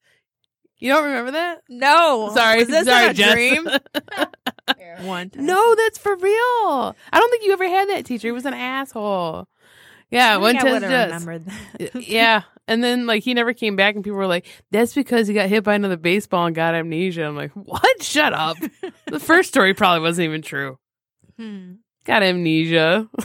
[0.80, 1.62] You don't remember that?
[1.68, 3.34] No, Sorry, is this sorry, a Jess.
[3.34, 3.68] dream?
[5.02, 5.30] One.
[5.30, 5.46] time.
[5.46, 6.32] No, that's for real.
[6.34, 8.28] I don't think you ever had that teacher.
[8.28, 9.48] He was an asshole.
[10.12, 10.90] Yeah, one think I test would've
[11.26, 12.08] remembered that.
[12.08, 15.34] yeah, and then like he never came back, and people were like, "That's because he
[15.34, 18.04] got hit by another baseball and got amnesia." I'm like, "What?
[18.04, 18.58] Shut up."
[19.08, 20.78] the first story probably wasn't even true.
[21.38, 21.74] Hmm.
[22.06, 23.10] Got amnesia.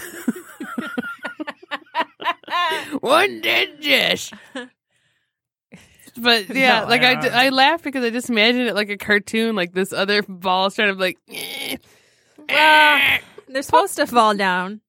[3.00, 4.32] One dead Jess.
[6.16, 7.34] But yeah, No, like I I, don't d- know.
[7.34, 10.74] I laugh because I just imagine it like a cartoon, like this other ball is
[10.74, 11.76] trying to be like, eh,
[12.48, 14.80] Well, they're supposed to fall down,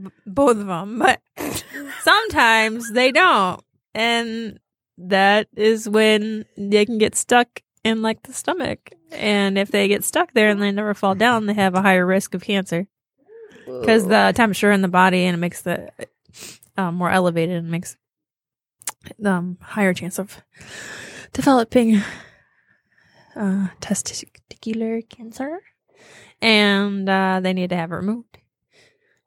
[0.00, 1.20] b- both of them, but
[2.02, 3.60] sometimes they don't,
[3.94, 4.58] and
[4.98, 8.90] that is when they can get stuck in like the stomach.
[9.12, 12.04] And if they get stuck there and they never fall down, they have a higher
[12.04, 12.86] risk of cancer
[13.80, 15.90] because the temperature in the body and it makes the
[16.76, 17.96] um, more elevated and makes
[19.24, 20.42] um higher chance of
[21.32, 22.02] developing
[23.36, 25.60] uh, testicular cancer,
[26.42, 28.38] and uh, they need to have it removed,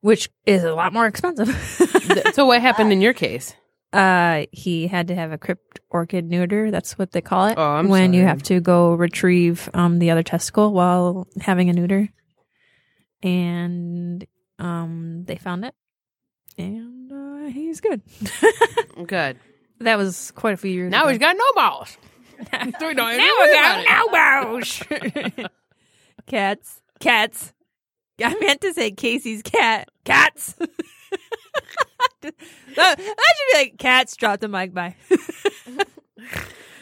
[0.02, 1.50] which is a lot more expensive.
[2.34, 3.56] So what happened in your case?
[3.94, 6.72] uh, he had to have a crypt orchid neuter.
[6.72, 7.58] That's what they call it.
[7.58, 11.74] Oh, I'm when you have to go retrieve um the other testicle while having a
[11.74, 12.09] neuter,
[13.24, 14.25] and
[14.59, 15.75] um they found it,
[16.58, 18.02] and uh, he's good.
[19.08, 19.38] Good.
[19.84, 20.92] That was quite a few years.
[20.92, 21.09] Now ago.
[21.09, 21.97] he's got no balls.
[22.42, 24.84] We don't now we got no balls.
[26.28, 27.53] cats, cats.
[28.24, 29.90] I meant to say Casey's cat.
[30.06, 30.53] Cats.
[32.22, 32.34] that,
[32.75, 34.16] that should be like cats.
[34.16, 34.96] Drop the mic by.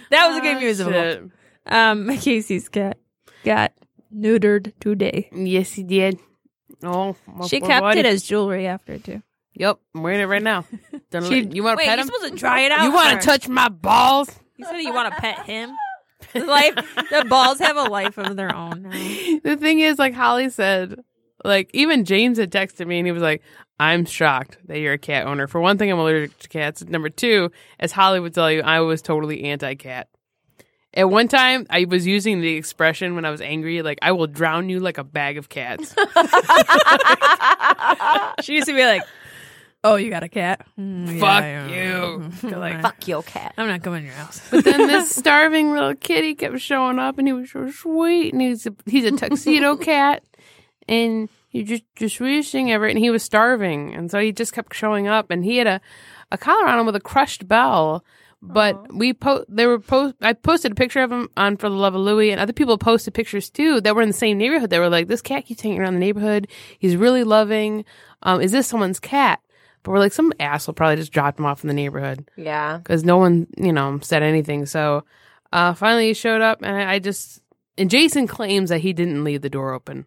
[0.10, 0.92] that was a good Ah, musical.
[0.94, 1.24] shit.
[1.66, 2.98] Um, Casey's cat
[3.44, 3.74] got
[4.16, 5.30] neutered today.
[5.34, 6.20] Yes, he did.
[6.84, 7.16] Oh,
[7.48, 9.22] She kept it as jewelry after too.
[9.60, 10.66] Yep, I'm wearing it right now.
[11.12, 12.12] Don't She- let- you want to Wait, pet you're him?
[12.14, 12.82] supposed to dry it out.
[12.84, 13.28] You want to first.
[13.28, 14.32] touch my balls?
[14.58, 15.72] You said you want to pet him.
[16.34, 16.76] The life,
[17.12, 18.84] the balls have a life of their own.
[18.84, 18.90] Now.
[19.44, 21.00] the thing is, like Holly said,
[21.44, 23.42] like even James had texted me and he was like,
[23.80, 25.48] "I'm shocked that you're a cat owner.
[25.48, 26.84] For one thing, I'm allergic to cats.
[26.84, 30.08] Number two, as Holly would tell you, I was totally anti-cat."
[30.94, 34.28] At one time, I was using the expression when I was angry, like "I will
[34.28, 35.96] drown you like a bag of cats."
[38.42, 39.04] She used to be like,
[39.84, 40.66] "Oh, you got a cat?
[40.78, 42.32] Mm, Fuck yeah, you.
[42.50, 42.58] yeah.
[42.58, 43.54] Like, Fuck your cat.
[43.58, 47.18] I'm not coming to your house." But then this starving little kitty kept showing up,
[47.18, 50.24] and he was so sweet, and he's a, he's a tuxedo cat,
[50.88, 52.86] and he just just sweetest thing ever.
[52.88, 55.82] And he was starving, and so he just kept showing up, and he had a
[56.32, 58.04] a collar on him with a crushed bell.
[58.42, 61.76] But we po they were post I posted a picture of him on for the
[61.76, 64.70] love of Louie, and other people posted pictures too that were in the same neighborhood.
[64.70, 66.48] They were like, "This cat keeps hanging around the neighborhood.
[66.78, 67.84] He's really loving.
[68.24, 69.42] Um, is this someone's cat?"
[69.90, 72.78] But we're like, some asshole probably just dropped him off in the neighborhood Yeah.
[72.78, 74.68] because no one, you know, said anything.
[74.68, 75.04] So
[75.52, 77.42] uh, finally he showed up, and I, I just
[77.76, 80.06] and Jason claims that he didn't leave the door open.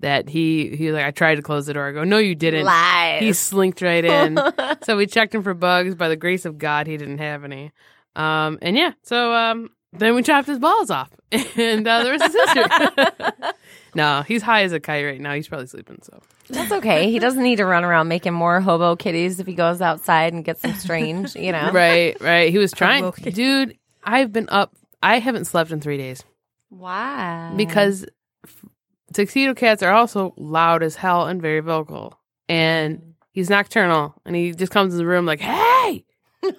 [0.00, 1.86] That he he like I tried to close the door.
[1.86, 2.64] I go, no, you didn't.
[2.64, 3.20] Lies.
[3.20, 4.38] He slinked right in.
[4.84, 5.94] so we checked him for bugs.
[5.94, 7.72] By the grace of God, he didn't have any.
[8.16, 12.24] Um, and yeah, so um, then we chopped his balls off, and uh, the rest
[12.24, 13.52] is history.
[13.94, 15.34] no, he's high as a kite right now.
[15.34, 15.98] He's probably sleeping.
[16.02, 17.10] So That's okay.
[17.10, 20.44] He doesn't need to run around making more hobo kitties if he goes outside and
[20.44, 21.70] gets some strange, you know.
[21.72, 22.50] right, right.
[22.50, 23.78] He was trying, dude.
[24.02, 24.74] I've been up.
[25.02, 26.22] I haven't slept in three days
[26.68, 27.52] Why?
[27.56, 28.06] because
[29.12, 32.18] tuxedo cats are also loud as hell and very vocal,
[32.48, 36.04] and he's nocturnal, and he just comes in the room like, "Hey,
[36.42, 36.50] hey,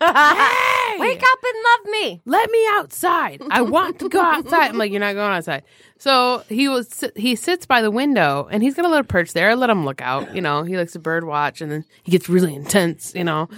[1.00, 2.22] wake up and love me.
[2.26, 3.42] let me outside.
[3.52, 4.70] I want to go outside.
[4.70, 5.64] I'm like, you're not going outside.
[6.00, 9.50] So he was he sits by the window and he's got a little perch there.
[9.50, 10.36] I let him look out.
[10.36, 13.14] You know, he likes to bird watch and then he gets really intense.
[13.16, 13.50] You know,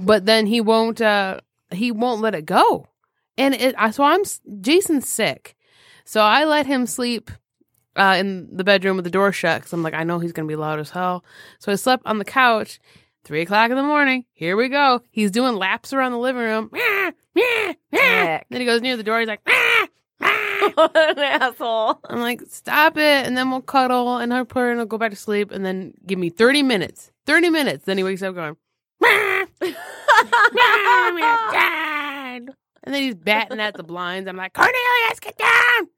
[0.00, 2.88] but then he won't uh he won't let it go.
[3.38, 4.22] And it I- so I'm
[4.60, 5.56] Jason's sick,
[6.04, 7.30] so I let him sleep.
[7.96, 10.48] Uh, in the bedroom with the door shut because I'm like, I know he's gonna
[10.48, 11.24] be loud as hell.
[11.60, 12.80] So I slept on the couch.
[13.24, 14.26] Three o'clock in the morning.
[14.34, 15.00] Here we go.
[15.10, 16.68] He's doing laps around the living room.
[16.72, 18.40] Meow, meow, meow.
[18.50, 19.18] Then he goes near the door.
[19.18, 19.40] He's like,
[20.74, 22.00] what an asshole.
[22.04, 23.26] I'm like, stop it.
[23.26, 25.64] And then we'll cuddle and I'll put her and I'll go back to sleep and
[25.64, 27.10] then give me 30 minutes.
[27.24, 27.86] 30 minutes.
[27.86, 28.56] Then he wakes up going.
[32.82, 34.28] And then he's batting at the blinds.
[34.28, 35.88] I'm like, Cornelius, get down.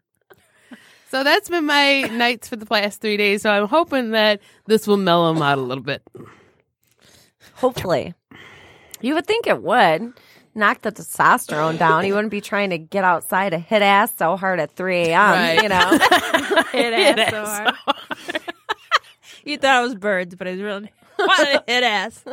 [1.11, 3.43] So that's been my nights for the past three days.
[3.43, 6.03] So I'm hoping that this will mellow him out a little bit.
[7.57, 8.15] Hopefully.
[9.01, 10.13] You would think it would.
[10.55, 12.07] Knock the testosterone down.
[12.07, 15.31] You wouldn't be trying to get outside to hit ass so hard at 3 a.m.,
[15.33, 15.63] Right.
[15.63, 15.91] you know?
[16.73, 18.43] hit Hit ass so ass hard.
[19.45, 22.25] you thought it was birds, but it was really wanted to hit ass.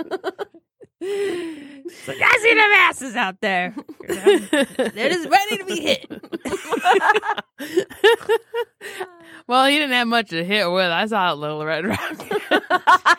[1.06, 3.76] It's like, I see them asses out there.
[4.08, 6.10] They're just ready to be hit.
[9.48, 10.90] well, he didn't have much to hit with.
[10.90, 12.00] I saw a little red rock.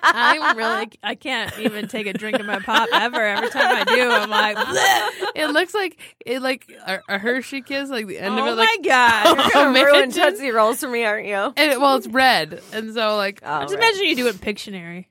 [0.07, 3.21] I really, I can't even take a drink of my pop ever.
[3.23, 7.61] Every time I do, I'm like, "Bleh." it looks like it like a, a Hershey
[7.63, 9.27] kiss, like the end oh of it, Oh my like god!
[9.27, 9.85] Oh, You're gonna man.
[9.85, 11.35] ruin Tootsie Rolls for me, aren't you?
[11.37, 13.83] and it, well, it's red, and so like Oh, Just right.
[13.83, 15.07] imagine you do it in Pictionary.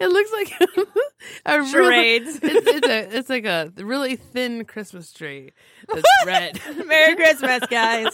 [0.00, 0.52] It looks like
[1.46, 2.36] a really, Charades.
[2.42, 5.52] it's, it's a it's like a really thin Christmas tree
[5.88, 6.60] that's red.
[6.86, 8.08] Merry Christmas, guys.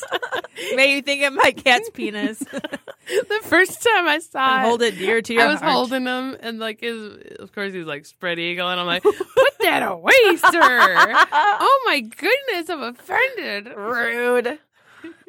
[0.74, 2.38] May you think of my cat's penis.
[2.38, 5.72] the first time I saw it, hold it dear to your I was heart.
[5.72, 9.16] holding him, and like his, of course, he's like spread eagle, and I'm like, "Put
[9.60, 13.68] that away, sir!" oh my goodness, I'm offended.
[13.76, 14.58] Rude.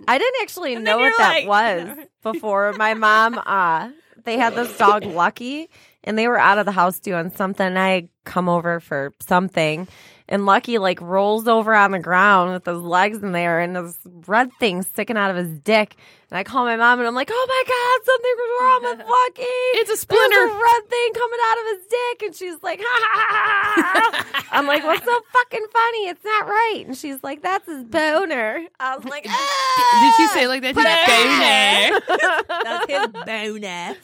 [0.07, 3.89] I didn't actually And know what you're that like- was before my mom uh
[4.23, 5.69] they had this dog Lucky
[6.03, 9.87] and they were out of the house doing something I come over for something
[10.27, 13.97] and Lucky like rolls over on the ground with his legs in there and this
[14.27, 15.95] red thing sticking out of his dick
[16.31, 18.99] and I call my mom and I'm like, Oh my god, something was wrong with
[19.09, 19.43] Lucky.
[19.77, 20.43] It's a There's splinter.
[20.45, 24.47] a red thing coming out of his dick and she's like, ha ha ha ha.
[24.51, 26.07] I'm like, what's so fucking funny?
[26.07, 26.83] It's not right.
[26.87, 28.65] And she's like, that's his boner.
[28.79, 30.01] I was like, ah!
[30.01, 30.75] Did she say like that?
[30.75, 30.83] She's
[32.63, 33.25] That's his boner.
[33.25, 33.95] boner.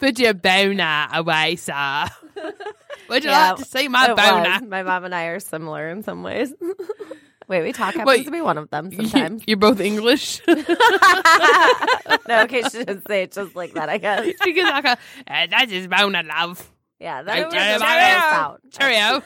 [0.00, 2.06] Put your boner away, sir.
[3.08, 4.50] Would you Yeah, like to see my It boner?
[4.50, 4.62] was.
[4.68, 6.52] My mom and I are similar in some ways.
[7.48, 8.24] Wait, we talk happens Wait.
[8.24, 9.42] to be one of them sometimes.
[9.46, 10.40] You're both English.
[10.48, 10.56] no,
[12.42, 14.26] okay, she didn't say it just like that, I guess.
[14.44, 16.68] she gets like a, "Eh, that's his boner, love.
[17.00, 18.34] Yeah, that was Jerry, just my gross bad.
[18.34, 18.60] out.
[18.70, 19.22] Cheerio.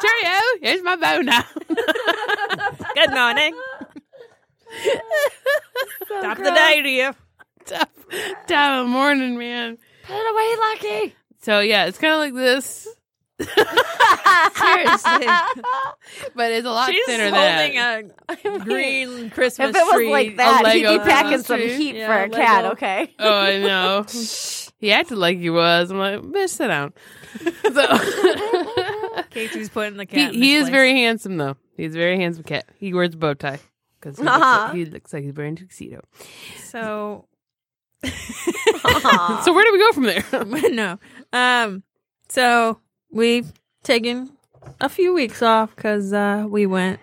[0.00, 0.40] Cheerio.
[0.62, 1.44] Here's my boner.
[2.94, 3.54] Good morning.
[6.08, 7.14] So Top of the day to you.
[7.66, 7.90] Top,
[8.46, 9.76] top of morning, man.
[10.04, 10.56] Put it away,
[11.00, 11.14] Lucky.
[11.42, 12.88] So yeah, it's kind of like this,
[13.40, 15.26] Seriously.
[16.34, 19.70] but it's a lot She's thinner holding than a green Christmas tree.
[19.70, 20.10] If it was tree.
[20.10, 21.74] like that, he'd Lego be packing some tree.
[21.76, 23.14] heat Yeah, for a cat, okay?
[23.18, 24.04] Oh, I know.
[24.78, 25.90] he acted like he was.
[25.90, 26.92] I'm like, bitch, sit down.
[27.72, 30.34] So Casey's putting the he, cat.
[30.34, 30.72] in he is place.
[30.72, 31.56] very handsome though.
[31.76, 32.66] He's a very handsome cat.
[32.78, 33.60] He wears a bow tie
[34.00, 34.64] because he, looks Uh-huh.
[34.68, 36.02] like- he looks like he's wearing a tuxedo.
[36.64, 37.24] so.
[38.04, 40.70] So where do we go from there?
[40.70, 40.98] no.
[41.32, 41.82] Um.
[42.28, 42.78] So
[43.10, 44.30] we've taken
[44.80, 47.00] a few weeks off because uh, we went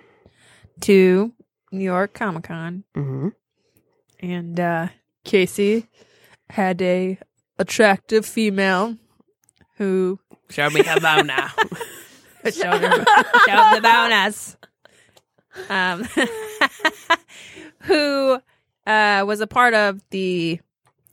[0.82, 1.34] to
[1.72, 3.30] New York Comic Con, mm-hmm.
[4.20, 4.88] and uh,
[5.24, 5.88] Casey
[6.50, 7.18] had a
[7.58, 8.98] attractive female
[9.78, 10.20] who
[10.50, 11.34] Show me her boner.
[12.46, 13.06] showed her
[13.46, 14.58] showed the bonus.
[15.70, 16.08] Um,
[17.80, 18.40] who
[18.86, 20.60] uh, was a part of the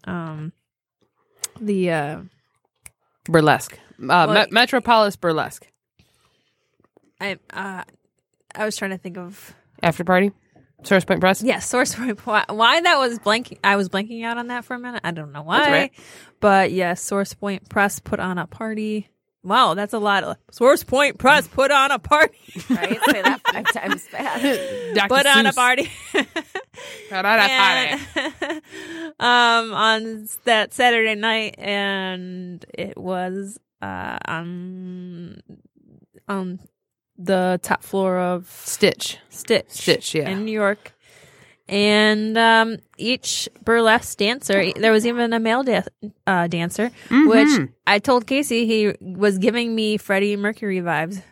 [0.05, 0.53] um
[1.61, 2.21] the uh
[3.25, 3.79] burlesque.
[4.01, 5.67] Uh, Well, Me- Metropolis burlesque
[7.21, 7.85] I uh
[8.55, 10.33] I was trying to think of after party.
[10.85, 11.43] Source Point Press.
[11.43, 14.75] yeah source point why, why that was blanking I was blanking out on that for
[14.75, 15.93] a minute I don't know why right.
[16.41, 19.09] but yeah source point press put on a party
[19.45, 22.39] wow, that's a lot of Source Point Press put on a party.
[22.71, 22.99] Right?
[23.07, 25.09] Say that five times fast.
[25.09, 25.91] Put on a party.
[26.13, 28.03] Put on a party.
[28.15, 28.63] And,
[29.19, 35.43] um, on that Saturday night, and it was uh, on
[36.29, 36.61] on
[37.19, 39.19] the top floor of Stitch.
[39.29, 40.29] Stitch, Stitch, yeah.
[40.31, 40.95] in New York.
[41.69, 45.83] And um, each burlesque dancer, there was even a male da-
[46.27, 47.73] uh, dancer, which Mhm.
[47.87, 51.23] I told Casey he was giving me Freddie Mercury vibes.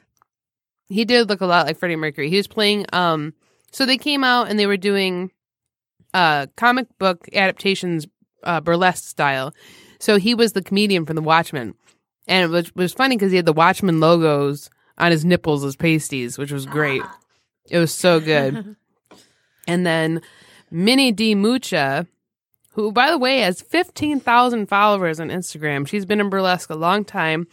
[0.89, 2.31] he did look a lot like Freddie Mercury.
[2.31, 3.33] He was playing um
[3.73, 5.31] so they came out and they were doing
[6.15, 8.07] uh comic book adaptations
[8.45, 9.53] uh burlesque style.
[10.01, 11.75] So he was the comedian from The Watchmen.
[12.31, 15.77] And it was was funny cuz he had the Watchmen logos on his nipples as
[15.77, 17.03] pasties, which was great.
[17.69, 18.75] It was so good.
[19.69, 20.23] and then
[20.73, 22.09] Minnie D Mucha
[22.73, 25.87] who by the way has 15,000 followers on Instagram.
[25.87, 27.47] She's been in burlesque a long time.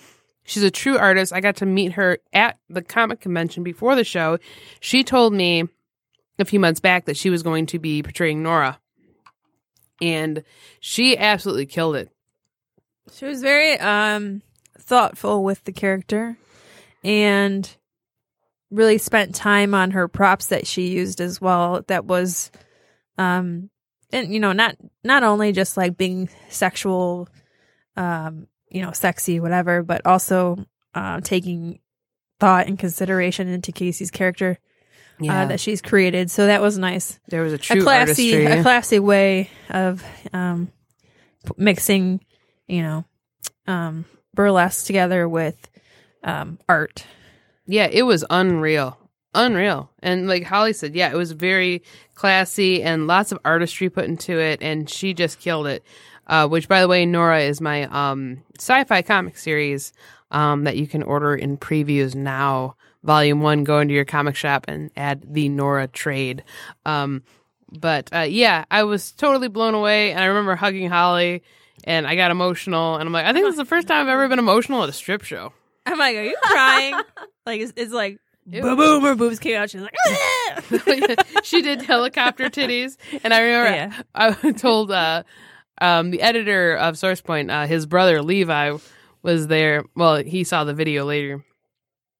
[0.44, 1.34] She's a true artist.
[1.34, 4.38] I got to meet her at the comic convention before the show.
[4.80, 5.66] She told me
[6.40, 8.80] a few months back that she was going to be portraying Nora.
[10.02, 10.44] And
[10.80, 12.10] she absolutely killed it.
[13.12, 14.42] She was very um
[14.88, 16.38] thoughtful with the character
[17.04, 17.78] and
[18.72, 22.52] really spent time on her props that she used as well that was
[23.18, 23.70] um
[24.12, 27.30] and you know not not only just like being sexual
[27.96, 30.58] um you know sexy whatever but also
[30.96, 31.80] uh taking
[32.40, 34.60] thought and consideration into Casey's character
[35.28, 36.30] uh, that she's created.
[36.30, 37.20] So that was nice.
[37.30, 38.60] There was a true a classy artistry.
[38.60, 40.04] a classy way of
[40.34, 40.72] um
[41.58, 42.20] mixing
[42.68, 43.06] you know
[43.66, 44.06] um
[44.38, 45.70] burlesque together with
[46.24, 47.06] um art
[47.66, 48.98] Yeah, it was unreal.
[49.34, 49.92] Unreal.
[50.02, 51.84] And like Holly said, yeah, it was very
[52.16, 55.84] classy and lots of artistry put into it and she just killed it.
[56.28, 59.92] Uh, which by the way, Nora is my um sci-fi comic series
[60.32, 62.76] um that you can order in previews now.
[63.04, 66.44] Volume 1 go into your comic shop and add the Nora trade.
[66.86, 67.24] Um
[67.72, 71.44] but uh yeah, I was totally blown away and I remember hugging Holly
[71.88, 74.12] and I got emotional and I'm like, I think this is the first time I've
[74.14, 75.54] ever been emotional at a strip show.
[75.88, 76.94] i'm like are you crying
[77.48, 79.96] like it's, it's like boom boom her boobs came out she's like
[81.44, 84.02] she did helicopter titties, and I remember Yeah.
[84.44, 85.24] I told uh,
[85.80, 88.78] um, the editor of SourcePoint, uh, his brother Levi
[89.22, 89.84] was there.
[89.96, 91.44] Well, he saw the video later.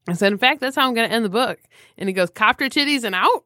[0.08, 1.60] I said, "In fact, that's how I'm going to end the book."
[1.98, 3.44] And he goes, "Copter titties and out."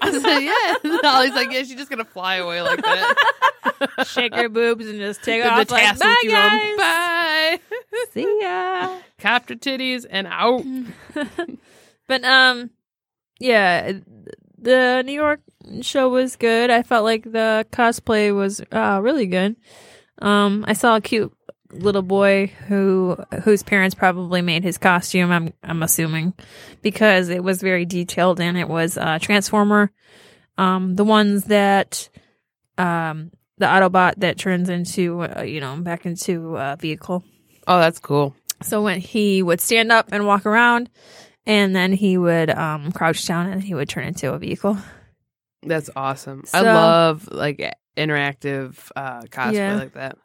[0.00, 3.14] I said, "Yeah." And Holly's like, "Yeah, she's just going to fly away like that."
[4.06, 7.60] shake her boobs and just take off the like, bye guys Bye.
[8.12, 10.62] see ya Copter titties and out.
[12.06, 12.70] but um
[13.40, 13.92] yeah
[14.58, 15.40] the new york
[15.80, 19.56] show was good i felt like the cosplay was uh really good
[20.20, 21.32] um i saw a cute
[21.78, 26.32] little boy who whose parents probably made his costume i'm i'm assuming
[26.82, 29.90] because it was very detailed and it was uh transformer
[30.58, 32.08] um the ones that
[32.78, 37.22] um the autobot that turns into uh, you know back into a vehicle
[37.66, 38.34] Oh, that's cool.
[38.62, 40.90] so when he would stand up and walk around,
[41.46, 44.76] and then he would um, crouch down and he would turn into a vehicle.
[45.62, 46.44] That's awesome.
[46.52, 49.76] I love like interactive uh, cosplay Yeah.
[49.76, 50.18] like that.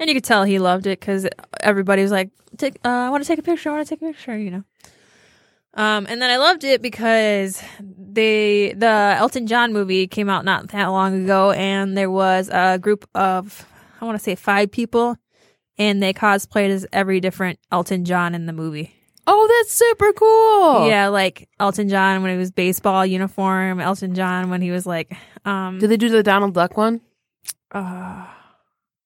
[0.00, 1.28] And you could tell he loved it because
[1.60, 3.68] everybody was like, "Take, uh, I want to take a picture.
[3.70, 4.64] I want to take a picture." You know.
[5.74, 10.68] Um, and then I loved it because they the Elton John movie came out not
[10.68, 13.66] that long ago, and there was a group of
[14.00, 15.16] I want to say five people,
[15.78, 18.94] and they cosplayed as every different Elton John in the movie.
[19.26, 20.88] Oh, that's super cool.
[20.88, 25.14] Yeah, like Elton John when he was baseball uniform, Elton John when he was like
[25.44, 27.00] um Did they do the Donald Duck one?
[27.70, 28.26] uh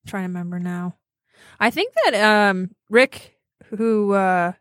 [0.06, 0.96] trying to remember now.
[1.61, 4.52] I think that um Rick who uh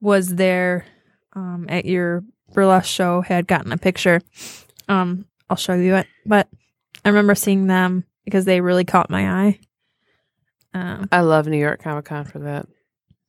[0.00, 0.86] was there
[1.34, 4.20] um at your burlesque show had gotten a picture.
[4.88, 6.06] Um I'll show you it.
[6.24, 6.48] But
[7.04, 9.60] I remember seeing them because they really caught my eye.
[10.74, 12.66] Um I love New York Comic Con for that.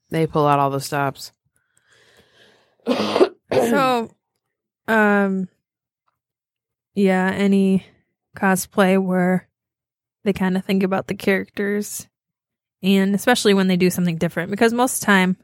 [0.09, 1.31] They pull out all the stops.
[3.51, 4.11] so
[4.87, 5.49] um
[6.95, 7.85] yeah any
[8.35, 9.47] cosplay where
[10.27, 12.05] they kind of think about the characters
[12.83, 15.37] and especially when they do something different because most of the time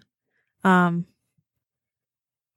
[0.66, 1.06] um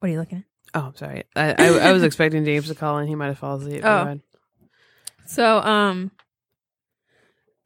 [0.01, 1.23] what are you looking at Oh, I'm sorry.
[1.35, 3.07] I, I, I was expecting James to call in.
[3.07, 3.83] He might have fallen asleep.
[3.83, 4.19] Oh.
[5.25, 6.11] so um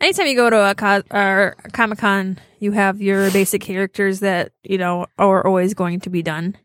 [0.01, 4.53] anytime you go to a co- or a comic-con you have your basic characters that
[4.63, 6.57] you know are always going to be done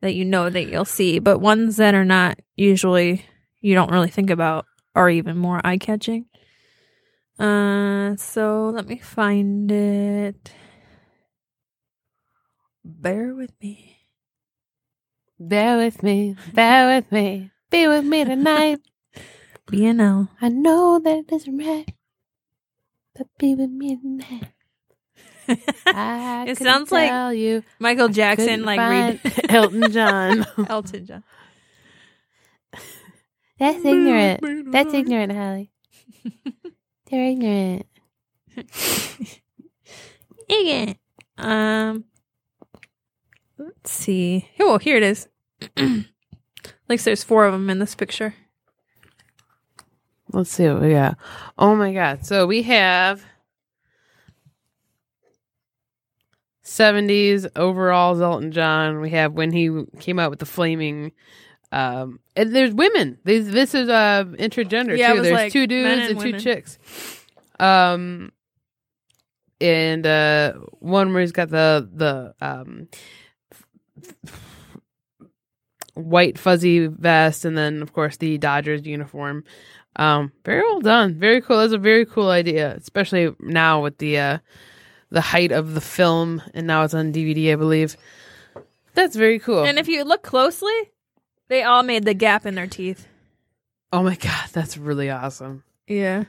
[0.00, 3.24] that you know that you'll see but ones that are not usually
[3.60, 4.64] you don't really think about
[4.96, 6.24] are even more eye-catching
[7.40, 10.52] uh so let me find it
[12.84, 13.96] Bear with me.
[15.38, 18.80] Bear with me, bear with me, be with me tonight.
[19.66, 20.28] BNL.
[20.40, 21.94] I know that it isn't right,
[23.14, 24.52] but be with me tonight.
[25.86, 30.44] I It sounds like you Michael Jackson, like read Elton John.
[30.68, 31.24] Elton John.
[33.58, 34.72] That's ignorant.
[34.72, 35.70] That's ignorant, Holly.
[37.10, 37.86] They're ignorant.
[40.48, 40.98] ignorant.
[41.36, 42.04] Um,
[43.58, 44.48] let's see.
[44.60, 45.28] Oh, here it is.
[46.88, 48.34] like there's four of them in this picture.
[50.32, 51.18] Let's see what we got.
[51.58, 52.24] Oh my god.
[52.24, 53.24] So we have
[56.64, 59.00] 70s overalls Elton John.
[59.00, 61.10] We have when he came out with the flaming
[61.72, 63.18] um and there's women.
[63.24, 65.22] This this is uh intergender Yeah, too.
[65.22, 66.78] There's like two dudes and and, two chicks.
[67.58, 68.32] Um
[69.60, 72.88] and uh one where he's got the the um
[75.94, 79.44] white fuzzy vest and then of course the Dodgers uniform.
[79.96, 81.18] Um, very well done.
[81.18, 81.58] Very cool.
[81.58, 84.38] That's a very cool idea, especially now with the uh
[85.10, 87.96] the height of the film and now it's on DVD, I believe.
[88.94, 89.64] That's very cool.
[89.64, 90.72] And if you look closely,
[91.50, 93.06] they all made the gap in their teeth.
[93.92, 95.62] oh my god, that's really awesome.
[95.86, 96.24] Yeah.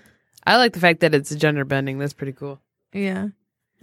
[0.45, 1.99] I like the fact that it's gender bending.
[1.99, 2.59] That's pretty cool.
[2.91, 3.27] Yeah.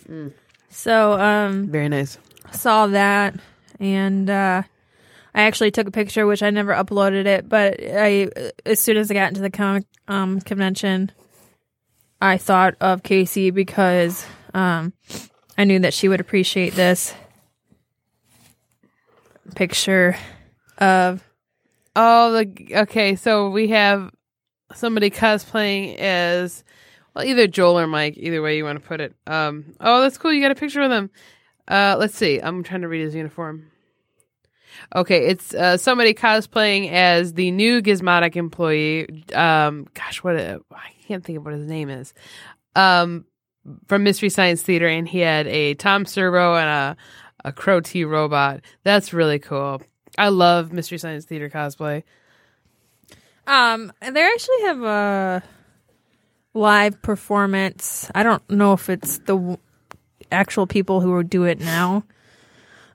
[0.09, 0.33] Mm.
[0.69, 2.19] So, um, Very nice.
[2.51, 3.37] saw that
[3.81, 4.63] and uh
[5.35, 8.29] I actually took a picture which I never uploaded it, but I
[8.67, 11.13] as soon as I got into the comic um convention
[12.21, 14.93] I thought of Casey because um
[15.57, 17.15] I knew that she would appreciate this
[19.55, 20.17] picture
[20.79, 21.23] of
[22.01, 23.17] Oh, the okay.
[23.17, 24.13] So we have
[24.73, 26.63] somebody cosplaying as
[27.13, 28.15] well, either Joel or Mike.
[28.17, 29.17] Either way you want to put it.
[29.27, 29.75] Um.
[29.81, 30.33] Oh, that's cool.
[30.33, 31.11] You got a picture of them.
[31.67, 31.97] Uh.
[31.99, 32.39] Let's see.
[32.39, 33.73] I'm trying to read his uniform.
[34.95, 39.25] Okay, it's uh, somebody cosplaying as the new Gizmonic employee.
[39.35, 39.89] Um.
[39.95, 42.15] Gosh, what a, I can't think of what his name is.
[42.77, 43.25] Um.
[43.89, 46.97] From Mystery Science Theater, and he had a Tom Servo and a
[47.45, 48.61] a Crow T robot.
[48.85, 49.83] That's really cool.
[50.17, 52.03] I love Mystery Science Theater cosplay.
[53.47, 55.43] Um, they actually have a
[56.55, 58.11] live performance.
[58.15, 59.57] I don't know if it's the w-
[60.31, 62.05] actual people who do it now.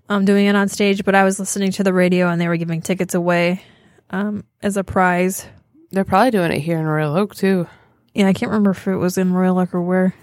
[0.09, 2.57] Um, doing it on stage, but I was listening to the radio and they were
[2.57, 3.63] giving tickets away,
[4.09, 5.45] um, as a prize.
[5.91, 7.67] They're probably doing it here in Royal Oak too.
[8.13, 10.13] Yeah, I can't remember if it was in Royal Oak or where,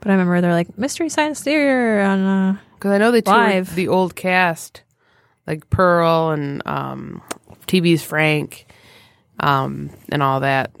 [0.00, 2.20] but I remember they're like Mystery Science Theater on.
[2.20, 3.74] Uh, Because I know they Live.
[3.74, 4.82] the old cast,
[5.48, 7.22] like Pearl and um,
[7.66, 8.66] TV's Frank,
[9.40, 10.72] um, and all that.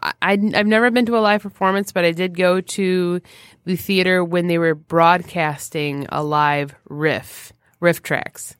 [0.00, 3.20] I, I've never been to a live performance, but I did go to
[3.64, 8.56] the theater when they were broadcasting a live riff RiffTrax.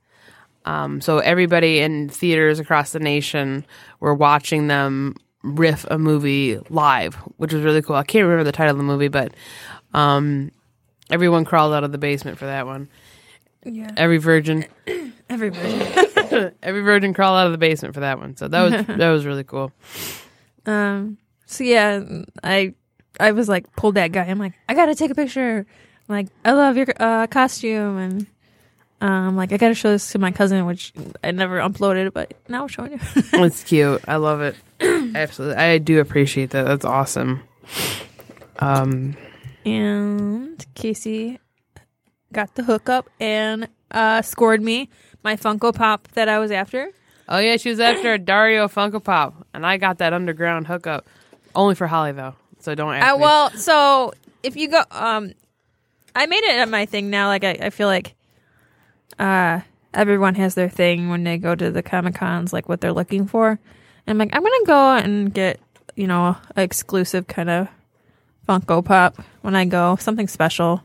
[0.64, 3.66] Um, so everybody in theaters across the nation
[3.98, 7.96] were watching them riff a movie live, which was really cool.
[7.96, 9.34] I can't remember the title of the movie, but
[9.92, 10.52] um,
[11.10, 12.88] everyone crawled out of the basement for that one.
[13.64, 14.64] Yeah, Every virgin,
[15.30, 15.72] everybody.
[16.62, 18.36] every virgin crawled out of the basement for that one.
[18.36, 19.72] So that was that was really cool.
[20.66, 21.18] Um.
[21.46, 22.02] So yeah,
[22.42, 22.74] I
[23.20, 24.24] I was like pulled that guy.
[24.24, 25.66] I'm like, I gotta take a picture.
[26.08, 28.26] I'm like, I love your uh, costume, and
[29.00, 32.62] um, like I gotta show this to my cousin, which I never uploaded, but now
[32.62, 32.98] I'm showing you.
[33.16, 34.02] It's cute.
[34.08, 34.56] I love it.
[35.14, 36.64] Absolutely, I do appreciate that.
[36.64, 37.42] That's awesome.
[38.58, 39.16] Um,
[39.64, 41.38] and Casey
[42.32, 44.88] got the hookup and uh scored me
[45.22, 46.90] my Funko Pop that I was after.
[47.28, 51.06] oh yeah, she was after a Daria Funko Pop, and I got that underground hookup
[51.54, 52.34] only for Holly though.
[52.60, 53.22] So don't ask Uh, me.
[53.22, 55.32] well, so if you go, um,
[56.16, 57.28] I made it my thing now.
[57.28, 58.14] Like I, I feel like,
[59.18, 59.60] uh,
[59.94, 63.26] everyone has their thing when they go to the comic cons, like what they're looking
[63.26, 63.50] for.
[63.50, 63.58] And
[64.06, 65.60] I'm like, I'm gonna go and get,
[65.96, 67.68] you know, a exclusive kind of
[68.48, 70.82] Funko Pop when I go, something special,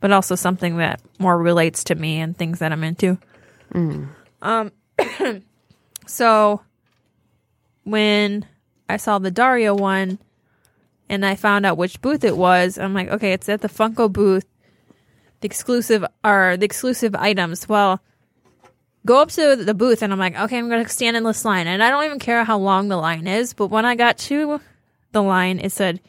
[0.00, 3.18] but also something that more relates to me and things that I'm into.
[4.42, 4.72] Um,
[6.06, 6.60] so
[7.84, 8.46] when
[8.88, 10.18] I saw the Daria one
[11.08, 14.12] and I found out which booth it was, I'm like, okay, it's at the Funko
[14.12, 14.46] booth.
[15.40, 17.68] The exclusive are the exclusive items.
[17.68, 18.00] Well,
[19.06, 21.66] go up to the booth and I'm like, okay, I'm gonna stand in this line.
[21.66, 24.60] And I don't even care how long the line is, but when I got to
[25.12, 26.00] the line, it said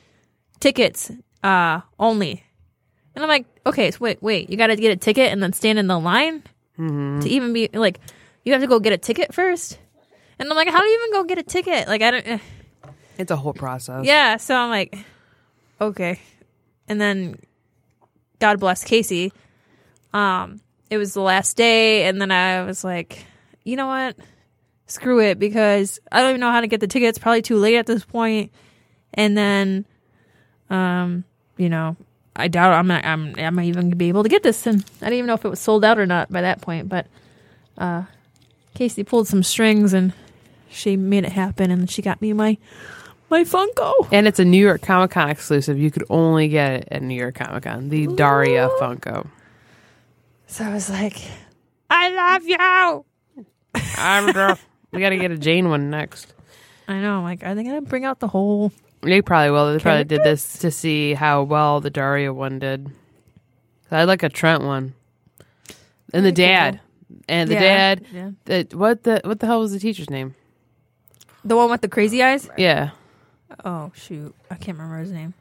[0.60, 1.12] tickets
[1.44, 2.44] uh only.
[3.20, 5.78] And I'm like, okay, so wait, wait, you gotta get a ticket and then stand
[5.78, 6.42] in the line
[6.78, 8.00] to even be like
[8.46, 9.78] you have to go get a ticket first.
[10.40, 11.90] And I'm like, how do you even go get a ticket?
[11.90, 12.40] Like I don't eh.
[13.18, 14.06] it's a whole process.
[14.06, 14.98] Yeah, so I'm like,
[15.82, 16.22] okay.
[16.88, 17.40] And then
[18.40, 19.34] God bless Casey.
[20.14, 23.26] Um it was the last day, and then I was like,
[23.66, 24.16] you know what?
[24.88, 27.20] Screw it, because I don't even know how to get the tickets.
[27.20, 28.54] Probably too late at this point.
[29.14, 29.86] And then,
[30.70, 31.26] um,
[31.58, 31.98] you know,
[32.40, 34.66] I doubt I'm not, I'm I'm even gonna be able to get this.
[34.66, 36.90] And I didn't even know if it was sold out or not by that point.
[36.90, 37.08] But
[37.78, 38.04] uh,
[38.74, 40.14] Casey pulled some strings and
[40.70, 42.58] she made it happen, and she got me my
[43.30, 44.08] my Funko.
[44.12, 45.78] And it's a New York Comic Con exclusive.
[45.78, 47.90] You could only get it at New York Comic Con.
[47.90, 49.28] The Daria Funko.
[50.48, 51.18] So I was like,
[51.90, 53.06] I love you.
[53.98, 54.58] I'm a girl.
[54.92, 56.34] We got to get a Jane one next.
[56.88, 57.18] I know.
[57.18, 58.72] I'm like, are they gonna bring out the whole?
[59.02, 59.74] They probably will.
[59.74, 62.90] They probably did this to see how well the Daria one did.
[63.92, 64.94] I like a Trent one,
[66.14, 66.80] and the dad,
[67.28, 67.60] and the Yeah,
[67.96, 68.06] dad.
[68.14, 68.32] yeah.
[68.46, 70.36] The, what the what the hell was the teacher's name?
[71.46, 72.50] The one with the crazy oh, eyes?
[72.58, 72.92] Yeah,
[73.64, 75.34] Oh shoot, I can't remember his name.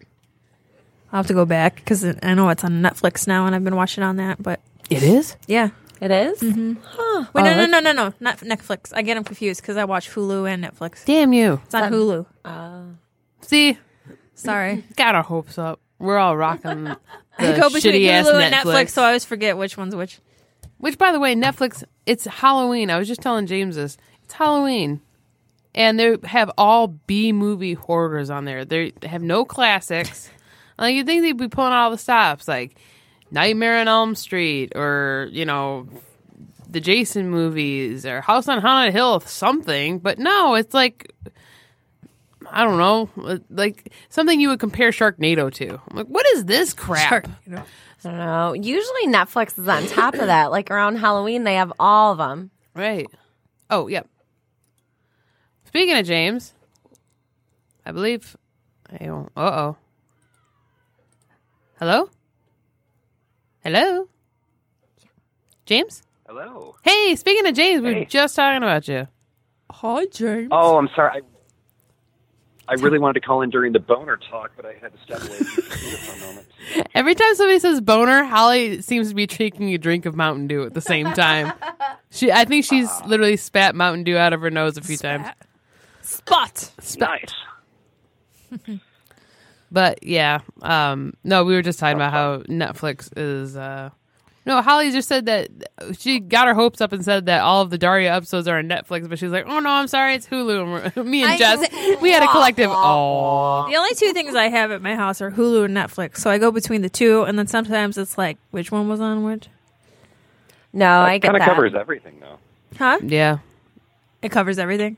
[1.13, 3.77] I'll have to go back because I know it's on Netflix now, and I've been
[3.77, 4.43] watching on that.
[4.43, 5.37] But it is.
[5.47, 6.41] yeah, It is?
[6.41, 6.75] Mm-hmm.
[6.75, 8.93] wait, Oh, no, no, no, no, no, not Netflix.
[8.95, 11.05] I get them confused because I watch Hulu and Netflix.
[11.05, 11.61] Damn you!
[11.67, 12.25] It's on Hulu.
[12.45, 12.85] Oh.
[13.43, 13.79] See,
[14.35, 15.81] Sorry, got our hopes up.
[15.99, 16.99] We're all rocking the
[17.39, 18.43] I go between shitty ass Hulu Netflix.
[18.43, 20.21] and Netflix, so I always forget which one's which.
[20.79, 21.83] Which, by the way, Netflix.
[22.07, 22.89] It's Halloween.
[22.89, 23.97] I was just telling James this.
[24.23, 25.01] It's Halloween,
[25.75, 28.65] and they have all B movie hoarders on there.
[28.65, 30.31] They have no classics.
[30.79, 32.77] like you think they'd be pulling all the stops, like
[33.33, 35.89] Nightmare on Elm Street, or you know,
[36.71, 39.99] the Jason movies, or House on Haunted Hill, something.
[39.99, 41.13] But no, it's like.
[42.51, 45.81] I don't know, like something you would compare Sharknado to.
[45.89, 47.27] I'm like, what is this crap?
[47.47, 47.65] you know.
[48.05, 48.53] I don't know.
[48.53, 50.51] Usually Netflix is on top of that.
[50.51, 52.51] Like around Halloween, they have all of them.
[52.75, 53.09] Right.
[53.71, 54.09] Oh, yep.
[55.65, 56.55] Speaking of James,
[57.85, 58.37] I believe.
[58.91, 59.77] I don't uh oh.
[61.79, 62.09] Hello?
[63.63, 64.09] Hello?
[65.67, 66.03] James?
[66.27, 66.75] Hello.
[66.83, 69.07] Hey, speaking of James, we were just talking about you.
[69.71, 70.49] Hi, James.
[70.51, 71.19] Oh, I'm sorry.
[71.19, 71.21] I,
[72.69, 75.21] I really wanted to call in during the boner talk, but I had to step
[75.23, 76.47] away from the computer for a moment.
[76.95, 80.65] Every time somebody says boner, Holly seems to be taking a drink of Mountain Dew
[80.65, 81.53] at the same time.
[82.11, 85.27] she, I think she's literally spat Mountain Dew out of her nose a few times.
[86.03, 86.71] Spot.
[86.99, 87.35] Nice.
[89.71, 93.57] But yeah, um, no, we were just talking about how Netflix is.
[93.57, 93.91] Uh,
[94.49, 95.49] no, Holly just said that
[95.99, 98.67] she got her hopes up and said that all of the Daria episodes are on
[98.69, 102.01] Netflix, but she's like, "Oh no, I'm sorry, it's Hulu." And me and I- Jess,
[102.01, 102.71] we had a collective.
[102.73, 106.31] Oh, The only two things I have at my house are Hulu and Netflix, so
[106.31, 109.49] I go between the two, and then sometimes it's like, which one was on which?
[110.73, 112.39] No, I get kind of covers everything, though.
[112.79, 112.99] Huh?
[113.03, 113.39] yeah.
[114.23, 114.97] It covers everything.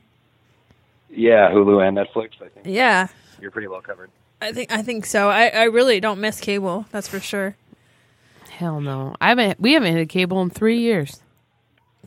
[1.09, 2.31] Yeah, Hulu and Netflix.
[2.41, 3.07] I think Yeah,
[3.41, 4.09] you're pretty well covered.
[4.41, 5.29] I think I think so.
[5.29, 6.85] I, I really don't miss cable.
[6.91, 7.55] That's for sure.
[8.61, 9.59] Hell no, I haven't.
[9.59, 11.19] We haven't had cable in three years.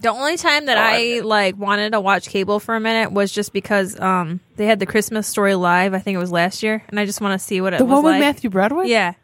[0.01, 3.53] The only time that I like wanted to watch cable for a minute was just
[3.53, 5.95] because um they had the Christmas story live.
[5.95, 7.85] I think it was last year, and I just want to see what it The
[7.85, 8.21] was one with like.
[8.21, 8.87] Matthew Broderick.
[8.89, 9.15] Yeah,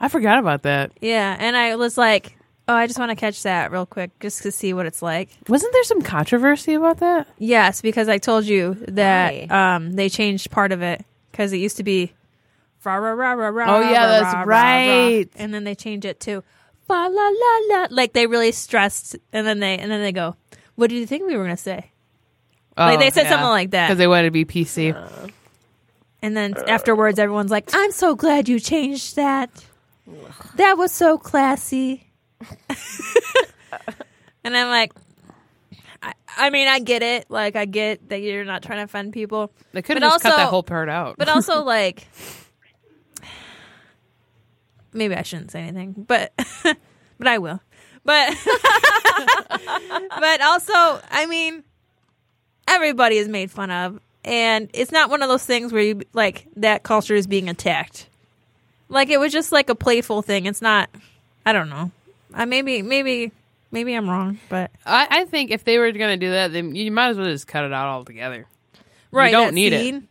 [0.00, 0.90] I forgot about that.
[1.00, 4.42] yeah, and I was like, oh, I just want to catch that real quick just
[4.42, 5.28] to see what it's like.
[5.48, 7.28] Wasn't there some controversy about that?
[7.38, 9.74] Yes, because I told you that Why?
[9.76, 12.12] um they changed part of it because it used to be.
[12.84, 14.56] Rah, rah, rah, rah, rah, Oh, yeah, rah, that's rah, rah, rah.
[14.56, 15.28] right.
[15.36, 16.42] And then they change it to
[16.92, 17.86] fa la la la.
[17.90, 20.36] Like they really stressed, and then they and then they go,
[20.74, 21.90] "What did you think we were gonna say?"
[22.76, 23.88] Like, oh, they said something like that.
[23.88, 24.94] because they wanted to be PC.
[24.94, 25.28] Uh,
[26.22, 29.50] and then afterwards, everyone's like, "I'm so glad you changed that.
[30.56, 32.08] That was so classy."
[34.44, 34.92] and I'm like,
[36.02, 37.26] I, I mean, I get it.
[37.28, 40.48] Like, I get that you're not trying to offend people, they could have cut that
[40.48, 41.16] whole part out.
[41.18, 42.06] but also like,
[44.92, 46.32] maybe I shouldn't say anything, but
[47.18, 47.60] but I will.
[48.04, 48.36] But
[50.18, 50.72] but also,
[51.10, 51.62] I mean,
[52.66, 56.48] everybody is made fun of, and it's not one of those things where you like
[56.56, 58.06] that culture is being attacked.
[58.88, 60.46] Like it was just like a playful thing.
[60.46, 60.90] It's not.
[61.46, 61.90] I don't know.
[62.34, 63.32] I maybe maybe
[63.70, 66.74] maybe I'm wrong, but I, I think if they were going to do that, then
[66.74, 68.46] you might as well just cut it out altogether.
[69.10, 69.32] right.
[69.32, 70.02] don't that need it.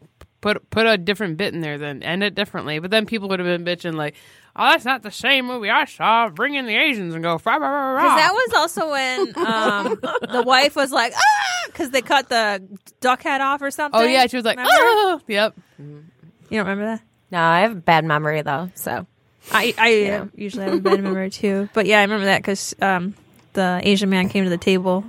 [0.41, 2.79] Scene, Put put a different bit in there, then end it differently.
[2.79, 4.15] But then people would have been bitching like,
[4.55, 7.37] "Oh, that's not the same movie I saw." Bring in the Asians and go.
[7.37, 9.99] Because that was also when um,
[10.31, 12.61] the wife was like, ah, because they cut the
[12.99, 13.99] duck head off or something.
[14.01, 14.71] oh yeah, she was like, Remember?
[14.73, 17.01] "Oh, yep." You don't remember that?
[17.31, 18.69] No, I have a bad memory though.
[18.75, 19.07] So
[19.51, 21.69] I, I uh, usually have a bad memory too.
[21.73, 23.15] But yeah, I remember that because um,
[23.53, 25.05] the Asian man came to the table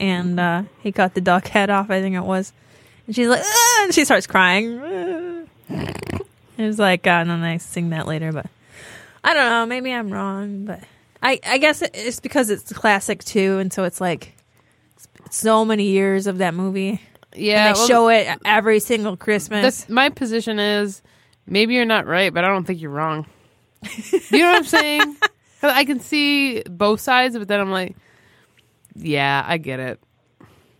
[0.00, 2.52] and uh, he cut the duck head off, I think it was.
[3.10, 5.48] And she's like, ah, and she starts crying.
[6.56, 8.46] It was like, uh, and then I sing that later, but
[9.24, 9.64] I don't know.
[9.64, 10.80] Maybe I'm wrong, but
[11.22, 14.36] I I guess it's because it's classic too, and so it's like
[15.30, 17.00] so many years of that movie.
[17.34, 19.62] Yeah, and they well, show it every single Christmas.
[19.62, 21.00] That's my position is
[21.46, 23.24] maybe you're not right, but I don't think you're wrong.
[24.30, 25.16] you know what I'm saying?
[25.62, 27.96] I can see both sides, but then I'm like,
[28.94, 29.98] yeah, I get it.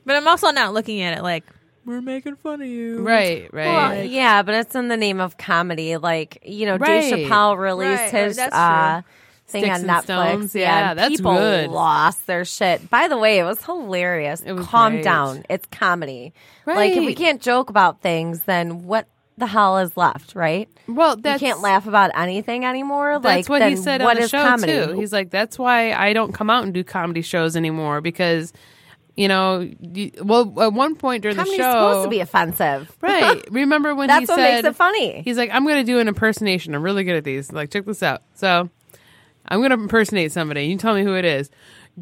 [0.04, 1.44] but I'm also not looking at it like
[1.84, 3.02] we're making fun of you.
[3.02, 3.66] Right, right.
[3.66, 5.96] Well, yeah, but it's in the name of comedy.
[5.96, 9.02] Like, you know, Dave Chappelle released Right, right, his that's uh,
[9.46, 10.02] thing Sticks on and Netflix.
[10.04, 11.70] Stones, yeah, and that's people good.
[11.70, 12.88] lost their shit.
[12.90, 14.42] By the way, it was hilarious.
[14.42, 15.04] It was Calm great.
[15.04, 15.44] down.
[15.48, 16.32] It's comedy.
[16.66, 20.68] Like, if we can't joke about things, then what the hell is left, right?
[20.86, 23.14] well, that's you can't laugh about anything anymore.
[23.14, 24.72] That's like, what he said what on the show comedy?
[24.72, 24.92] too.
[24.92, 28.52] He's like, that's why I don't come out and do comedy shows anymore because,
[29.16, 32.96] you know, you, well, at one point during Comedy's the show, supposed to be offensive.
[33.00, 33.42] right?
[33.50, 35.22] Remember when That's he what said makes it funny.
[35.22, 36.74] He's like, I'm going to do an impersonation.
[36.74, 37.52] I'm really good at these.
[37.52, 38.22] Like, check this out.
[38.34, 38.70] So,
[39.46, 40.64] I'm going to impersonate somebody.
[40.66, 41.50] You tell me who it is.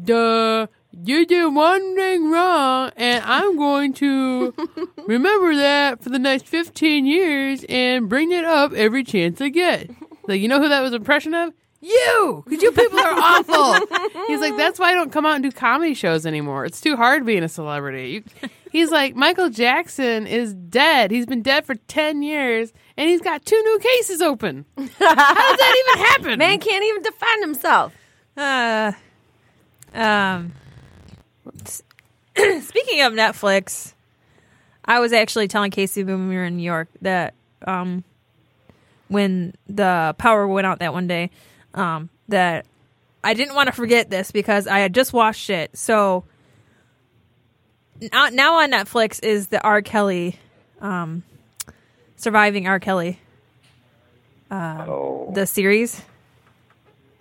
[0.01, 0.67] Duh,
[1.03, 4.53] you did one thing wrong, and I'm going to
[5.07, 9.89] remember that for the next 15 years and bring it up every chance I get.
[10.27, 11.53] Like, you know who that was impression of?
[11.81, 12.43] You!
[12.45, 13.87] Because you people are awful.
[14.27, 16.65] He's like, that's why I don't come out and do comedy shows anymore.
[16.65, 18.09] It's too hard being a celebrity.
[18.09, 21.11] You, he's like, Michael Jackson is dead.
[21.11, 24.65] He's been dead for 10 years, and he's got two new cases open.
[24.77, 26.39] How does that even happen?
[26.39, 27.93] Man can't even defend himself.
[28.35, 28.91] Uh,
[29.93, 30.53] um,
[32.35, 33.93] speaking of Netflix,
[34.83, 38.03] I was actually telling Casey when we were in New York that um,
[39.07, 41.31] when the power went out that one day,
[41.73, 42.65] um, that
[43.23, 45.77] I didn't want to forget this because I had just watched it.
[45.77, 46.23] So
[48.11, 49.81] now, now on Netflix is the R.
[49.81, 50.37] Kelly,
[50.81, 51.23] um,
[52.15, 52.79] surviving R.
[52.79, 53.19] Kelly,
[54.51, 55.31] Oh.
[55.33, 56.01] the series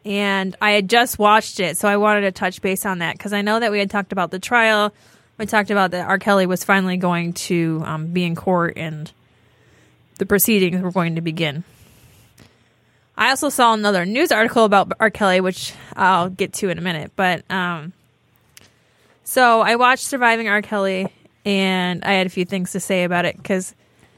[0.05, 3.35] and I had just watched it, so I wanted to touch base on that because
[3.35, 4.95] I know that we had talked about the trial.
[5.37, 6.19] We talked about that R.
[6.19, 9.13] Kelly was finally going to um, be in court and
[10.19, 11.63] the proceedings were going to begin.
[13.19, 15.11] I also saw another news article about R.
[15.11, 17.11] Kelly, which I'll get to in a minute.
[17.17, 17.93] But um,
[19.25, 20.63] so I watched Surviving R.
[20.63, 21.13] Kelly,
[21.45, 23.75] and I had a few things to say about it because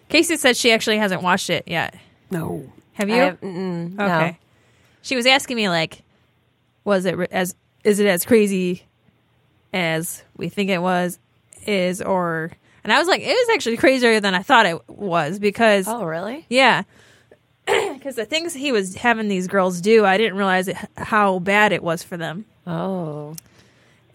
[0.09, 1.95] Casey said she actually hasn't watched it yet.
[2.31, 2.71] No.
[2.93, 3.15] Have you?
[3.17, 4.05] have- mm, no.
[4.05, 4.39] Okay.
[5.03, 6.03] She was asking me like,
[6.85, 8.83] was it re- as is it as crazy
[9.73, 11.19] as we think it was
[11.67, 12.51] is or
[12.85, 16.05] and I was like, it was actually crazier than I thought it was because Oh,
[16.05, 16.45] really?
[16.51, 16.83] yeah,
[17.67, 21.73] because the things he was having these girls do, I didn't realize it, how bad
[21.73, 23.35] it was for them, Oh.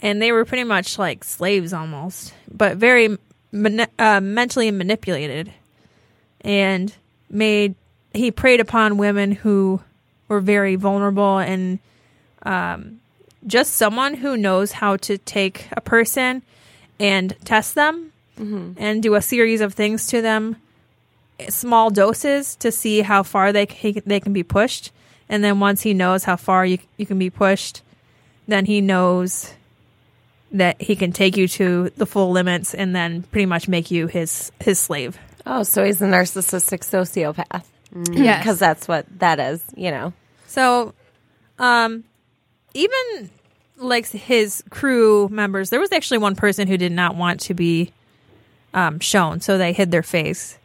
[0.01, 3.17] and they were pretty much like slaves almost, but very
[3.51, 5.51] mani- uh, mentally manipulated,
[6.41, 6.93] and
[7.29, 7.75] made
[8.13, 9.81] he preyed upon women who
[10.29, 11.79] were very vulnerable and
[12.43, 12.99] um,
[13.45, 16.41] just someone who knows how to take a person
[16.99, 20.55] and test them and do a series of things to them
[21.50, 23.65] small doses to see how far they
[24.06, 24.91] they can be pushed
[25.28, 27.82] and then once he knows how far you you can be pushed
[28.48, 29.54] then he knows
[30.52, 34.08] that he can take you to the full limits and then pretty much make you
[34.08, 37.63] his his slave Oh, so he's a narcissistic sociopath.
[38.12, 40.12] Yeah, Because that's what that is, you know.
[40.48, 40.93] So,
[41.60, 42.04] um,
[42.74, 43.30] even
[43.78, 47.91] like his crew members, there was actually one person who did not want to be
[48.74, 50.58] um, shown, so they hid their face.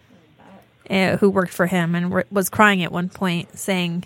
[0.90, 4.04] Uh, who worked for him and w- was crying at one point, saying,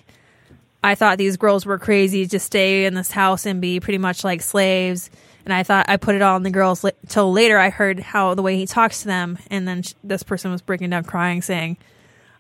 [0.83, 4.23] "I thought these girls were crazy to stay in this house and be pretty much
[4.23, 5.09] like slaves."
[5.47, 6.85] And I thought I put it all on the girls.
[6.85, 9.94] Li- till later, I heard how the way he talks to them, and then sh-
[10.05, 11.77] this person was breaking down, crying, saying,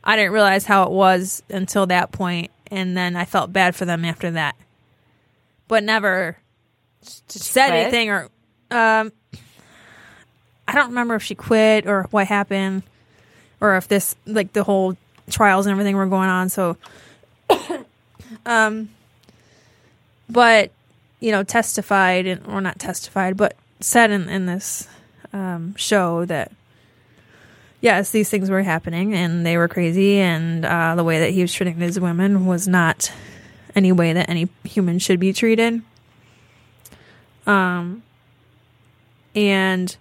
[0.02, 3.86] I didn't realize how it was until that point, and then I felt bad for
[3.86, 4.56] them after that,
[5.68, 6.36] but never
[7.00, 8.24] said anything or
[8.70, 9.12] um,
[10.68, 12.82] I don't remember if she quit or what happened,
[13.60, 14.96] or if this like the whole
[15.30, 16.48] trials and everything were going on.
[16.48, 16.76] So,
[18.46, 18.90] um,
[20.28, 20.70] but
[21.20, 24.88] you know, testified and or not testified, but said in in this
[25.32, 26.52] um, show that
[27.80, 31.42] yes, these things were happening and they were crazy, and uh, the way that he
[31.42, 33.12] was treating these women was not
[33.74, 35.82] any way that any human should be treated.
[37.46, 38.02] Um,
[39.34, 39.94] and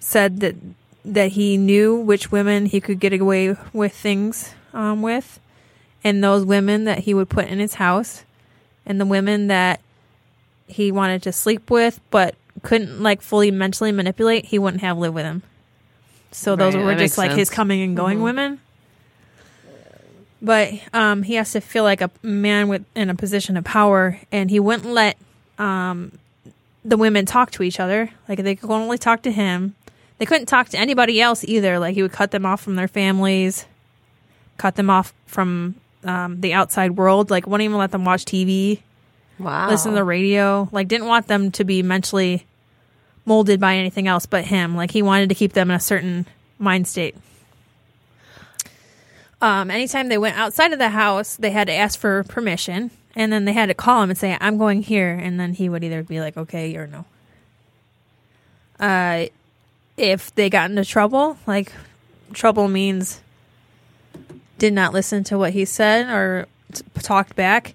[0.00, 0.56] said that
[1.04, 5.38] that he knew which women he could get away with things um, with,
[6.02, 8.24] and those women that he would put in his house,
[8.86, 9.80] and the women that
[10.66, 15.12] he wanted to sleep with but couldn't like fully mentally manipulate, he wouldn't have live
[15.12, 15.42] with him.
[16.32, 18.60] So those were just like his coming and going women.
[20.42, 24.20] but um, he has to feel like a man with in a position of power,
[24.32, 25.16] and he wouldn't let
[25.58, 26.12] um,
[26.84, 28.10] the women talk to each other.
[28.28, 29.74] Like they could only talk to him.
[30.18, 31.78] They couldn't talk to anybody else either.
[31.78, 33.66] Like he would cut them off from their families,
[34.58, 35.74] cut them off from
[36.04, 37.30] um, the outside world.
[37.30, 38.80] Like wouldn't even let them watch TV,
[39.38, 39.68] Wow.
[39.68, 40.68] listen to the radio.
[40.72, 42.46] Like didn't want them to be mentally
[43.26, 44.76] molded by anything else but him.
[44.76, 46.26] Like he wanted to keep them in a certain
[46.58, 47.16] mind state.
[49.42, 53.30] Um, anytime they went outside of the house, they had to ask for permission, and
[53.30, 55.84] then they had to call him and say, "I'm going here," and then he would
[55.84, 57.04] either be like, "Okay" or "No."
[58.80, 59.26] Uh,
[59.96, 61.72] if they got into trouble, like
[62.32, 63.20] trouble means
[64.58, 67.74] did not listen to what he said or t- talked back,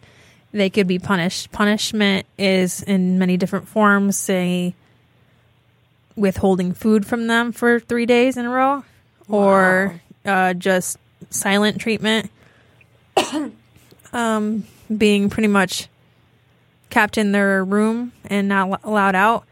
[0.52, 1.52] they could be punished.
[1.52, 4.74] Punishment is in many different forms, say
[6.16, 8.84] withholding food from them for three days in a row,
[9.28, 10.98] or uh, just
[11.30, 12.30] silent treatment.
[14.14, 14.64] um,
[14.96, 15.88] being pretty much
[16.90, 19.46] kept in their room and not al- allowed out.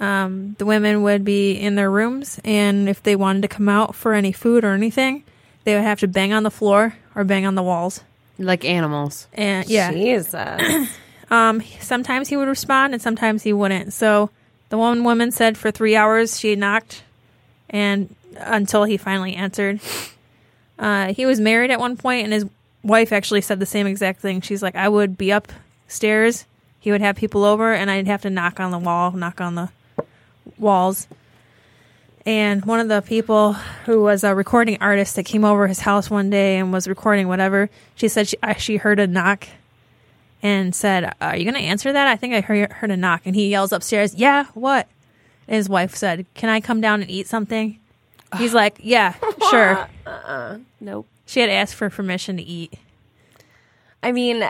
[0.00, 3.94] Um, the women would be in their rooms, and if they wanted to come out
[3.94, 5.24] for any food or anything,
[5.64, 8.02] they would have to bang on the floor or bang on the walls.
[8.38, 9.28] Like animals.
[9.34, 10.90] And yeah, Jesus.
[11.30, 13.92] um, sometimes he would respond and sometimes he wouldn't.
[13.92, 14.30] So
[14.70, 17.02] the one woman said for three hours she knocked,
[17.68, 19.80] and until he finally answered.
[20.78, 22.46] Uh, he was married at one point, and his
[22.82, 24.40] wife actually said the same exact thing.
[24.40, 26.46] She's like, I would be upstairs,
[26.78, 29.56] he would have people over, and I'd have to knock on the wall, knock on
[29.56, 29.68] the
[30.58, 31.08] walls.
[32.26, 33.54] And one of the people
[33.86, 37.28] who was a recording artist that came over his house one day and was recording
[37.28, 39.48] whatever, she said she uh, she heard a knock
[40.42, 42.06] and said, "Are you going to answer that?
[42.06, 44.86] I think I heard, heard a knock." And he yells upstairs, "Yeah, what?"
[45.48, 47.78] And his wife said, "Can I come down and eat something?"
[48.36, 49.14] He's like, "Yeah,
[49.50, 50.58] sure." Uh-uh.
[50.78, 51.06] Nope.
[51.26, 52.74] She had asked for permission to eat.
[54.02, 54.44] I mean,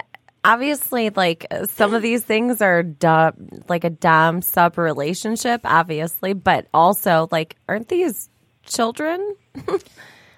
[0.45, 3.35] obviously, like some of these things are dom,
[3.69, 8.29] like a dom sub relationship, obviously, but also like, aren't these
[8.65, 9.37] children?
[9.67, 9.85] like,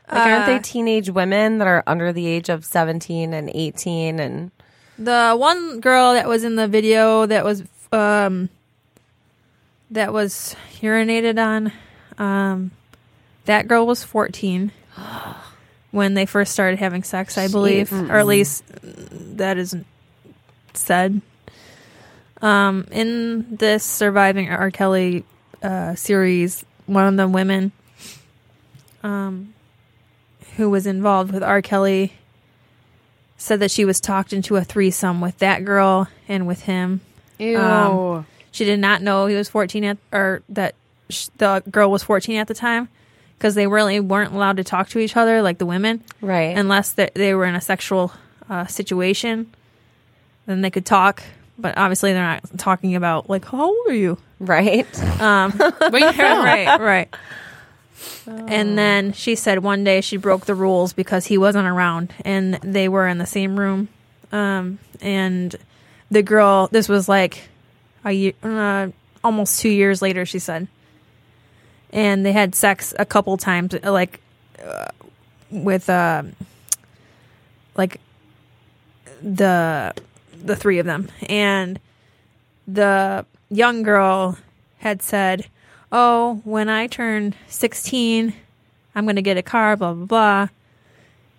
[0.08, 4.20] aren't they teenage women that are under the age of seventeen and eighteen?
[4.20, 4.50] And
[4.98, 7.62] The one girl that was in the video that was
[7.92, 8.48] um
[9.90, 11.72] that was urinated on,
[12.18, 12.70] um,
[13.44, 14.72] that girl was fourteen
[15.90, 18.64] when they first started having sex, I believe, or at least
[19.36, 19.86] that isn't
[20.76, 21.20] said.
[22.40, 24.70] Um, in this surviving R.
[24.70, 25.24] Kelly
[25.62, 27.70] uh, series, one of the women,
[29.02, 29.54] um,
[30.56, 31.62] who was involved with R.
[31.62, 32.14] Kelly
[33.36, 37.00] said that she was talked into a threesome with that girl and with him.
[37.38, 37.58] Ew.
[37.58, 40.74] Um, She did not know he was 14 at, or that
[41.10, 42.88] sh- the girl was 14 at the time
[43.38, 46.92] because they really weren't allowed to talk to each other like the women right, unless
[46.92, 48.12] they, they were in a sexual
[48.48, 49.52] uh, situation.
[50.46, 51.22] Then they could talk,
[51.58, 54.18] but obviously they're not talking about like how old are you?
[54.38, 55.52] right, Um,
[55.92, 57.14] Wait, right, right.
[58.26, 62.54] And then she said one day she broke the rules because he wasn't around and
[62.54, 63.88] they were in the same room.
[64.32, 65.54] Um, and
[66.10, 67.48] the girl, this was like
[68.04, 68.88] a year, uh,
[69.22, 70.66] almost two years later, she said.
[71.92, 74.20] And they had sex a couple times, uh, like
[74.64, 74.86] uh,
[75.50, 76.22] with uh,
[77.76, 78.00] like
[79.22, 79.94] the
[80.46, 81.78] the three of them, and
[82.66, 84.38] the young girl
[84.78, 85.46] had said,
[85.90, 88.34] "Oh, when I turn 16,
[88.94, 90.48] I'm going to get a car, blah blah blah."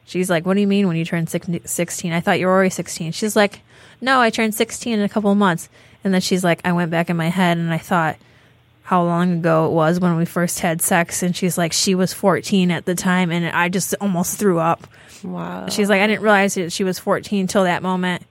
[0.06, 2.14] She's like, "What do you mean when you turn 16?
[2.14, 3.62] I thought you were already 16." She's like,
[4.02, 5.70] "No, I turned 16 in a couple of months."
[6.04, 8.18] And then she's like, "I went back in my head and I thought
[8.84, 12.14] how long ago it was when we first had sex." And she's like, "She was
[12.14, 14.88] 14 at the time and I just almost threw up."
[15.24, 15.68] wow.
[15.70, 18.24] She's like, I didn't realize that she was 14 till that moment.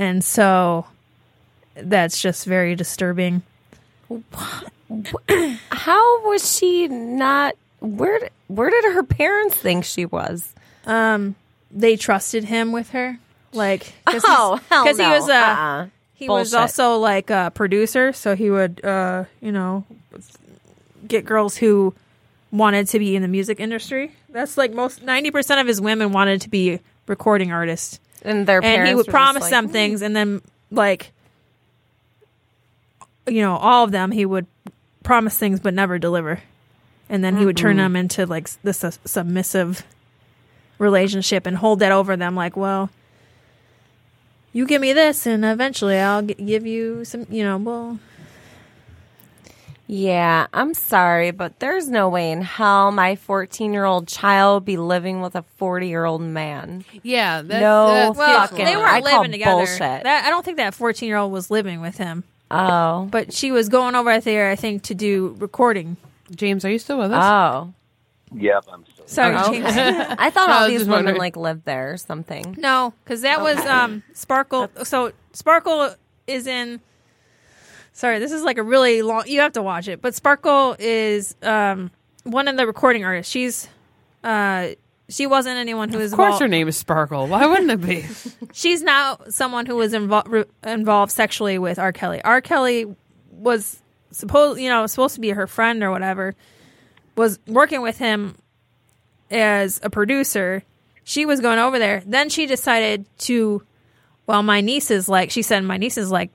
[0.00, 0.86] And so
[1.74, 3.42] that's just very disturbing.
[5.70, 7.54] How was she not?
[7.80, 10.52] Where where did her parents think she was?
[10.86, 11.34] Um,
[11.70, 13.18] they trusted him with her.
[13.52, 15.86] Like, cause Oh, he's- hell 'cause he was a, Uh-uh.
[16.14, 18.12] he was also like a producer.
[18.12, 19.84] So he would, uh, you know,
[21.06, 21.94] get girls who
[22.52, 24.12] wanted to be in the music industry.
[24.30, 27.98] That's like most 90% of his women wanted to be recording artists.
[28.22, 31.12] And their parents and he would promise like, them things and then like
[33.26, 34.46] you know all of them he would
[35.02, 36.42] promise things but never deliver.
[37.08, 39.84] And then he would turn them into like this uh, submissive
[40.78, 42.88] relationship and hold that over them like well
[44.52, 47.98] you give me this and eventually i'll give you some you know well
[49.92, 54.76] Yeah, I'm sorry, but there's no way in hell my 14 year old child be
[54.76, 56.84] living with a 40 year old man.
[57.02, 59.50] Yeah, that's, No that's Well, Fucking- they I weren't call living together.
[59.56, 59.78] bullshit.
[60.04, 62.22] That, I don't think that 14 year old was living with him,
[62.52, 63.08] Oh.
[63.10, 65.96] but she was going over there, I think, to do recording.
[66.32, 67.24] James, are you still with us?
[67.24, 67.72] Oh.
[68.32, 69.06] Yep, I'm still.
[69.08, 69.60] Sorry, Okay.
[69.60, 69.74] James.
[70.20, 71.18] I thought I all was these women wondering.
[71.18, 72.54] like lived there or something.
[72.60, 74.70] No, because that was um Sparkle.
[74.84, 75.96] So Sparkle
[76.28, 76.78] is in.
[78.00, 79.24] Sorry, this is like a really long.
[79.26, 81.90] You have to watch it, but Sparkle is um
[82.24, 83.30] one of the recording artists.
[83.30, 83.68] She's
[84.24, 84.68] uh
[85.10, 86.40] she wasn't anyone who was of course, involved.
[86.40, 87.26] her name is Sparkle.
[87.26, 88.06] Why wouldn't it be?
[88.54, 91.92] She's not someone who was invo- re- involved sexually with R.
[91.92, 92.22] Kelly.
[92.24, 92.40] R.
[92.40, 92.86] Kelly
[93.32, 93.82] was
[94.12, 96.34] supposed, you know, supposed to be her friend or whatever.
[97.16, 98.34] Was working with him
[99.30, 100.62] as a producer.
[101.04, 102.02] She was going over there.
[102.06, 103.62] Then she decided to.
[104.26, 105.30] Well, my niece is like.
[105.30, 106.30] She said my niece is like,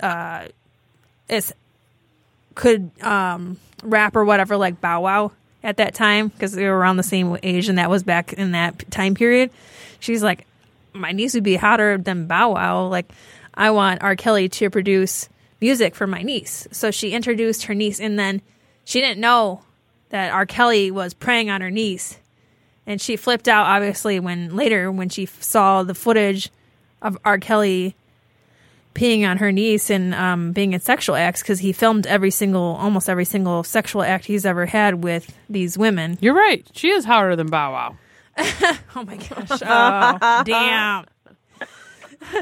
[0.00, 0.46] uh,
[1.32, 1.52] is
[2.54, 6.96] could um rap or whatever like Bow Wow at that time because they were around
[6.96, 9.50] the same age and that was back in that time period.
[10.00, 10.46] She's like,
[10.92, 12.86] my niece would be hotter than Bow Wow.
[12.86, 13.10] Like,
[13.54, 14.16] I want R.
[14.16, 15.28] Kelly to produce
[15.60, 16.66] music for my niece.
[16.72, 18.42] So she introduced her niece, and then
[18.84, 19.62] she didn't know
[20.10, 20.46] that R.
[20.46, 22.18] Kelly was preying on her niece.
[22.86, 26.50] And she flipped out, obviously, when later, when she saw the footage
[27.00, 27.38] of R.
[27.38, 27.94] Kelly
[28.94, 32.76] peeing on her niece and um, being in sexual acts because he filmed every single,
[32.76, 36.18] almost every single sexual act he's ever had with these women.
[36.20, 36.66] You're right.
[36.74, 37.96] She is hotter than Bow Wow.
[38.94, 39.62] Oh my gosh.
[39.62, 41.06] Oh, damn.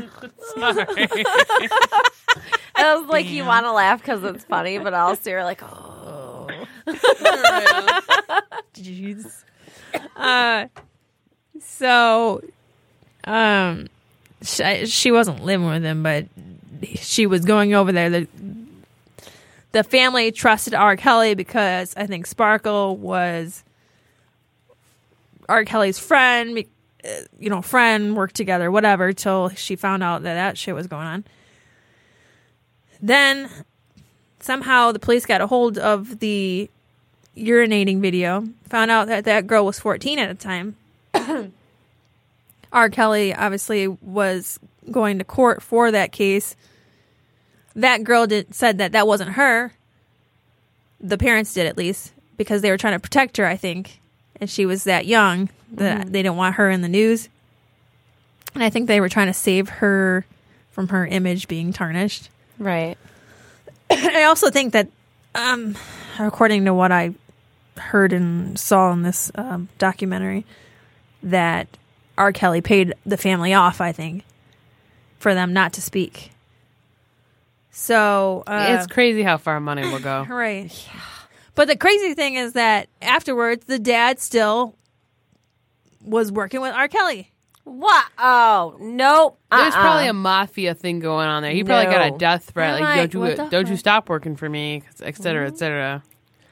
[2.77, 6.49] I was like, you want to laugh because it's funny, but also you're like, oh.
[8.75, 9.43] Jeez.
[10.17, 10.67] Uh,
[11.61, 12.43] so,
[13.25, 13.89] um,
[14.43, 16.27] she, wasn't living with him, but
[16.97, 18.11] she was going over there.
[18.11, 18.29] The,
[19.73, 20.97] the family trusted R.
[20.97, 23.63] Kelly because I think Sparkle was
[25.49, 25.65] R.
[25.65, 26.65] Kelly's friend,
[27.05, 30.87] uh, you know, friend, worked together, whatever, till she found out that that shit was
[30.87, 31.25] going on.
[33.03, 33.51] Then
[34.41, 36.71] somehow the police got a hold of the
[37.37, 40.77] urinating video, found out that that girl was 14 at the time.
[42.73, 42.89] R.
[42.89, 44.59] Kelly obviously was
[44.91, 46.57] going to court for that case.
[47.75, 49.73] That girl did said that that wasn't her.
[51.01, 54.01] The parents did at least because they were trying to protect her, I think,
[54.41, 57.29] and she was that young that they didn't want her in the news.
[58.55, 60.25] And I think they were trying to save her
[60.71, 62.29] from her image being tarnished.
[62.59, 62.99] Right.
[63.91, 64.89] I also think that,
[65.35, 65.77] um,
[66.19, 67.15] according to what I
[67.77, 70.45] heard and saw in this um, documentary,
[71.23, 71.69] that
[72.21, 72.33] R.
[72.33, 73.81] Kelly paid the family off.
[73.81, 74.25] I think
[75.19, 76.31] for them not to speak.
[77.71, 80.25] So uh, it's crazy how far money will go.
[80.29, 80.65] right.
[80.95, 81.01] Yeah.
[81.55, 84.75] But the crazy thing is that afterwards, the dad still
[86.03, 86.89] was working with R.
[86.89, 87.31] Kelly.
[87.65, 88.05] What?
[88.19, 89.39] Oh, nope.
[89.51, 89.81] There's Uh-uh.
[89.81, 91.53] probably a mafia thing going on there.
[91.53, 94.35] He probably got a death threat, I'm like, like, don't you don't you stop working
[94.37, 96.03] for me, et cetera, et cetera.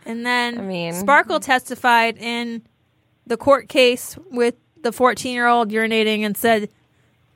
[0.07, 2.63] And then I mean- Sparkle testified in
[3.27, 6.69] the court case with the 14 year old urinating and said,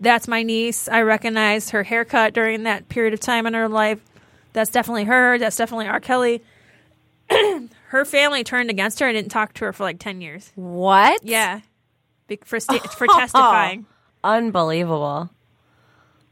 [0.00, 0.88] That's my niece.
[0.88, 4.00] I recognize her haircut during that period of time in her life.
[4.52, 5.38] That's definitely her.
[5.38, 6.00] That's definitely R.
[6.00, 6.42] Kelly.
[7.88, 10.52] her family turned against her and didn't talk to her for like 10 years.
[10.54, 11.24] What?
[11.24, 11.60] Yeah.
[12.44, 13.86] For, sta- for testifying.
[14.24, 15.30] Unbelievable.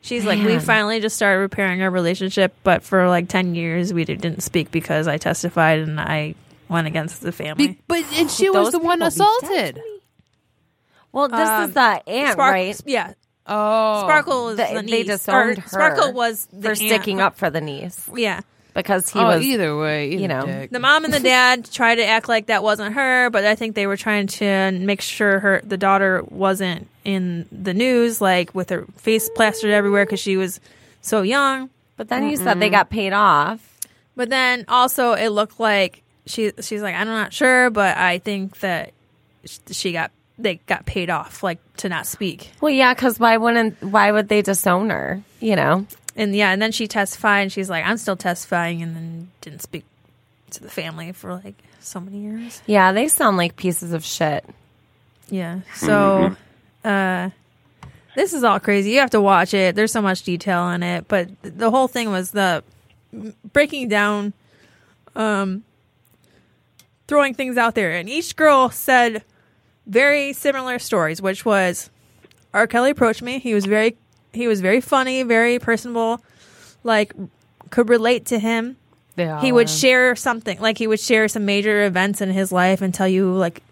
[0.02, 4.04] She's like, we finally just started repairing our relationship, but for like 10 years, we
[4.06, 6.34] didn't speak because I testified and I
[6.70, 7.68] went against the family.
[7.68, 9.82] Be- but and she was the one people be assaulted.
[11.12, 12.80] Well, this Um, is the aunt, Spark- right?
[12.86, 13.12] Yeah.
[13.46, 16.78] Oh, Sparkle is They- the they disowned or her Sparkle was the For aunt.
[16.78, 18.40] sticking up for the niece Yeah.
[18.74, 19.42] because he oh, was.
[19.42, 20.70] either way, either you know, dick.
[20.70, 23.74] The mom and the dad tried to act like that wasn't her, but I think
[23.74, 28.70] they were trying to make sure her the daughter wasn't in the news, like with
[28.70, 30.60] her face plastered everywhere because she was
[31.00, 31.70] so young.
[31.96, 33.58] But then you said they got paid off.
[34.14, 38.60] But then also it looked like she she's like I'm not sure, but I think
[38.60, 38.92] that
[39.70, 42.50] she got they got paid off like to not speak.
[42.60, 43.82] Well, yeah, because why wouldn't?
[43.82, 45.22] Why would they disown her?
[45.40, 45.86] You know.
[46.16, 49.62] And yeah, and then she testified and she's like I'm still testifying and then didn't
[49.62, 49.84] speak
[50.50, 52.62] to the family for like so many years.
[52.66, 54.44] Yeah, they sound like pieces of shit.
[55.28, 55.60] Yeah.
[55.76, 56.36] So
[56.84, 57.30] uh
[58.16, 58.90] this is all crazy.
[58.90, 59.76] You have to watch it.
[59.76, 62.64] There's so much detail in it, but the whole thing was the
[63.52, 64.32] breaking down
[65.14, 65.64] um
[67.08, 69.24] throwing things out there and each girl said
[69.90, 71.90] very similar stories, which was
[72.54, 72.66] R.
[72.66, 73.40] Kelly approached me.
[73.40, 73.96] He was very
[74.32, 76.22] he was very funny, very personable,
[76.84, 77.12] like
[77.70, 78.76] could relate to him.
[79.42, 79.68] He would are.
[79.68, 83.30] share something like he would share some major events in his life and tell you
[83.32, 83.62] like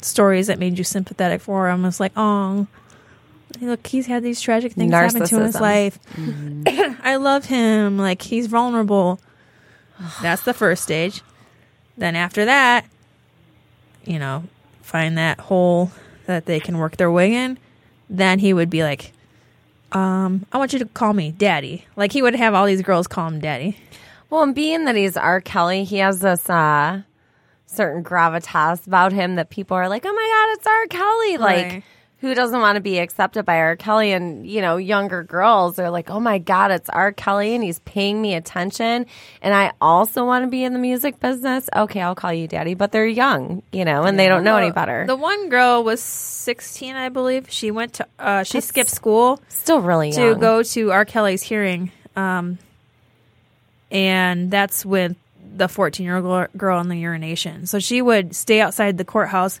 [0.00, 1.84] stories that made you sympathetic for him.
[1.84, 2.66] It's like, oh,
[3.60, 5.98] look, he's had these tragic things happen to him in his life.
[6.14, 6.94] Mm-hmm.
[7.02, 7.98] I love him.
[7.98, 9.20] Like he's vulnerable.
[10.22, 11.22] That's the first stage.
[11.98, 12.86] Then after that,
[14.06, 14.44] you know,
[14.88, 15.90] find that hole
[16.26, 17.58] that they can work their way in.
[18.08, 19.12] Then he would be like,
[19.92, 21.84] um, I want you to call me daddy.
[21.94, 23.76] Like he would have all these girls call him daddy.
[24.30, 25.40] Well, and being that he's R.
[25.40, 27.02] Kelly, he has this uh,
[27.66, 30.86] certain gravitas about him that people are like, "Oh my god, it's R.
[30.86, 31.82] Kelly!" Like, Right.
[32.20, 33.76] Who doesn't want to be accepted by R.
[33.76, 34.12] Kelly?
[34.12, 37.12] And you know, younger girls are like, "Oh my god, it's R.
[37.12, 39.06] Kelly, and he's paying me attention."
[39.40, 41.68] And I also want to be in the music business.
[41.74, 44.70] Okay, I'll call you daddy, but they're young, you know, and they don't know any
[44.70, 45.06] better.
[45.06, 47.50] The one girl was 16, I believe.
[47.50, 51.04] She went to, uh, she skipped school Still really to go to R.
[51.04, 51.92] Kelly's hearing.
[52.16, 52.58] Um,
[53.90, 55.16] and that's with
[55.56, 57.66] the 14 year old girl in the urination.
[57.66, 59.60] So she would stay outside the courthouse.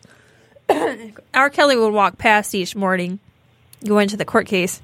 [1.34, 1.50] R.
[1.50, 3.18] Kelly would walk past each morning,
[3.84, 4.80] go into the court case,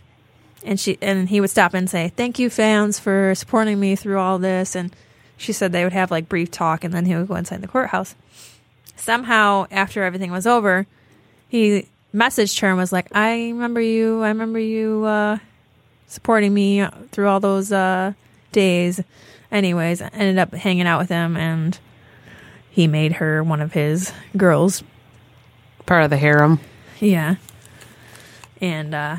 [0.65, 4.19] and she and he would stop and say, "Thank you, fans, for supporting me through
[4.19, 4.95] all this." And
[5.37, 7.69] she said they would have like brief talk, and then he would go inside the
[7.69, 8.15] courthouse.
[8.97, 10.87] Somehow, after everything was over,
[11.49, 14.23] he messaged her and was like, "I remember you.
[14.23, 15.39] I remember you uh,
[16.07, 18.13] supporting me through all those uh,
[18.53, 19.01] days."
[19.53, 21.79] Anyways, I ended up hanging out with him, and
[22.71, 24.83] he made her one of his girls.
[25.87, 26.61] Part of the harem.
[27.01, 27.37] Yeah,
[28.61, 29.17] and uh,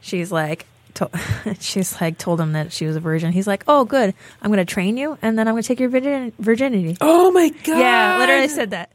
[0.00, 1.10] she's like, to-
[1.60, 3.32] she's like told him that she was a virgin.
[3.32, 4.14] He's like, "Oh, good.
[4.42, 7.30] I'm going to train you, and then I'm going to take your virgin- virginity." Oh
[7.30, 7.78] my god!
[7.78, 8.90] Yeah, literally said that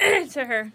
[0.32, 0.72] to her.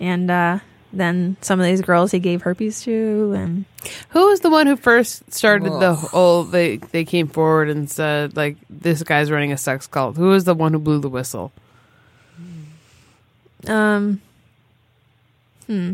[0.00, 0.58] And uh,
[0.92, 3.64] then some of these girls he gave herpes to, and
[4.10, 5.96] Who was the one who first started the Ugh.
[6.10, 6.44] whole?
[6.44, 10.16] They they came forward and said like this guy's running a sex cult.
[10.16, 11.52] Who was the one who blew the whistle?
[13.66, 14.20] Um,
[15.66, 15.92] hmm,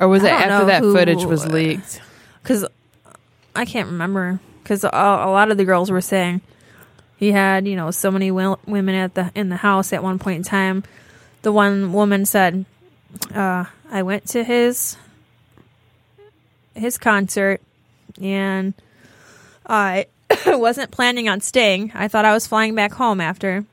[0.00, 2.00] Or was I it after that who- footage was leaked?
[2.42, 2.64] because
[3.54, 6.40] I can't remember because a, a lot of the girls were saying
[7.16, 10.18] he had you know so many wil- women at the in the house at one
[10.18, 10.82] point in time.
[11.42, 12.64] The one woman said,
[13.34, 14.96] uh, "I went to his
[16.74, 17.60] his concert
[18.20, 18.72] and
[19.66, 20.06] I
[20.46, 21.92] wasn't planning on staying.
[21.94, 23.64] I thought I was flying back home after.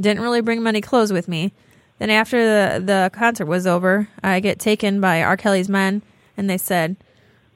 [0.00, 1.52] Didn't really bring many clothes with me.
[1.98, 5.36] Then after the the concert was over, I get taken by R.
[5.36, 6.02] Kelly's men,
[6.36, 6.96] and they said,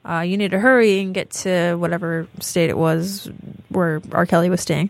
[0.05, 3.29] uh, "You need to hurry and get to whatever state it was
[3.67, 4.25] where R.
[4.25, 4.89] Kelly was staying."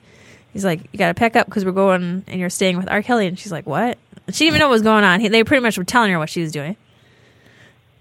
[0.54, 3.02] He's like, "You got to pack up because we're going, and you're staying with R.
[3.02, 3.97] Kelly." And she's like, "What?"
[4.30, 5.20] She didn't even know what was going on.
[5.20, 6.76] He, they pretty much were telling her what she was doing.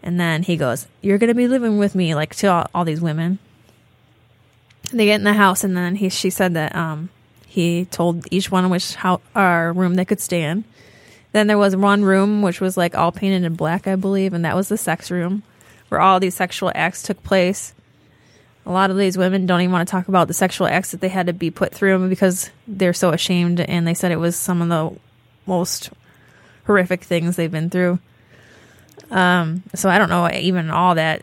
[0.03, 3.01] And then he goes, "You're gonna be living with me," like to all, all these
[3.01, 3.39] women.
[4.93, 7.09] They get in the house, and then he she said that um,
[7.49, 10.65] he told each one which how our room they could stay in.
[11.33, 14.45] Then there was one room which was like all painted in black, I believe, and
[14.45, 15.43] that was the sex room
[15.89, 17.75] where all these sexual acts took place.
[18.67, 21.01] A lot of these women don't even want to talk about the sexual acts that
[21.01, 24.37] they had to be put through because they're so ashamed, and they said it was
[24.37, 25.01] some of the
[25.47, 25.91] most
[26.67, 27.99] horrific things they've been through.
[29.11, 31.23] Um, so I don't know even all that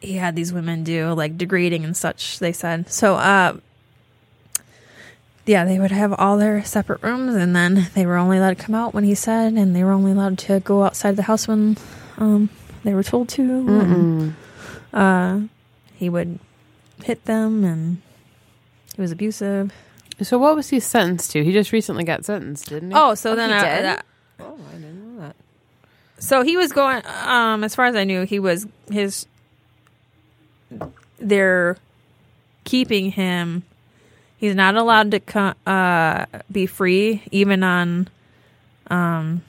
[0.00, 2.38] he had these women do, like degrading and such.
[2.38, 3.16] They said so.
[3.16, 3.56] Uh,
[5.48, 8.62] yeah, they would have all their separate rooms, and then they were only allowed to
[8.64, 11.48] come out when he said, and they were only allowed to go outside the house
[11.48, 11.76] when
[12.18, 12.50] um,
[12.84, 13.42] they were told to.
[13.42, 14.34] And,
[14.92, 15.40] uh,
[15.96, 16.38] he would
[17.02, 18.00] hit them, and
[18.94, 19.72] he was abusive.
[20.20, 21.42] So what was he sentenced to?
[21.44, 22.96] He just recently got sentenced, didn't he?
[22.96, 23.84] Oh, so Oh, then he did?
[23.84, 24.04] that-
[24.40, 25.36] oh, I didn't know that.
[26.18, 27.02] so he was going.
[27.24, 29.26] Um, as far as I knew, he was his.
[31.18, 31.76] They're
[32.64, 33.62] keeping him.
[34.38, 38.08] He's not allowed to co- uh, be free, even on.
[38.88, 39.42] Um,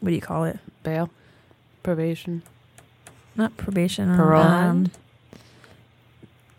[0.00, 0.58] what do you call it?
[0.84, 1.10] bail,
[1.82, 2.42] probation.
[3.34, 4.14] Not probation.
[4.16, 4.42] Parole?
[4.42, 4.90] Um,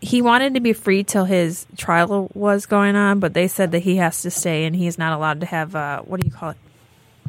[0.00, 3.80] he wanted to be free till his trial was going on, but they said that
[3.80, 5.74] he has to stay and he's not allowed to have.
[5.74, 6.56] Uh, what do you call it?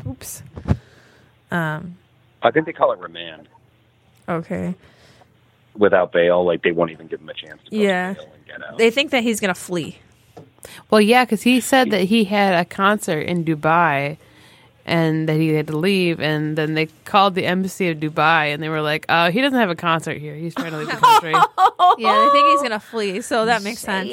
[0.08, 0.44] Oops.
[1.52, 1.98] Um.
[2.44, 3.48] I think they call it remand
[4.28, 4.74] Okay.
[5.78, 6.44] without bail.
[6.46, 8.14] Like they won't even give him a chance to go Yeah.
[8.14, 8.78] to bail and get out.
[8.78, 9.98] They think that he's gonna flee.
[10.90, 14.18] Well, yeah, because he said that he had a concert in Dubai
[14.86, 18.62] and that he had to leave, and then they called the embassy of Dubai and
[18.62, 20.36] they were like, "Oh, he doesn't have a concert here.
[20.36, 21.34] He's trying to leave the country."
[21.98, 24.10] Yeah, they think he's gonna flee, so that makes sense.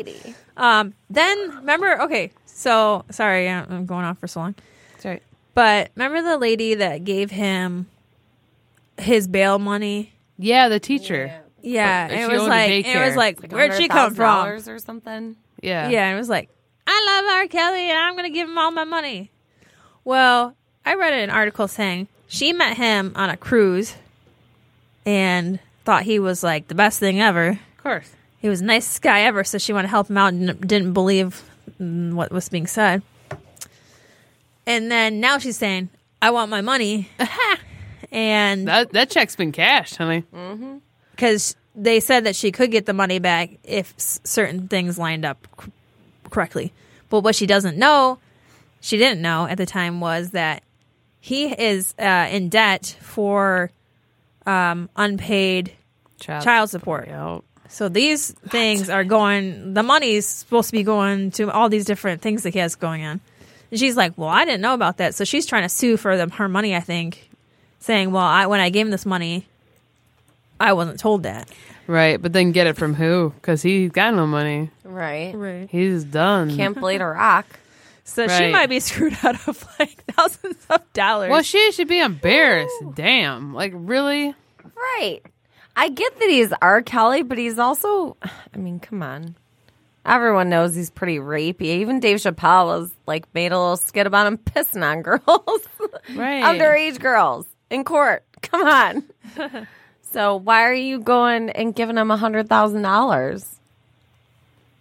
[0.57, 4.55] Um, then remember, okay, so sorry, I'm I'm going off for so long,
[4.99, 5.21] Sorry.
[5.55, 7.87] but remember the lady that gave him
[8.99, 10.13] his bail money?
[10.39, 11.27] Yeah, the teacher.
[11.27, 11.41] Yeah,
[12.09, 14.15] But and she it was owned a like it was like, Like where'd she come
[14.15, 14.47] from?
[14.47, 15.37] or something?
[15.61, 15.89] Yeah.
[15.89, 16.49] Yeah, it was like,
[16.87, 17.47] I love R.
[17.49, 19.31] Kelly and I'm going to give him all my money.
[20.05, 20.55] Well,
[20.87, 23.95] I read an article saying she met him on a cruise
[25.05, 27.49] and thought he was like the best thing ever.
[27.51, 28.11] Of course.
[28.41, 30.93] He was the nicest guy ever, so she wanted to help him out and didn't
[30.93, 31.43] believe
[31.81, 33.03] mm, what was being said.
[34.65, 35.89] And then now she's saying,
[36.23, 37.09] I want my money.
[38.13, 40.25] and That that check's been cashed, honey.
[41.19, 45.25] Because they said that she could get the money back if s- certain things lined
[45.25, 45.73] up c-
[46.31, 46.73] correctly.
[47.09, 48.21] But what she doesn't know,
[48.81, 50.63] she didn't know at the time, was that
[51.19, 53.73] he is uh, in debt for
[54.47, 55.73] um, unpaid
[56.21, 57.09] Child, child support.
[57.09, 57.43] Yep.
[57.69, 59.75] So these things are going.
[59.75, 63.05] The money's supposed to be going to all these different things that he has going
[63.05, 63.21] on.
[63.73, 66.17] And she's like, "Well, I didn't know about that." So she's trying to sue for
[66.17, 66.75] them her money.
[66.77, 67.29] I think,
[67.81, 69.47] saying, "Well, I when I gave him this money,
[70.61, 71.49] I wasn't told that."
[71.87, 73.33] Right, but then get it from who?
[73.37, 74.71] Because he's got no money.
[74.85, 75.35] Right.
[75.35, 75.69] Right.
[75.71, 76.55] He's done.
[76.55, 77.47] Can't blade a rock.
[78.05, 78.53] So she Right.
[78.53, 81.31] might be screwed out of like thousands of dollars.
[81.31, 82.75] Well, she should be embarrassed.
[82.95, 83.55] Damn.
[83.55, 84.35] Like, really?
[84.77, 85.21] Right.
[85.77, 86.83] I get that he's R.
[86.83, 89.35] Kelly, but he's also, I mean, come on.
[90.05, 91.63] Everyone knows he's pretty rapey.
[91.81, 95.23] Even Dave Chappelle was like made a little skit about him pissing on girls,
[96.15, 96.43] Right.
[96.45, 98.25] underage girls in court.
[98.43, 99.05] Come on.
[100.11, 103.55] so why are you going and giving him a hundred thousand dollars?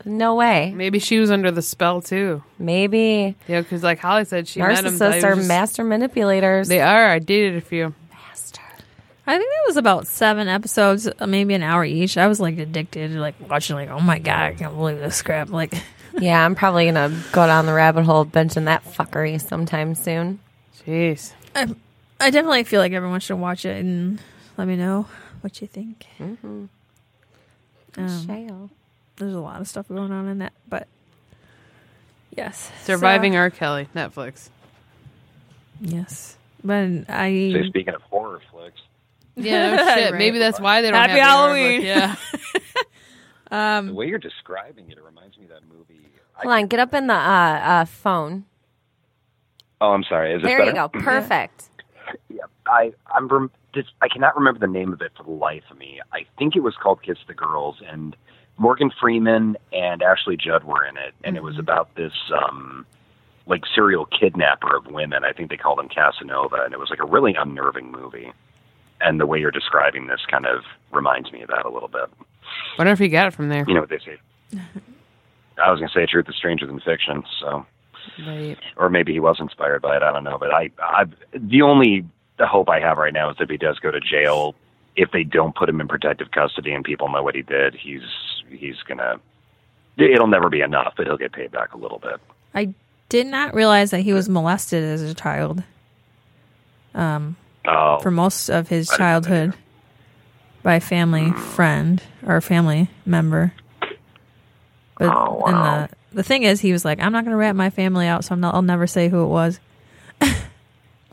[0.05, 0.71] No way.
[0.75, 2.41] Maybe she was under the spell, too.
[2.59, 4.93] Maybe Yeah, because, like Holly said, she met him.
[4.93, 6.67] narcissists I are was just- master manipulators.
[6.69, 7.09] They are.
[7.11, 7.93] I dated a few.
[8.13, 8.61] master.
[9.25, 12.17] I think it was about seven episodes, uh, maybe an hour each.
[12.17, 15.21] I was like addicted, to like watching, like, oh my god, I can't believe this
[15.21, 15.49] crap.
[15.49, 15.73] Like,
[16.19, 20.39] Yeah, I'm probably gonna go down the rabbit hole of benching that fuckery sometime soon.
[20.85, 21.33] Jeez.
[21.55, 21.67] I,
[22.21, 24.19] I definitely feel like everyone should watch it and
[24.57, 25.07] let me know
[25.41, 26.07] what you think.
[26.19, 26.69] Um,
[27.95, 28.69] Shale.
[29.17, 30.87] there's a lot of stuff going on in that, but
[32.35, 33.49] yes, Surviving So- R.
[33.49, 34.49] Kelly, Netflix.
[35.81, 38.79] yes, but So I speaking of horror flicks,
[39.35, 40.11] Yeah, no shit.
[40.11, 40.19] Right.
[40.19, 41.81] Maybe that's why they don't Happy have the horror Halloween.
[41.81, 42.17] book.
[43.51, 43.81] Yeah.
[43.81, 46.07] the way you're describing it, it reminds me of that movie.
[46.37, 48.45] I- Hold on, get up in the uh, uh, phone.
[49.81, 50.33] oh, I'm sorry.
[50.33, 50.87] Is this There you go.
[50.93, 51.69] Perfect.
[52.29, 55.63] Yeah, I I'm rem- just, I cannot remember the name of it for the life
[55.69, 55.99] of me.
[56.13, 58.15] I think it was called Kiss the Girls, and
[58.57, 62.85] Morgan Freeman and Ashley Judd were in it, and it was about this um
[63.45, 65.23] like serial kidnapper of women.
[65.23, 68.31] I think they called him Casanova, and it was like a really unnerving movie.
[68.99, 72.09] And the way you're describing this kind of reminds me of that a little bit.
[72.77, 73.63] Wonder if he got it from there.
[73.67, 74.17] You know what they say?
[75.63, 77.65] I was going to say truth is stranger than fiction, so
[78.25, 78.57] Right.
[78.77, 80.03] or maybe he was inspired by it.
[80.03, 82.05] I don't know, but I, I, the only
[82.45, 84.53] hope I have right now is if he does go to jail,
[84.95, 88.01] if they don't put him in protective custody and people know what he did, he's
[88.49, 89.19] he's gonna.
[89.97, 92.19] It'll never be enough, but he'll get paid back a little bit.
[92.53, 92.73] I
[93.09, 95.63] did not realize that he was molested as a child.
[96.93, 97.35] Um,
[97.65, 99.53] Oh, for most of his I didn't know that childhood
[100.63, 103.53] by a family friend or family member.
[104.97, 105.87] But Oh, and wow.
[106.11, 108.23] the the thing is, he was like, "I'm not going to rat my family out,
[108.23, 109.59] so I'm not, I'll never say who it was."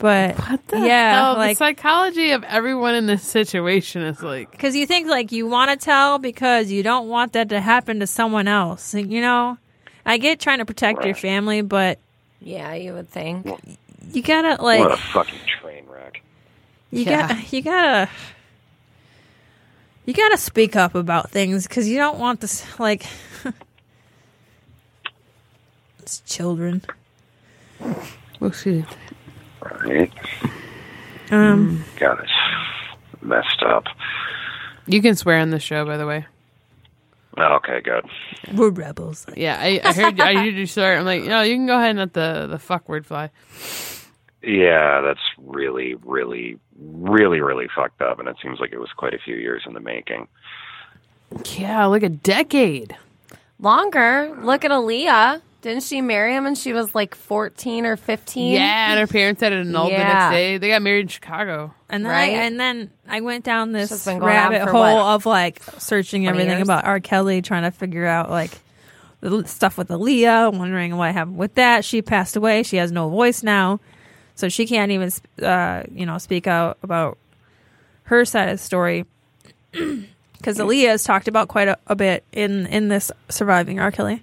[0.04, 1.34] but What the yeah, hell?
[1.36, 5.46] like the psychology of everyone in this situation is like, because you think like you
[5.46, 8.92] want to tell because you don't want that to happen to someone else.
[8.92, 9.56] You know,
[10.04, 11.98] I get trying to protect your family, but
[12.38, 13.46] Yeah, you would think.
[14.12, 16.20] you gotta like what a like fucking train wreck!
[16.90, 17.28] you Yeah.
[17.28, 18.10] got you gotta
[20.04, 23.06] you gotta speak up about things because you don't want this like
[26.00, 26.82] it's children
[28.42, 28.86] excuse me.
[29.64, 30.12] Right?
[31.30, 33.84] um God, it's messed up.
[34.86, 36.26] You can swear on the show, by the way.
[37.36, 38.04] Okay, good.
[38.54, 40.20] we're rebels Yeah, I, I heard.
[40.20, 40.98] I heard you swear.
[40.98, 43.30] I'm like, no, you can go ahead and let the the fuck word fly.
[44.42, 49.14] Yeah, that's really, really, really, really fucked up, and it seems like it was quite
[49.14, 50.28] a few years in the making.
[51.56, 52.94] Yeah, like a decade.
[53.58, 54.36] Longer.
[54.42, 55.40] Look at Aaliyah.
[55.64, 58.52] Didn't she marry him and she was like 14 or 15?
[58.52, 60.12] Yeah, and her parents had it annulled the Yeah.
[60.12, 60.58] next day.
[60.58, 61.72] They got married in Chicago.
[61.88, 62.34] and then Right.
[62.34, 65.24] I, and then I went down this been going on rabbit for hole what, of
[65.26, 66.62] like searching everything years?
[66.68, 67.00] about R.
[67.00, 68.50] Kelly, trying to figure out like
[69.20, 71.82] the l- stuff with Aaliyah, wondering what happened with that.
[71.84, 72.62] She passed away.
[72.62, 73.80] She has no voice now,
[74.34, 77.16] so she can't even sp- uh, you know speak out about
[78.04, 79.06] her side of the story.
[80.36, 83.90] Because Aaliyah has talked about quite a, a bit in in this surviving R.
[83.90, 84.22] Kelly,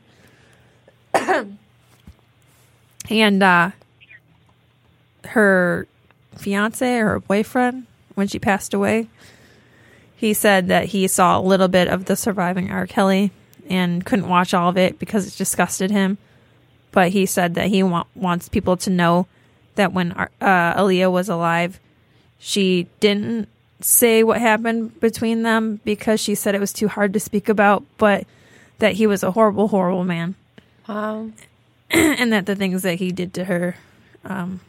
[3.09, 3.71] and uh,
[5.25, 5.88] her
[6.36, 9.07] fiance or her boyfriend when she passed away
[10.21, 12.86] he said that he saw a little bit of the surviving R.
[12.86, 13.32] Kelly
[13.67, 16.19] and couldn't watch all of it because it disgusted him.
[16.91, 19.25] But he said that he wa- wants people to know
[19.73, 21.79] that when uh, Aaliyah was alive,
[22.38, 27.19] she didn't say what happened between them because she said it was too hard to
[27.19, 28.27] speak about, but
[28.77, 30.36] that he was a horrible, horrible man.
[30.92, 31.30] Wow.
[31.92, 33.78] and that the things that he did to her,
[34.26, 34.60] um,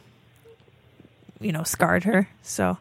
[1.41, 2.29] you know, scarred her.
[2.43, 2.77] So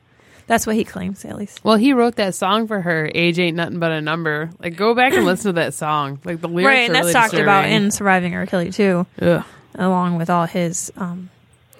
[0.46, 1.64] that's what he claims, at least.
[1.64, 3.10] Well, he wrote that song for her.
[3.12, 4.50] Age ain't nothing but a number.
[4.60, 6.20] Like, go back and listen to that song.
[6.24, 8.46] Like the lyrics right, and that's really talked about in Surviving R.
[8.46, 9.44] Kelly too, Ugh.
[9.74, 11.28] along with all his um,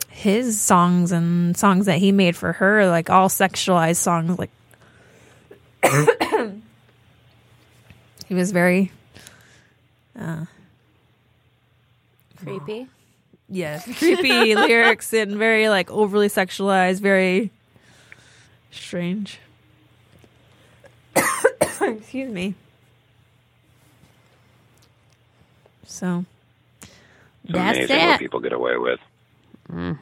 [0.09, 4.37] his songs and songs that he made for her, like all sexualized songs.
[4.37, 4.51] Like
[8.27, 8.91] he was very
[12.43, 12.89] Creepy.
[13.49, 17.51] yes creepy lyrics and very like overly sexualized, very
[18.71, 19.39] strange.
[21.81, 22.55] Excuse me.
[25.85, 26.25] So
[27.45, 29.01] that's Amazing what people get away with.
[29.71, 29.99] Mm.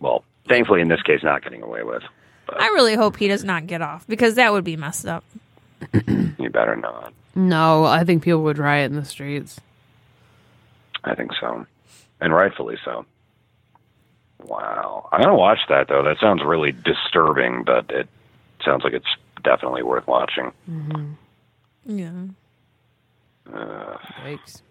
[0.00, 2.02] Well, thankfully, in this case, not getting away with.
[2.46, 5.24] But I really hope he does not get off because that would be messed up.
[6.38, 7.12] you better not.
[7.34, 9.60] No, I think people would riot in the streets.
[11.02, 11.66] I think so,
[12.20, 13.06] and rightfully so.
[14.42, 16.02] Wow, I'm gonna watch that though.
[16.02, 18.08] That sounds really disturbing, but it
[18.64, 19.06] sounds like it's
[19.42, 20.52] definitely worth watching.
[21.86, 22.10] Yeah.
[23.52, 24.62] Uh, Yikes.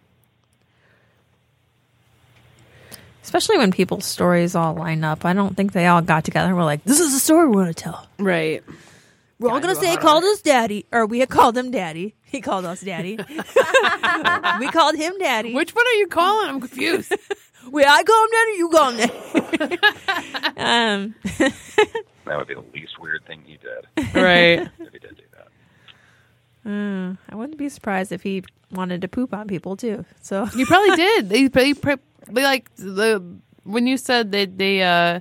[3.24, 5.24] Especially when people's stories all line up.
[5.26, 7.56] I don't think they all got together and were like, this is the story we
[7.56, 8.08] want to tell.
[8.20, 8.64] Right.
[9.44, 10.86] We're all going to say he called us daddy.
[10.94, 12.16] Or we had called him daddy.
[12.24, 13.18] He called us daddy.
[14.60, 15.54] we called him daddy.
[15.54, 16.50] Which one are you calling?
[16.50, 17.12] I'm confused.
[17.70, 19.78] Wait, I call him daddy, you call him daddy.
[20.58, 21.16] um,
[22.26, 24.70] that would be the least weird thing he did right.
[24.80, 26.70] if he did do that.
[26.70, 30.06] uh, I wouldn't be surprised if he wanted to poop on people too.
[30.22, 31.28] So You probably did.
[31.28, 33.22] They, they, they like the
[33.64, 35.20] when you said that they uh,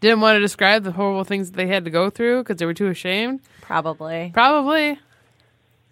[0.00, 2.66] didn't want to describe the horrible things that they had to go through because they
[2.66, 3.40] were too ashamed.
[3.60, 4.30] Probably.
[4.32, 4.98] Probably.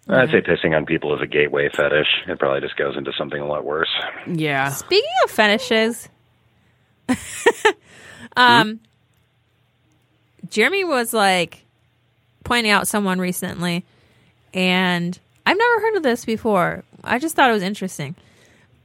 [0.07, 2.07] I'd say pissing on people is a gateway fetish.
[2.27, 3.89] It probably just goes into something a lot worse.
[4.27, 4.69] Yeah.
[4.69, 6.09] Speaking of fetishes,
[8.35, 8.79] um,
[10.49, 11.63] Jeremy was like
[12.43, 13.85] pointing out someone recently,
[14.51, 16.83] and I've never heard of this before.
[17.03, 18.15] I just thought it was interesting.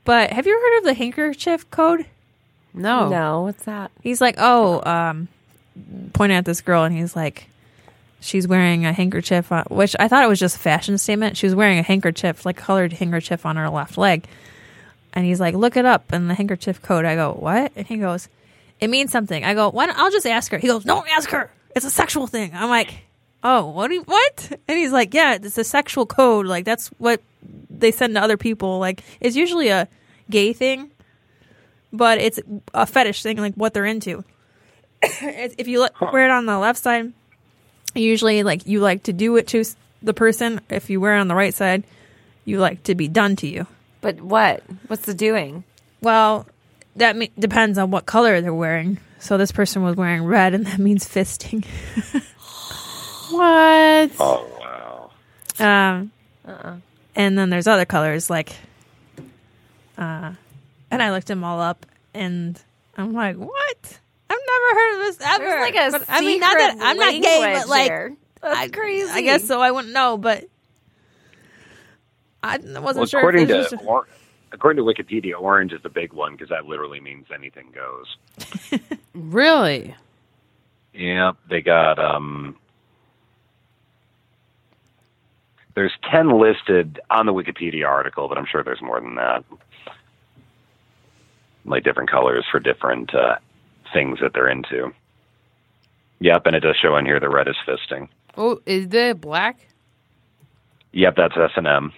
[0.05, 2.05] But have you heard of the handkerchief code?
[2.75, 3.09] No.
[3.09, 3.91] No, what's that?
[4.03, 5.29] He's like, oh, um,
[6.13, 7.49] pointing at this girl, and he's like,
[8.21, 11.37] she's wearing a handkerchief, on, which I thought it was just a fashion statement.
[11.37, 14.27] She was wearing a handkerchief, like colored handkerchief on her left leg.
[15.13, 17.05] And he's like, look it up in the handkerchief code.
[17.05, 17.71] I go, what?
[17.77, 18.29] And he goes,
[18.81, 19.45] it means something.
[19.45, 20.59] I go, why don't, I'll just ask her.
[20.59, 21.51] He goes, don't ask her.
[21.77, 22.51] It's a sexual thing.
[22.55, 22.93] I'm like,
[23.45, 23.93] oh, what?
[23.93, 24.59] You, what?
[24.67, 26.47] And he's like, yeah, it's a sexual code.
[26.47, 27.21] Like that's what
[27.71, 28.81] they send to other people.
[28.81, 29.87] Like it's usually a
[30.31, 30.91] gay thing,
[31.97, 32.39] but it's
[32.75, 34.25] a fetish thing, like what they're into.
[35.03, 37.13] If you look, wear it on the left side,
[37.95, 39.65] usually like you like to do it to
[40.03, 40.61] the person.
[40.69, 41.85] If you wear it on the right side,
[42.45, 43.67] you like to be done to you.
[44.01, 44.63] But what?
[44.89, 45.65] What's the doing?
[46.03, 46.47] Well,
[46.97, 48.99] that me- depends on what color they're wearing.
[49.19, 51.65] So this person was wearing red, and that means fisting.
[53.31, 54.11] What?
[54.21, 55.11] Oh wow!
[55.59, 56.13] Um,
[56.47, 56.77] Uh-uh.
[57.17, 58.55] and then there's other colors like,
[59.97, 60.33] uh,
[60.95, 61.85] and I looked them all up,
[62.15, 62.61] and
[62.97, 63.99] I'm like, what?
[64.31, 65.45] I've never heard of this ever.
[65.45, 68.13] There's like a But, I mean, not that I'm not gay, but like, there.
[68.43, 69.11] That's I, crazy.
[69.11, 69.61] I guess so.
[69.61, 70.45] I wouldn't know, but
[72.43, 73.21] I wasn't Well, sure.
[73.21, 74.07] according if it was to just- or,
[74.53, 78.81] according to Wikipedia, orange is the big one because that literally means anything goes.
[79.15, 79.95] Really?
[80.93, 82.57] Yeah, they got um
[85.77, 89.45] there's 10 listed on the Wikipedia article, but I'm sure there's more than that.
[91.65, 93.37] Like different colors for different uh,
[93.93, 94.93] things that they're into.
[96.21, 98.09] Yep, and it does show in here the red is fisting.
[98.37, 99.59] Oh, is that black?
[100.93, 101.93] Yep, that's S and M.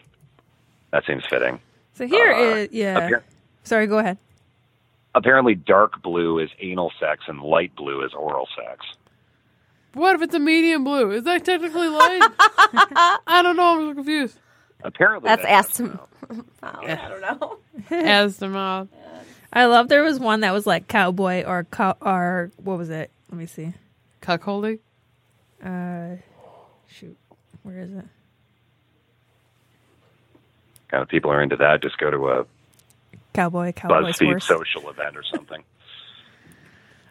[0.93, 1.59] That seems fitting.
[1.95, 3.09] so here uh, is yeah.
[3.11, 3.23] Appar-
[3.65, 4.19] Sorry, go ahead.
[5.15, 8.87] apparently, dark blue is anal sex and light blue is oral sex.
[9.95, 11.11] What if it's a medium blue?
[11.11, 12.21] Is that technically light?
[13.27, 13.81] I don't know.
[13.81, 14.39] I'm so confused.
[14.85, 16.01] Apparently, That's that- asthma.
[16.63, 17.59] I don't know.
[17.91, 18.89] As the mouth.
[19.57, 23.11] I love there was one that was like cowboy or cow or what was it?
[23.31, 23.73] Let me see.
[24.21, 24.81] Cuckolding?
[25.65, 26.17] Uh,
[26.89, 27.17] shoot,
[27.63, 28.05] where is it?
[30.89, 31.81] Kind of people are into that.
[31.83, 32.47] Just go to a
[33.33, 34.45] Cowboy, cowboy's BuzzFeed horse.
[34.47, 35.63] social event or something.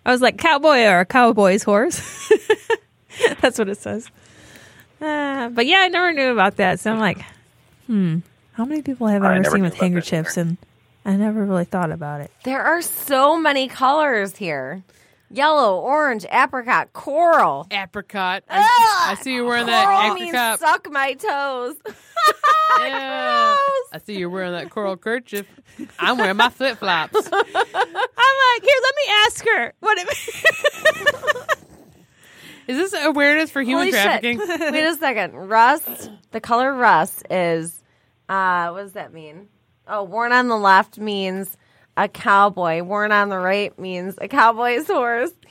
[0.06, 2.32] I was like cowboy or a cowboy's horse.
[3.42, 4.10] That's what it says.
[5.02, 6.80] Uh, but yeah, I never knew about that.
[6.80, 7.24] So I'm like,
[7.88, 8.20] hmm,
[8.54, 10.38] how many people have I I ever seen with about that handkerchiefs?
[10.38, 10.48] either.
[10.50, 10.58] And
[11.06, 12.32] I never really thought about it.
[12.44, 14.84] There are so many colors here.
[15.32, 17.68] Yellow, orange, apricot, coral.
[17.72, 18.44] Apricot.
[18.50, 20.60] I, I see you wearing that Coral means apricot.
[20.60, 21.76] suck my toes.
[22.80, 23.56] Yeah.
[23.94, 25.46] I see you're wearing that coral kerchief.
[26.00, 27.16] I'm wearing my flip flops.
[27.32, 30.08] I'm like, here, let me ask her what it
[32.68, 34.40] Is this awareness for human Holy trafficking?
[34.40, 34.60] shit.
[34.74, 35.36] Wait a second.
[35.36, 37.82] Rust, the color rust is,
[38.28, 39.48] uh, what does that mean?
[39.88, 41.56] Oh, worn on the left means
[41.98, 42.82] a cowboy.
[42.84, 45.32] Worn on the right means a cowboy's horse.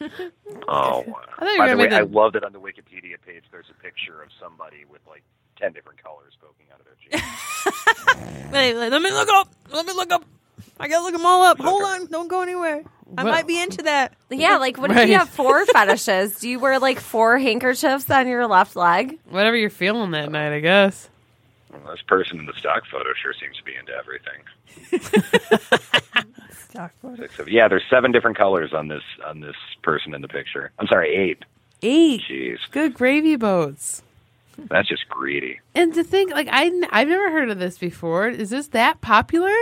[0.00, 1.14] Oh, wow.
[1.38, 3.44] I thought you were By the way, make I love that on the Wikipedia page.
[3.52, 5.22] There's a picture of somebody with like
[5.56, 7.22] ten different colors poking out of their jeans.
[8.52, 9.48] Wait, wait, let me look up.
[9.72, 10.24] Let me look up.
[10.80, 11.58] I gotta look them all up.
[11.60, 12.82] Hold on, don't go anywhere.
[13.16, 14.14] I Well- might be into that.
[14.30, 16.38] yeah, like what if you have four fetishes?
[16.40, 19.18] Do you wear like four handkerchiefs on your left leg?
[19.28, 21.08] Whatever you're feeling that night, I guess.
[21.82, 24.42] Well, this person in the stock photo sure seems to be into everything.
[27.16, 30.72] Six of, yeah, there's seven different colors on this on this person in the picture.
[30.78, 31.44] I'm sorry, eight.
[31.82, 32.22] Eight.
[32.28, 34.02] Jeez, Good gravy boats.
[34.56, 35.60] that's just greedy.
[35.74, 38.28] And to think, like, I, I've never heard of this before.
[38.28, 39.52] Is this that popular?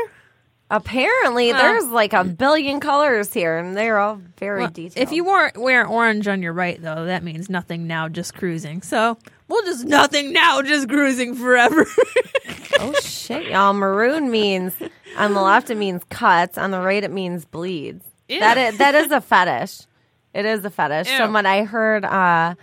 [0.70, 5.06] Apparently, there's like a billion colors here, and they're all very Well, detailed.
[5.06, 8.80] if you weren't wear orange on your right, though, that means nothing now, just cruising.
[8.80, 9.18] So
[9.52, 11.86] we'll just nothing now, just cruising forever.
[12.80, 14.72] oh shit, y'all, maroon means
[15.16, 18.04] on the left it means cuts, on the right it means bleeds.
[18.28, 18.40] Ew.
[18.40, 19.86] That is that is a fetish.
[20.34, 21.08] It is a fetish.
[21.10, 21.32] Ew.
[21.32, 22.54] What I heard uh,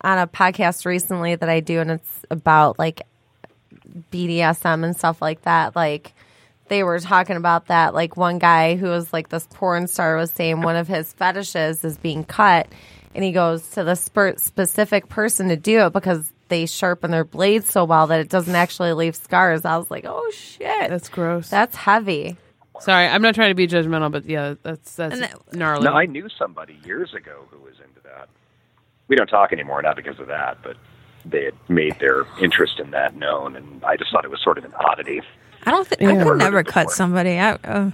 [0.00, 3.02] on a podcast recently that I do, and it's about like
[4.10, 5.76] BDSM and stuff like that.
[5.76, 6.12] Like
[6.68, 7.94] they were talking about that.
[7.94, 11.84] Like one guy who was like this porn star was saying one of his fetishes
[11.84, 12.66] is being cut,
[13.14, 17.24] and he goes to the spe- specific person to do it because they sharpen their
[17.24, 19.64] blades so well that it doesn't actually leave scars.
[19.64, 21.48] I was like, oh shit, That's gross.
[21.48, 22.36] that's heavy.
[22.80, 25.84] Sorry, I'm not trying to be judgmental, but yeah, that's that's And that- gnarly.
[25.84, 28.28] No, I knew somebody years ago who was into that.
[29.08, 30.76] We don't talk anymore, not because of that, but
[31.24, 34.58] they had made their interest in that known, and I just thought it was sort
[34.58, 35.22] of an oddity.
[35.64, 36.20] I don't think Yeah.
[36.20, 37.38] I could never cut somebody.
[37.38, 37.90] I, uh,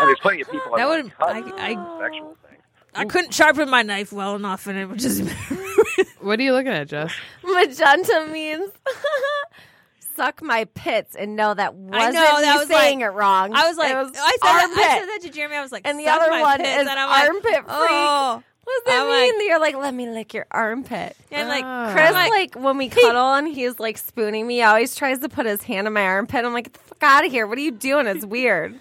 [0.00, 2.49] And there's plenty of people That that would- cut I- it's sexual thing.
[2.94, 5.22] I couldn't sharpen my knife well enough, and it would just.
[6.20, 7.12] what are you looking at, Jess?
[7.44, 8.70] Magenta means
[10.16, 13.52] suck my pits, and no, that wasn't know, me that was saying like- it wrong.
[13.54, 15.56] I was like, It I was said, that, I said that to Jeremy.
[15.56, 17.52] I was like, And the "Suck other my one pits," is and I'm like, armpit
[17.52, 17.66] freak.
[17.68, 18.42] Oh.
[18.62, 19.38] What does that I'm mean?
[19.38, 21.16] like- You're like, let me lick your armpit.
[21.30, 21.90] And like, Ah.
[21.92, 25.28] Chris, like, like, when we cuddle and he's like spooning me, he always tries to
[25.28, 26.44] put his hand in my armpit.
[26.44, 27.46] I'm like, get the fuck out of here.
[27.46, 28.06] What are you doing?
[28.06, 28.78] It's weird.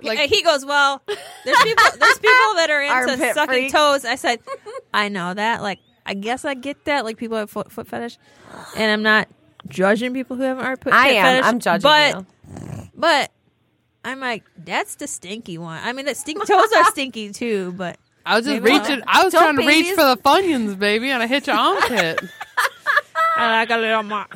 [0.00, 3.72] Like- and he goes, well, there's people, there's people that are into Armpit sucking freak.
[3.72, 4.04] toes.
[4.04, 4.40] I said,
[4.92, 5.62] I know that.
[5.62, 7.04] Like, I guess I get that.
[7.04, 8.18] Like, people have foot, foot fetish,
[8.76, 9.28] and I'm not
[9.68, 10.92] judging people who have an armpit.
[10.92, 11.24] I am.
[11.24, 12.90] fetish, I'm judging but, you.
[12.96, 13.30] But
[14.04, 15.80] I'm like, that's the stinky one.
[15.82, 19.02] I mean, the stink toes are stinky too, but I was just Maybe reaching.
[19.06, 21.56] I was Don't trying to reach babies- for the funyuns, baby, and I hit your
[21.56, 22.20] armpit.
[23.34, 24.26] And I like a little more.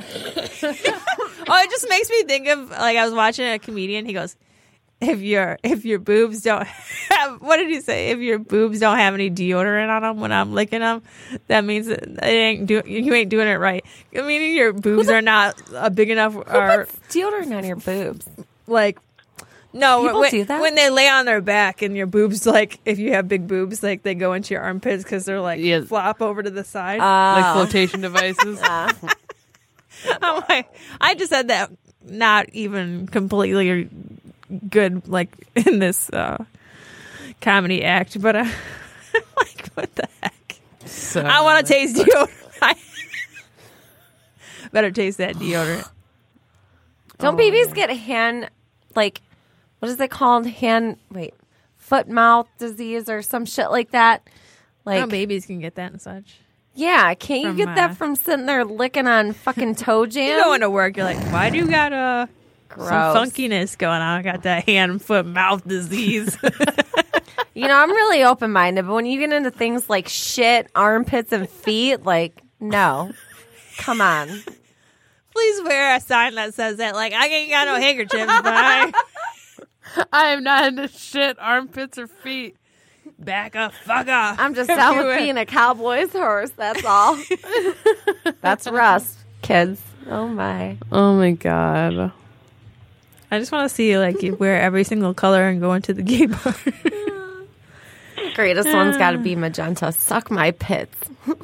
[1.48, 4.06] oh, it just makes me think of like I was watching a comedian.
[4.06, 4.36] He goes,
[5.00, 8.10] "If your if your boobs don't have what did he say?
[8.10, 11.02] If your boobs don't have any deodorant on them when I'm licking them,
[11.48, 13.84] that means that it ain't do you ain't doing it right.
[14.12, 18.26] Meaning your boobs are not uh, big enough Who or puts deodorant on your boobs?
[18.66, 18.98] like."
[19.72, 20.60] No, People when, do that?
[20.62, 23.82] when they lay on their back and your boobs, like if you have big boobs,
[23.82, 25.82] like they go into your armpits because they're like Yeah.
[25.82, 27.00] flop over to the side.
[27.00, 27.52] like Oh.
[27.64, 28.58] flotation devices.
[28.62, 28.90] Uh,
[30.22, 31.70] I'm like, I just said that
[32.02, 33.88] not even completely
[34.68, 35.30] good, like
[35.66, 36.44] in this uh,
[37.40, 38.44] comedy act, but uh,
[39.38, 40.56] like, what the heck?
[40.84, 42.30] So, I want to taste deodorant.
[44.72, 45.88] Better taste that deodorant.
[47.18, 47.36] don't Oh.
[47.36, 48.50] babies get hand,
[48.94, 49.22] like,
[49.78, 50.46] what is it called?
[50.46, 51.34] Hand, wait,
[51.76, 54.28] foot mouth disease or some shit like that?
[54.84, 56.38] Like, oh, babies can get that and such.
[56.74, 60.36] yeah, can't you From, get uh, that from sitting there licking on fucking toe jam?
[60.38, 62.26] You go to work, you're like, why do you got uh,
[62.76, 62.88] Gross.
[62.88, 64.18] some funkiness going on?
[64.18, 66.36] I got that hand, foot, mouth disease.
[67.56, 71.32] You know, I'm really open minded, but when you get into things like shit, armpits,
[71.32, 73.12] and feet, like, no.
[73.78, 74.28] Come on.
[75.32, 76.94] Please wear a sign that says that.
[76.94, 78.92] Like, I ain't got no handkerchiefs, but I
[80.12, 82.58] I am not into shit, armpits or feet.
[83.18, 84.38] back up, fuck off.
[84.38, 86.50] I'm just down with being a cowboy's horse.
[86.50, 87.18] That's all.
[88.42, 89.80] That's Russ, kids.
[90.10, 90.76] Oh my.
[90.92, 92.12] Oh my god.
[93.30, 96.02] I just want to see like you wear every single color and go into the
[96.02, 96.54] gay bar.
[98.34, 99.92] greatest one's got to be magenta.
[99.92, 100.96] Suck my pits.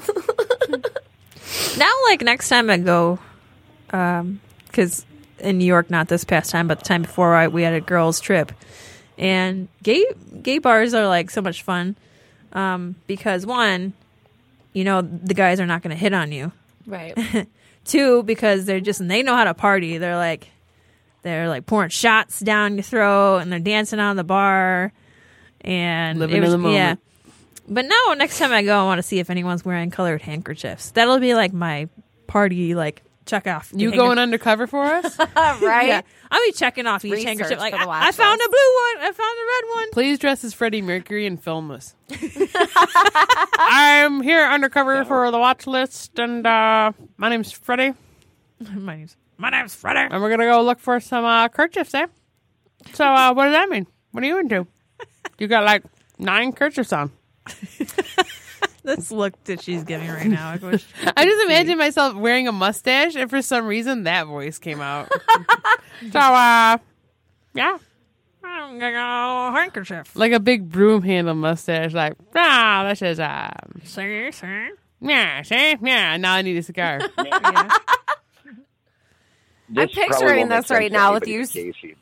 [1.77, 3.19] Now, like next time I go,
[3.87, 5.07] because
[5.39, 7.81] in New York, not this past time, but the time before, I, we had a
[7.81, 8.53] girls' trip,
[9.19, 10.05] and gay
[10.43, 11.97] gay bars are like so much fun,
[12.53, 13.93] um, because one,
[14.73, 16.53] you know, the guys are not going to hit on you.
[16.87, 17.17] Right.
[17.85, 19.99] Two, because they're just they know how to party.
[19.99, 20.49] They're like
[21.23, 24.93] they're like pouring shots down your throat, and they're dancing on the bar,
[25.61, 26.75] and Living it in the moment.
[26.75, 26.95] Yeah.
[27.69, 30.91] But no, next time I go, I want to see if anyone's wearing colored handkerchiefs.
[30.91, 31.89] That'll be like my
[32.27, 33.73] party, like check off.
[33.75, 35.19] You handker- going undercover for us?
[35.37, 35.87] right?
[35.87, 37.59] Yeah, I'll be checking off each Research handkerchief.
[37.59, 38.57] Like for the I, I found a blue
[38.99, 39.09] one.
[39.09, 39.91] I found a red one.
[39.93, 41.95] Please dress as Freddie Mercury and film us.
[43.59, 47.95] I'm here undercover for the watch list, and uh, my name's Freddie,
[48.75, 50.13] my name's my name's Freddie.
[50.13, 52.07] and we're gonna go look for some uh, kerchiefs, eh?
[52.95, 53.87] So, uh, what does that mean?
[54.13, 54.67] What are you into?
[55.39, 55.83] You got like
[56.19, 57.11] nine kerchiefs on.
[58.85, 60.51] This look that she's giving right now.
[60.51, 60.85] I wish
[61.17, 65.09] I just imagine myself wearing a mustache, and for some reason, that voice came out.
[66.11, 66.79] so, uh,
[67.55, 67.79] yeah,
[68.43, 70.17] I'm gonna go handkerchief.
[70.17, 71.93] like a big broom handle mustache.
[71.93, 73.53] Like, ah, this is um,
[73.85, 74.69] See, see.
[75.01, 76.17] yeah, see, yeah.
[76.17, 77.01] Now I need a cigar.
[77.25, 77.69] Yeah.
[79.73, 81.97] This picturing probably won't this right now with you but Casey,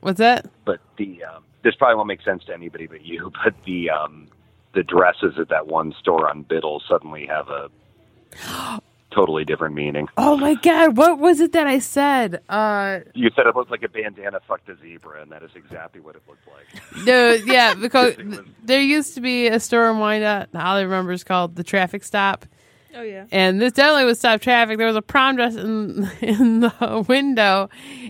[0.00, 0.46] What's that?
[0.64, 3.32] but the um, this probably won't make sense to anybody but you.
[3.44, 4.28] But the um,
[4.74, 8.80] the dresses at that one store on Biddle suddenly have a
[9.10, 10.06] totally different meaning.
[10.16, 12.42] Oh my god, what was it that I said?
[12.48, 16.00] Uh You said it looked like a bandana fucked a zebra, and that is exactly
[16.00, 17.04] what it looked like.
[17.06, 18.14] no, yeah, because
[18.64, 22.04] there used to be a store in Wyandotte, all I remember is called the Traffic
[22.04, 22.46] Stop.
[22.94, 23.26] Oh yeah.
[23.30, 24.78] And this definitely would stop traffic.
[24.78, 27.68] There was a prom dress in in the window,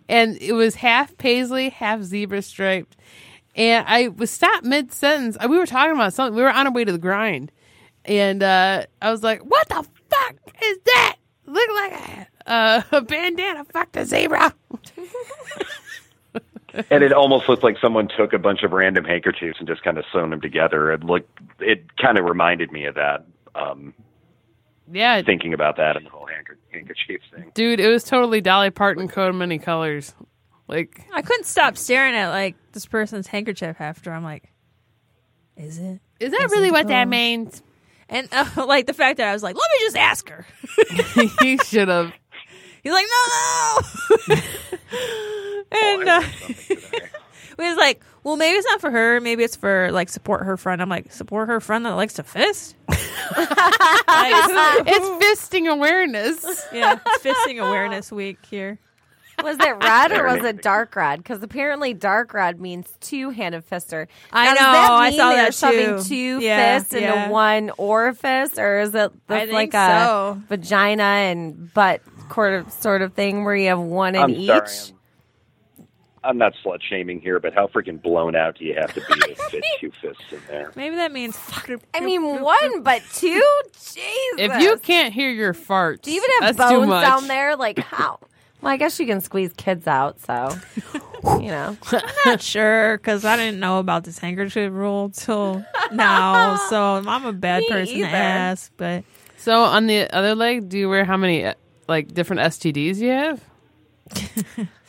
[0.09, 2.97] and it was half paisley, half zebra striped.
[3.57, 5.37] And I was stopped mid sentence.
[5.49, 6.37] We were talking about something.
[6.37, 7.53] We were on our way to the grind,
[8.05, 11.17] and uh, I was like, "What the fuck is that?
[11.47, 14.55] Look like a, uh, a bandana fucked a zebra."
[16.89, 19.99] And it almost looked like someone took a bunch of random handkerchiefs and just kind
[19.99, 20.93] of sewn them together.
[20.93, 21.29] It looked,
[21.59, 23.25] it kind of reminded me of that.
[23.57, 23.93] Um,
[24.93, 27.51] Yeah, thinking about that and the whole handker- handkerchief thing.
[27.55, 30.15] dude, it was totally Dolly Parton Coat many colors.
[30.67, 34.13] Like, I couldn't stop staring at like this person's handkerchief after.
[34.13, 34.51] I'm like,
[35.57, 36.01] is it?
[36.21, 37.63] is that Is really it what that means?
[38.09, 40.47] And uh, like the fact that I was like, let me just ask her.
[41.43, 42.13] you should have.
[42.83, 44.37] He's like, no.
[45.73, 46.23] and uh,
[47.59, 49.21] we was like, well, maybe it's not for her.
[49.21, 50.81] Maybe it's for like support her friend.
[50.83, 52.77] I'm like, support her friend that likes to fist.
[53.37, 56.45] Like, It's fisting awareness.
[56.73, 58.79] yeah, it's fisting awareness week here.
[59.43, 61.19] Was it red or was it dark red?
[61.19, 64.07] Because apparently dark red means two-handed fister.
[64.33, 67.23] I Now, does know, That I saw they're that shoving two Yeah, fists yeah.
[67.25, 70.43] into one orifice, or is it I this think like a so.
[70.49, 72.03] vagina and butt
[72.35, 74.49] sort of sort of thing where you have one in I'm each?
[74.49, 74.97] sorry.
[76.23, 79.01] I'm, I'm not slut shaming here, but how freaking blown out do you have to
[79.01, 80.73] be to fit two fists in there?
[80.77, 81.39] Maybe that means.
[81.95, 83.43] I mean, one but two.
[83.73, 83.95] Jesus.
[84.39, 87.05] If you can't hear your farts, do you even have that's too bones much.
[87.05, 87.57] down there?
[87.57, 88.19] Like how?
[88.61, 90.21] Well, I guess you can squeeze kids out.
[90.21, 90.55] So
[91.41, 91.77] you know.
[92.27, 96.59] not sure because I didn't know about this handkerchief rule till now.
[96.69, 98.09] So I'm a bad Me person either.
[98.09, 98.73] to ask.
[98.77, 99.05] But
[99.39, 101.55] So on the other leg, do you wear how many uh,
[101.89, 103.43] like different STDs you have?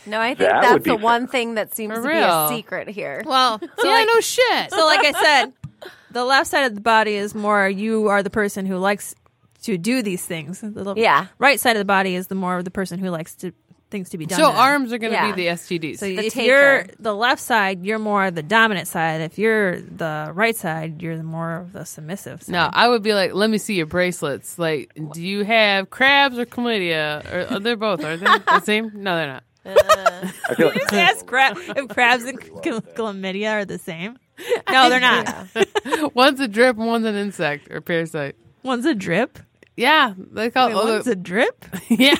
[0.05, 0.97] No, I think That that's the fair.
[0.97, 3.21] one thing that seems For to be a secret here.
[3.25, 4.71] well, so yeah, like, no shit.
[4.71, 5.53] so like I said,
[6.11, 9.15] the left side of the body is more you are the person who likes
[9.63, 10.61] to do these things.
[10.61, 11.27] The l- Yeah.
[11.37, 13.53] right side of the body is the more of the person who likes to
[13.91, 14.39] things to be done.
[14.39, 14.57] So to them.
[14.61, 15.35] arms are going to Yeah.
[15.35, 15.99] be the STDs.
[15.99, 16.45] So The if taker.
[16.47, 19.19] you're the left side, you're more the dominant side.
[19.19, 22.41] If you're the right side, you're the more of the submissive.
[22.43, 22.53] Side.
[22.53, 24.57] no, I would be like, let me see your bracelets.
[24.57, 27.33] Like, do you have crabs or chlamydia?
[27.51, 28.91] Or, or they're both, are they the same?
[28.95, 29.43] No, they're not.
[29.65, 34.17] I feel like Just ask crab if crabs and chlam- chlamydia are the same.
[34.71, 36.15] No, they're not.
[36.15, 38.35] one's a drip, and one's an insect or parasite.
[38.63, 39.37] One's a drip.
[39.77, 40.75] Yeah, they call Wait, it.
[40.93, 41.63] one's a drip.
[41.89, 42.15] yeah,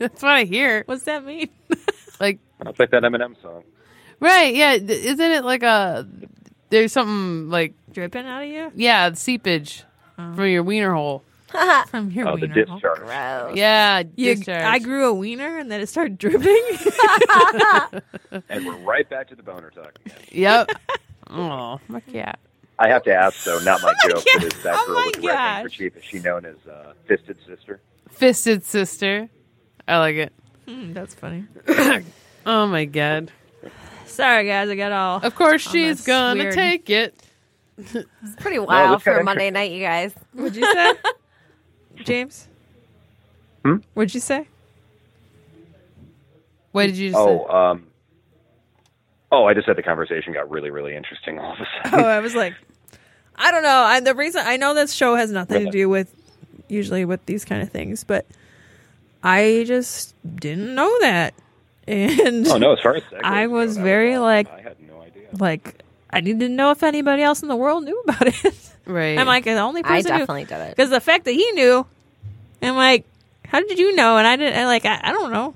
[0.00, 0.82] that's what I hear.
[0.86, 1.48] What's that mean?
[2.18, 3.62] Like, it's like that Eminem song.
[4.18, 4.52] right?
[4.54, 6.08] Yeah, d- isn't it like a?
[6.70, 9.84] There's something like Dripping out of you yeah, seepage
[10.18, 10.34] oh.
[10.34, 11.22] from your wiener hole.
[11.88, 12.64] from your Oh, the wiener.
[12.66, 12.74] hole.
[12.76, 12.98] discharge.
[12.98, 13.56] Gross.
[13.56, 14.62] Yeah, You- discharge.
[14.64, 16.62] I grew a wiener and then it started dripping.
[18.48, 20.18] And we're right back to the boner talk again.
[20.30, 20.70] Yep.
[21.30, 22.38] oh, my cat.
[22.78, 25.14] I have to ask, though, not my joke, but is that Oh girl my with
[25.16, 25.54] the red gosh.
[25.56, 27.80] handkerchief, is she known as uh, Fisted Sister?
[28.10, 29.28] Fisted sister.
[29.88, 30.32] I like it.
[30.68, 31.44] Hmm, that's funny.
[32.46, 33.30] Oh my god.
[34.06, 35.18] Sorry, guys, I got all.
[35.22, 36.54] Of course Oh, she's gonna weird.
[36.54, 37.14] take it.
[37.76, 37.94] It's
[38.38, 40.14] pretty wild that's kinda for a Monday night, you guys.
[40.32, 40.92] What'd you say,
[42.04, 42.48] James?
[43.64, 43.76] Hmm?
[43.94, 44.46] What'd you say?
[46.72, 47.52] What did you Oh, say?
[47.54, 47.86] um,
[49.32, 52.00] oh, I just said the conversation got really, really interesting all of a sudden.
[52.04, 52.08] Oh.
[52.08, 52.54] I was like,
[53.36, 53.68] I don't know.
[53.82, 56.14] I, the reason I know this show has nothing to do with
[56.68, 58.24] usually with these kind of things, but
[59.22, 61.34] I just didn't know that,
[61.88, 65.28] and oh no, as far as I was very, like- I had no idea.
[65.38, 65.82] like
[66.12, 68.70] I didn't know if anybody else in the world knew about it.
[68.86, 69.18] right.
[69.18, 70.76] I'm like the only I person who definitely did it.
[70.76, 71.86] because the fact that he knew,
[72.62, 73.04] I'm like,
[73.46, 74.16] how did you know?
[74.16, 74.58] And I didn't.
[74.58, 75.54] I, like I, I don't know.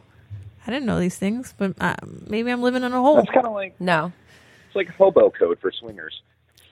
[0.67, 1.95] I didn't know these things, but uh,
[2.27, 3.17] maybe I'm living in a hole.
[3.17, 4.13] That's kind of like No.
[4.69, 6.23] it's like hobo code for swingers.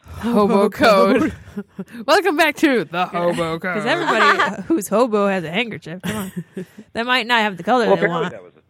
[0.06, 1.32] hobo code.
[2.06, 3.74] Welcome back to the hobo code.
[3.74, 6.00] Because everybody who's hobo has a handkerchief.
[6.02, 8.32] Come on, they might not have the color Well, they apparently want.
[8.32, 8.61] that was a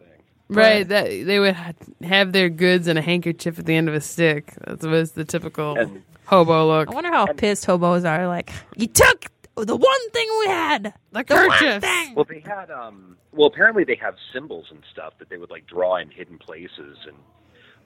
[0.49, 0.57] thing.
[0.57, 1.55] right, that they would
[2.03, 4.53] have their goods in a handkerchief at the end of a stick.
[4.67, 6.89] That was the typical And- hobo look.
[6.89, 8.27] I wonder how pissed hobos are.
[8.27, 9.25] Like, you took
[9.55, 10.93] the one thing we had.
[11.11, 11.83] The The one kerchief.
[12.15, 13.17] Well, they had um.
[13.31, 16.97] Well, apparently they have symbols and stuff that they would like draw in hidden places,
[17.07, 17.15] and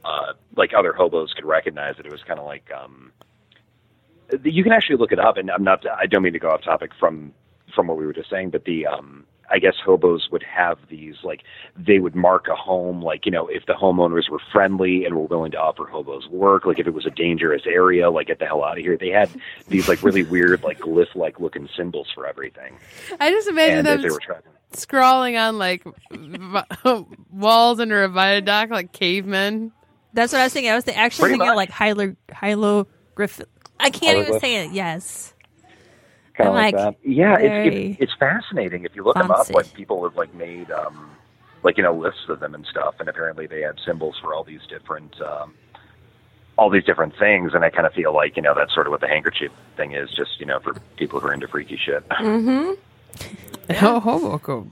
[0.06, 2.06] uh, like other hobos could recognize it.
[2.06, 3.12] It was kind of like um.
[4.44, 5.86] You can actually look it up, and I'm not.
[5.90, 7.34] I don't mean to go off topic from
[7.74, 9.26] from what we were just saying, but the um.
[9.50, 11.44] I guess hobos would have these like
[11.78, 15.24] they would mark a home like you know if the homeowners were friendly and were
[15.24, 18.46] willing to offer hobos work like if it was a dangerous area like get the
[18.46, 19.30] hell out of here they had
[19.68, 22.78] these like really weird like glyph like looking symbols for everything
[23.20, 25.86] I just imagine and them they were traveling scrawling on like
[27.32, 29.72] walls under a viaduct like cavemen.
[30.14, 30.72] That's what I was thinking.
[30.72, 31.70] I was actually Pretty thinking of much.
[31.70, 33.42] like hylo hieroglyph.
[33.80, 34.72] I can't even say it.
[34.72, 35.34] Yes.
[36.38, 37.10] Kind of like, like, that.
[37.10, 38.86] Yeah, it's, very it's it's fascinating.
[38.86, 41.12] If you look them up, like people have like made um
[41.64, 44.44] like you know lists of them and stuff, and apparently they have symbols for all
[44.44, 45.54] these different um
[46.58, 47.54] all these different things.
[47.54, 49.94] And I kind of feel like you know that's sort of what the handkerchief thing
[49.94, 52.04] is, just you know for people who are into freaky shit.
[53.72, 54.72] Ho- hobo code.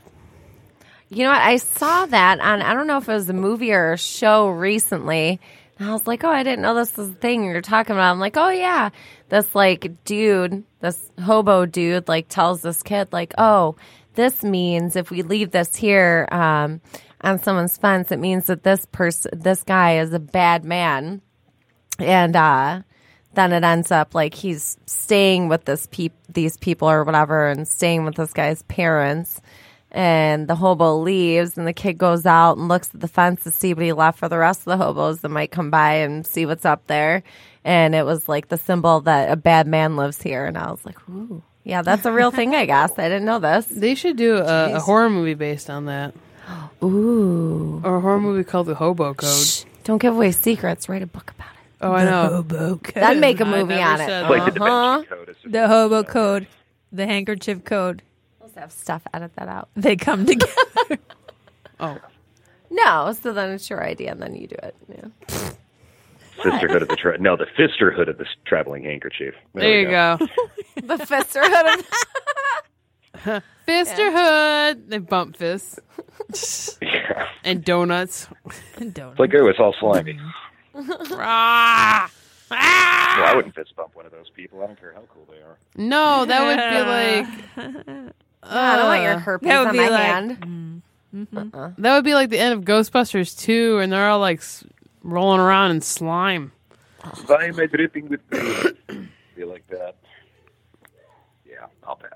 [1.10, 1.42] You know what?
[1.42, 4.50] I saw that on, I don't know if it was a movie or a show
[4.50, 5.40] recently.
[5.78, 8.12] And I was like, oh, I didn't know this was a thing you're talking about.
[8.12, 8.90] I'm like, oh, yeah.
[9.30, 13.76] This, like, dude, this hobo dude, like, tells this kid, like, oh,
[14.14, 16.80] this means if we leave this here um,
[17.22, 21.22] on someone's fence, it means that this person, this guy is a bad man.
[22.00, 22.82] And, uh,
[23.36, 27.68] then it ends up like he's staying with this peop- these people or whatever and
[27.68, 29.42] staying with this guy's parents
[29.96, 33.50] and the hobo leaves and the kid goes out and looks at the fence to
[33.52, 36.28] see what he left for the rest of the hobos that might come by and
[36.28, 37.24] see what's up there.
[37.64, 40.46] And it was like the symbol that a bad man lives here.
[40.46, 42.92] And i was like ooh yeah that's a real thing i guess.
[43.00, 43.66] I didn't know this.
[43.68, 46.14] They should do a, a horror movie based on that,
[46.84, 47.82] ooh.
[47.84, 49.30] Or a horror movie called The Hobo Code.
[49.48, 50.88] Shh, don't give away secrets.
[50.90, 51.70] Write a book about it.
[51.82, 52.28] Oh, I know.
[52.38, 52.94] Hobo code.
[52.96, 54.30] then make a movie never on it.
[54.30, 54.98] like the Uh-huh.
[54.98, 55.36] Vinci Code.
[55.52, 56.48] the hobo code,
[56.92, 58.02] the handkerchief code.
[58.56, 61.00] Let's have stuff edit that out They come together.
[61.80, 61.98] Oh,
[62.72, 65.50] no so then it's your idea and then you do it yeah.
[66.44, 69.34] Sisterhood of the tra- no, the Fisterhood of the traveling handkerchief.
[69.54, 70.18] there we you go.
[70.76, 71.86] the fisterhood
[73.26, 74.90] of Fisterhood.
[74.90, 75.80] They bump fists
[76.82, 77.28] Yeah.
[77.44, 78.28] and donuts.
[78.78, 79.12] Don't.
[79.12, 80.20] It's like oh, it's all slimy.
[80.76, 82.12] ah!
[82.52, 83.16] Ah!
[83.18, 84.62] Well, I wouldn't fist bump one of those people.
[84.62, 85.58] I don't care how cool they are.
[85.78, 88.14] No, that would be like.
[88.50, 90.82] I don't want your uh, herpes that would on be my like- hand.
[91.78, 94.66] That would be like the end of Ghostbusters 2, and they're all like s-
[95.04, 96.52] rolling around in slime.
[97.28, 99.10] Why am I dripping with pain?
[99.36, 99.96] Feel like that.
[101.48, 102.10] Yeah, I'll pass.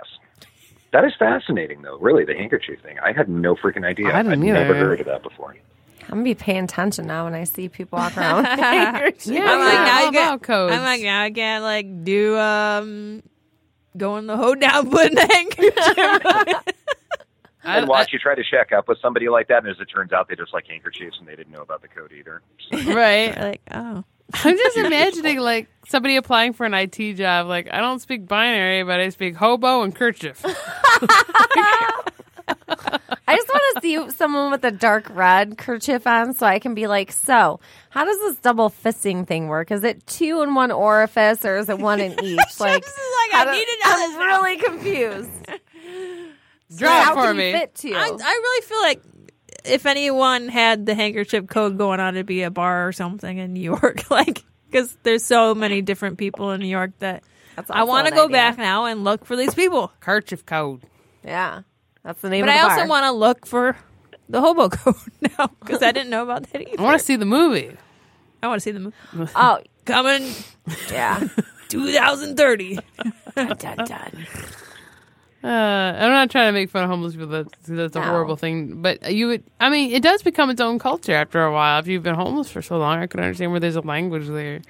[0.91, 1.97] That is fascinating, though.
[1.99, 2.97] Really, the handkerchief thing.
[2.99, 4.07] I had no freaking idea.
[4.14, 5.56] I didn't I'd never heard of that before.
[6.03, 8.38] I'm gonna be paying attention now when I see people walking around.
[8.38, 9.27] with handkerchiefs.
[9.27, 13.22] Yeah, I'm like, now all you get- I'm like, now I can't like do um
[13.98, 15.74] go in the hoedown, put in the handkerchief.
[17.64, 19.86] I- and watch you try to check up with somebody like that, and as it
[19.86, 22.41] turns out, they just like handkerchiefs and they didn't know about the code either.
[22.72, 23.38] I- right.
[23.38, 24.03] like, oh,
[24.34, 27.48] I'm just imagining like somebody applying for an IT job.
[27.48, 30.44] Like, I don't speak binary, but I speak hobo and kerchief.
[33.27, 36.73] I just want to see someone with a dark red kerchief on, so I can
[36.73, 39.72] be like, "So, how does this double fisting thing work?
[39.72, 42.99] Is it two in one orifice, or is it one in each?" Like, this
[43.31, 44.26] like I do- need to know I'm this now.
[44.26, 45.47] really confused.
[46.77, 47.47] Draw how it for can me.
[47.51, 47.93] you fit two?
[47.95, 49.01] I, I really feel like
[49.65, 53.53] if anyone had the handkerchief code going on, it'd be a bar or something in
[53.53, 57.23] New York, like because there's so many different people in New York that
[57.56, 58.34] That's I want to go idea.
[58.34, 59.91] back now and look for these people.
[59.99, 60.81] Kerchief code.
[61.26, 61.64] Yeah,
[62.03, 62.45] that's the name.
[62.45, 63.76] But of I the also want to look for
[64.30, 64.95] the hobo code
[65.38, 66.80] now because I didn't know about that either.
[66.80, 67.76] I want to see the movie.
[68.41, 68.95] I want to see the movie.
[69.35, 70.31] Oh, coming.
[70.91, 71.27] yeah.
[71.69, 72.80] 2030.
[73.35, 74.27] Dun, dun, dun.
[75.41, 77.27] Uh, I'm not trying to make fun of homeless people.
[77.27, 78.05] That's, that's a No.
[78.05, 78.81] horrible thing.
[78.81, 81.80] But you would, I mean, it does become its own culture after a while.
[81.80, 84.61] If you've been homeless for so long, I could understand where there's a language there,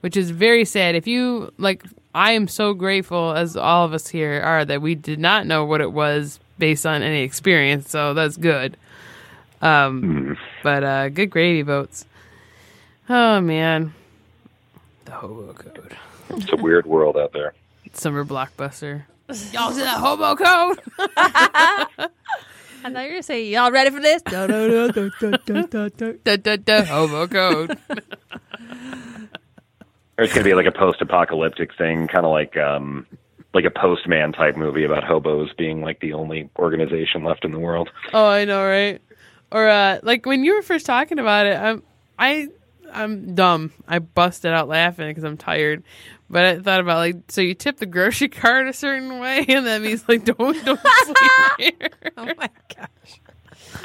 [0.00, 0.96] which is very sad.
[0.96, 4.96] If you, like, I am so grateful, as all of us here are, that we
[4.96, 7.90] did not know what it was based on any experience.
[7.90, 8.76] So that's good.
[9.60, 12.04] Um, but uh, good gravy boats.
[13.08, 13.92] Oh, man.
[15.06, 15.96] The hobo code.
[16.30, 17.54] It's a weird world out there.
[17.92, 19.02] Summer blockbuster.
[19.52, 20.80] Y'all see that hobo code?
[22.82, 24.22] I thought you were going to say, y'all ready for this?
[24.22, 24.88] da, da,
[26.56, 27.78] da, hobo code.
[30.20, 33.06] Or it's gonna be like a post-apocalyptic thing, kind of like um,
[33.54, 37.58] like a postman type movie about hobos being like the only organization left in the
[37.58, 37.90] world.
[38.12, 39.00] Oh, I know, right?
[39.50, 41.82] Or uh, like when you were first talking about it, I'm
[42.18, 42.48] I
[42.92, 43.72] I'm dumb.
[43.88, 45.82] I busted out laughing because I'm tired.
[46.28, 49.66] But I thought about like, so you tip the grocery cart a certain way, and
[49.66, 51.90] that means like don't don't sleep here.
[52.16, 53.20] Oh my gosh.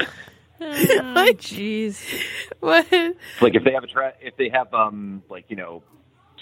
[0.58, 2.02] Oh, jeez.
[2.60, 2.90] what?
[3.42, 5.82] Like if they have a tra- if they have um like you know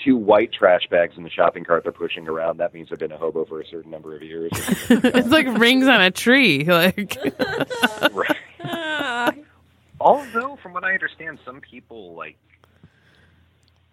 [0.04, 3.12] two white trash bags in the shopping cart they're pushing around, that means they've been
[3.12, 4.52] a hobo for a certain number of years.
[4.90, 6.64] It's like rings on a tree.
[6.74, 7.16] Like
[8.12, 9.44] right.
[10.00, 12.36] Although, from what I understand, some people like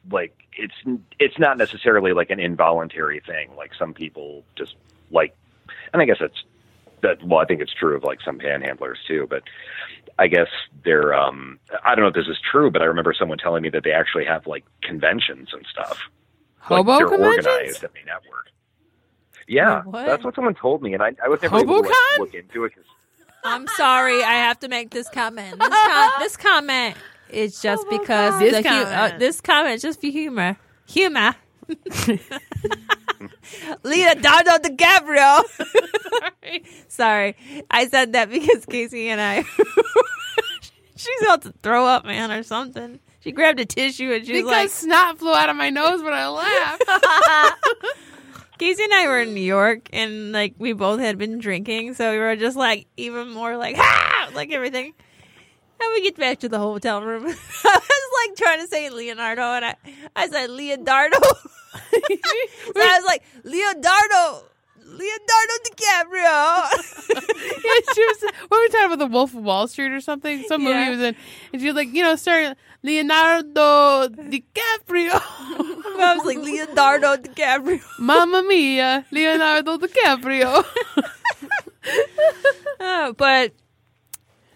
[0.09, 0.73] like it's
[1.19, 3.55] it's not necessarily like an involuntary thing.
[3.55, 4.75] Like some people just
[5.11, 5.35] like,
[5.93, 6.43] and I guess it's
[7.01, 7.23] that.
[7.25, 9.27] Well, I think it's true of like some panhandlers too.
[9.29, 9.43] But
[10.19, 10.47] I guess
[10.83, 11.13] they're.
[11.13, 13.83] um I don't know if this is true, but I remember someone telling me that
[13.83, 15.99] they actually have like conventions and stuff.
[16.59, 17.45] hobo like, they're conventions.
[17.47, 18.47] organized at the network.
[19.47, 20.05] Yeah, what?
[20.05, 22.63] that's what someone told me, and I, I was never able to like, look into
[22.65, 22.73] it.
[22.75, 22.85] 'cause-
[23.43, 24.23] I'm sorry.
[24.23, 25.59] I have to make this comment.
[25.59, 26.95] This, com- this comment
[27.29, 29.19] is just because This the hu- uh, comment.
[29.19, 30.57] this comment is just for humor.
[30.89, 31.35] Humor.
[33.83, 35.43] Leonardo DiCaprio.
[36.87, 37.35] Sorry,
[37.69, 39.43] I said that because Casey and I.
[40.95, 42.99] she's about to throw up, man, or something.
[43.21, 46.01] She grabbed a tissue and she's was Because like, snot flew out of my nose
[46.01, 46.83] when I laughed.
[48.57, 52.11] Casey and I were in New York, and like we both had been drinking, so
[52.11, 54.93] we were just like even more like ha, like everything.
[55.83, 57.25] And we get back to the hotel room.
[57.63, 59.75] I was like trying to say Leonardo, and I
[60.15, 61.17] I said Leonardo.
[61.21, 61.29] so
[62.75, 64.45] I was like Leonardo,
[64.85, 66.69] Leonardo DiCaprio.
[67.63, 68.23] yeah, she was.
[68.47, 68.99] What were we talking about?
[68.99, 70.43] The Wolf of Wall Street or something?
[70.47, 70.85] Some movie Yeah.
[70.85, 71.15] he was in,
[71.53, 75.11] and she was like, you know, starring Leonardo DiCaprio.
[76.03, 77.81] I was like Leonardo DiCaprio.
[77.99, 80.65] Mamma mia, Leonardo DiCaprio.
[82.79, 83.53] Oh, but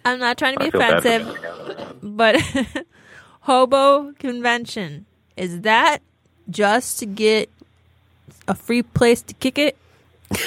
[0.04, 1.98] I'm not trying to be I feel bad for offensive.
[2.02, 2.36] But
[3.46, 5.06] hobo convention
[5.38, 6.00] is that
[6.50, 7.50] just to get
[8.48, 9.78] a free place to kick it?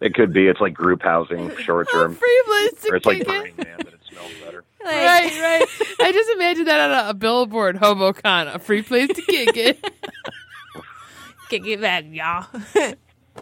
[0.00, 0.46] It could be.
[0.46, 3.28] It's like group housing, short term, Free place to or it's like kick it.
[3.28, 4.64] Burning Man, but it smells better.
[4.84, 5.66] Like, Right, right.
[6.00, 9.84] I just imagine that on a, a billboard, HoboCon, a free place to kick it.
[11.48, 12.46] Kick it back, y'all.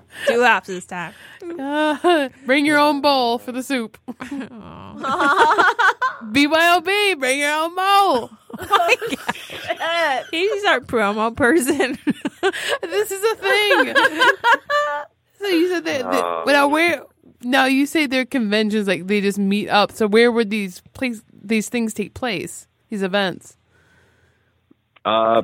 [0.26, 1.12] Two hops this time.
[1.58, 3.98] Uh, bring your own bowl for the soup.
[6.32, 8.30] BYOB, bring your own bowl.
[8.58, 11.98] Oh He's our promo person.
[12.82, 13.94] This is a thing.
[15.38, 16.44] so you said that, that Oh.
[16.46, 17.02] now where
[17.42, 19.92] now you say they're conventions like they just meet up.
[19.92, 22.66] So where would these place these things take place?
[22.88, 23.56] These events?
[25.04, 25.42] Uh,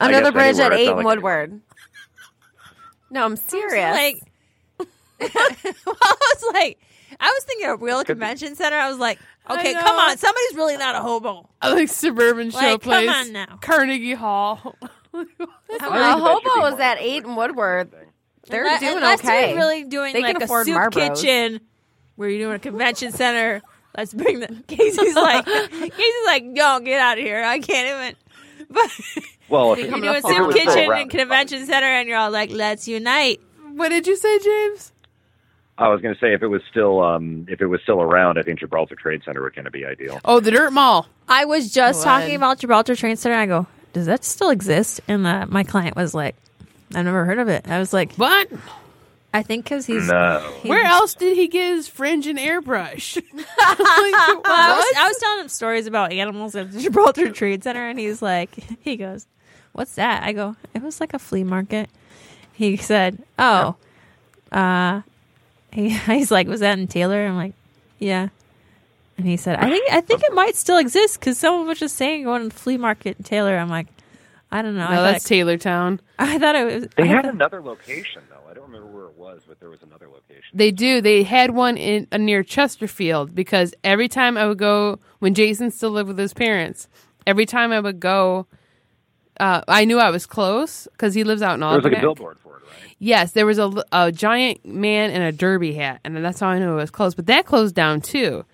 [0.00, 1.60] I Under the bridge at anywhere, eight not and like- Woodward.
[3.16, 3.94] No, I'm serious.
[3.94, 4.20] like,
[5.20, 6.78] well, I was like,
[7.18, 8.76] I was thinking a real convention center.
[8.76, 9.18] I was like,
[9.50, 11.48] okay, come on, somebody's really not a hobo.
[11.62, 13.20] I like suburban Like, come showplace.
[13.26, 13.58] on now.
[13.62, 14.76] Carnegie Hall.
[15.14, 15.38] a think
[15.80, 17.90] that hobo should be is more at of a eight and Woodward.
[18.48, 19.48] They're Unless- doing unless okay.
[19.50, 21.16] You're really doing They can like a afford soup Marlboros.
[21.22, 21.60] kitchen
[22.16, 23.62] where you're doing a convention center.
[23.96, 27.42] Let's bring the Casey's like Casey's like, no, get out of here.
[27.42, 28.14] I can't
[28.58, 28.66] even.
[28.68, 28.90] But
[29.48, 30.52] well, if you're it, Becoming doing a soup was farmer.
[30.52, 33.40] still kitchen and convention center, and you're all like, let's unite.
[33.74, 34.92] what did you say, James?
[35.78, 38.38] I was going to say if it was still um, if it was still around,
[38.38, 40.18] I think Gibraltar Trade Center would kind of be ideal.
[40.24, 41.06] Oh, the Dirt Mall.
[41.28, 42.04] I was just What?
[42.04, 43.36] talking about Gibraltar Trade Center.
[43.36, 45.02] I go, does that still exist?
[45.06, 46.34] And uh, my client was like,
[46.94, 47.68] I've never heard of it.
[47.68, 48.48] I was like, What?
[49.34, 50.08] I think because he's.
[50.08, 53.16] No, he's- Where else did he get his fringe and airbrush?
[53.34, 54.96] Like, Well, I was.
[54.98, 58.50] I was telling him stories about animals at the Gibraltar Trade Center, and he's like,
[58.80, 59.26] he goes,
[59.76, 61.88] "What's that?" I go, "It was like a flea market."
[62.52, 63.76] He said, "Oh,
[64.52, 65.02] uh,
[65.72, 67.54] he, he's like, was that in Taylor?" I'm like,
[67.98, 68.28] "Yeah."
[69.18, 71.96] And he said, "I think I think it might still exist because someone was just
[71.96, 73.86] saying going to the flea market in Taylor." I'm like,
[74.52, 74.88] I don't know.
[74.88, 76.00] No, I, that's thought Taylortown.
[76.18, 76.88] I thought it was.
[76.96, 78.36] They I had thought- another location though.
[78.50, 80.42] I don't remember where it was, but there was another location.
[80.54, 81.00] They do.
[81.00, 85.70] They had one in uh, near Chesterfield because every time I would go when Jason
[85.70, 86.88] still lived with his parents,
[87.26, 88.46] every time I would go,
[89.40, 92.00] uh, I knew I was close because he lives out in There was like a
[92.00, 92.94] billboard for it, right?
[92.98, 96.58] Yes, there was a, a giant man in a derby hat, and that's how I
[96.58, 97.16] knew it was closed.
[97.16, 98.44] But that closed down too.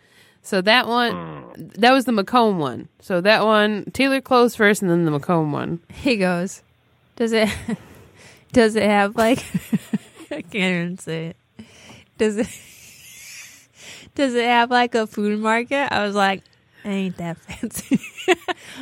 [0.42, 2.88] So that one, that was the Macomb one.
[3.00, 5.80] So that one, Taylor closed first, and then the Macomb one.
[5.88, 6.62] He goes,
[7.16, 7.48] does it?
[8.52, 9.38] Does it have like?
[10.30, 11.36] I can't even say it.
[12.18, 12.48] Does it?
[14.14, 15.90] Does it have like a food market?
[15.90, 16.42] I was like,
[16.84, 17.98] I ain't that fancy.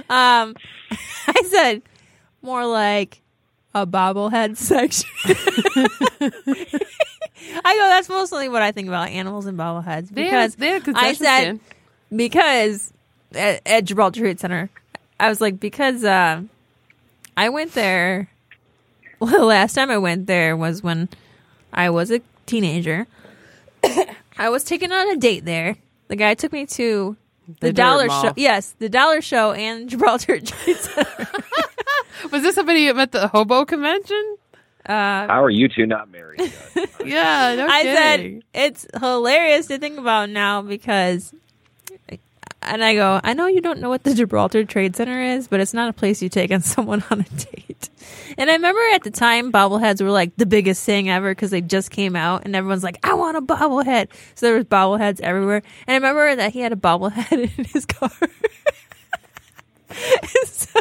[0.08, 0.56] um,
[1.28, 1.82] I said
[2.42, 3.20] more like
[3.74, 5.08] a bobblehead section.
[7.64, 7.88] I go.
[7.88, 10.82] That's mostly what I think about animals and bobbleheads They because had, they had a
[10.82, 11.60] I concession said stand.
[12.14, 12.92] because
[13.32, 14.70] at, at Gibraltar Trade Center,
[15.18, 16.42] I was like, because uh,
[17.36, 18.28] I went there.
[19.18, 21.08] Well, the last time I went there was when
[21.72, 23.06] I was a teenager.
[24.38, 25.76] I was taken on a date there.
[26.08, 27.16] The guy took me to
[27.60, 28.22] the, The dollar mall.
[28.22, 28.32] show.
[28.36, 31.26] Yes, the dollar show and Gibraltar Trade Center.
[32.30, 34.36] Was this somebody you at the hobo convention?
[34.86, 36.40] Uh, How are you two not married?
[37.04, 38.42] Yeah, no I kidding.
[38.54, 41.32] said it's hilarious to think about now because,
[42.62, 45.60] and I go, I know you don't know what the Gibraltar Trade Center is, but
[45.60, 47.88] it's not a place you take on someone on a date.
[48.38, 51.60] And I remember at the time, bobbleheads were like the biggest thing ever because they
[51.62, 55.62] just came out, and everyone's like, "I want a bobblehead." So there was bobbleheads everywhere,
[55.86, 58.10] and I remember that he had a bobblehead in his car.
[60.46, 60.80] so,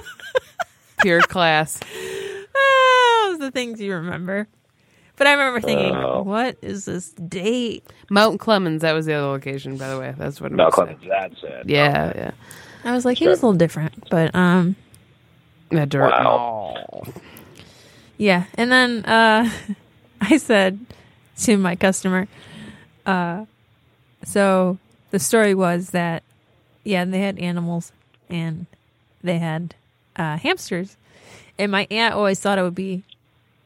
[1.01, 1.80] pure class.
[2.55, 4.47] Oh, those are the things you remember.
[5.15, 6.21] But I remember thinking, Oh.
[6.23, 10.13] "What is this date?" Mount Clemens, that was the other location, by the way.
[10.17, 10.73] That's what it no, was.
[10.73, 11.67] Clemens, that's it.
[11.69, 12.31] Yeah, yeah.
[12.85, 14.77] I was like, he was a little different, but um,
[15.71, 17.03] The dirt Wow.
[18.17, 18.45] yeah.
[18.55, 19.49] And then uh,
[20.21, 20.80] I said
[21.39, 22.27] to my customer,
[23.05, 23.45] uh,
[24.23, 24.77] so
[25.11, 26.23] the story was that
[26.85, 27.91] yeah, they had animals
[28.30, 28.65] and
[29.21, 29.76] they had
[30.20, 30.96] uh, hamsters,
[31.58, 33.04] and my aunt always thought it would be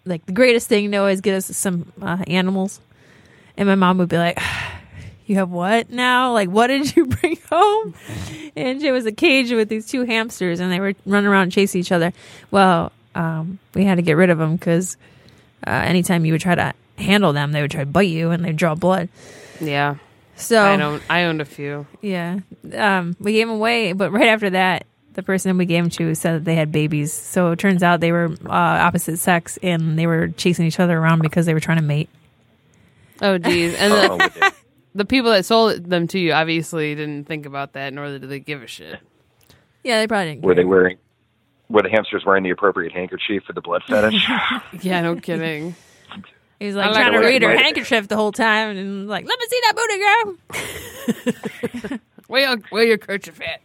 [0.05, 2.79] like the greatest thing to always get us some uh, animals,
[3.57, 4.39] and my mom would be like.
[5.25, 6.33] You have what now?
[6.33, 7.93] Like, what did you bring home?
[8.57, 11.79] and it was a cage with these two hamsters, and they were running around chasing
[11.79, 12.11] each other.
[12.51, 14.97] Well, um, we had to get rid of them because
[15.65, 18.43] uh, anytime you would try to handle them, they would try to bite you and
[18.43, 19.07] they'd draw blood.
[19.61, 19.95] Yeah.
[20.35, 21.87] So I owned, I owned a few.
[22.01, 22.39] yeah,
[22.75, 26.15] um, we gave them away, but right after that, the person we gave them to
[26.15, 27.13] said that they had babies.
[27.13, 30.97] So it turns out they were uh, opposite sex and they were chasing each other
[30.97, 32.09] around because they were trying to mate.
[33.21, 33.75] Oh, geez.
[33.75, 34.53] And Oh, the,
[34.95, 38.39] the people that sold them to you obviously didn't think about that, nor did they
[38.39, 38.99] give a shit.
[39.83, 40.45] Yeah, they probably didn't.
[40.45, 40.97] were they wearing?
[41.69, 44.27] Were the hamsters wearing the appropriate handkerchief for the blood fetish?
[44.81, 45.75] Yeah, no kidding.
[46.59, 47.61] He was like I like trying to read her Right.
[47.61, 49.99] handkerchief the whole time and like, let me see that booty,
[51.89, 51.99] girl.
[52.27, 53.61] Where your, where your kerchief at?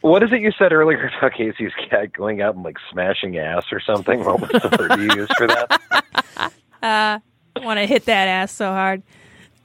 [0.00, 3.64] What is it you said earlier about Casey's cat going out and like smashing ass
[3.72, 4.24] or something?
[4.24, 6.52] What was the word you used for that?
[6.82, 7.18] Uh,
[7.62, 9.02] want to hit that ass so hard.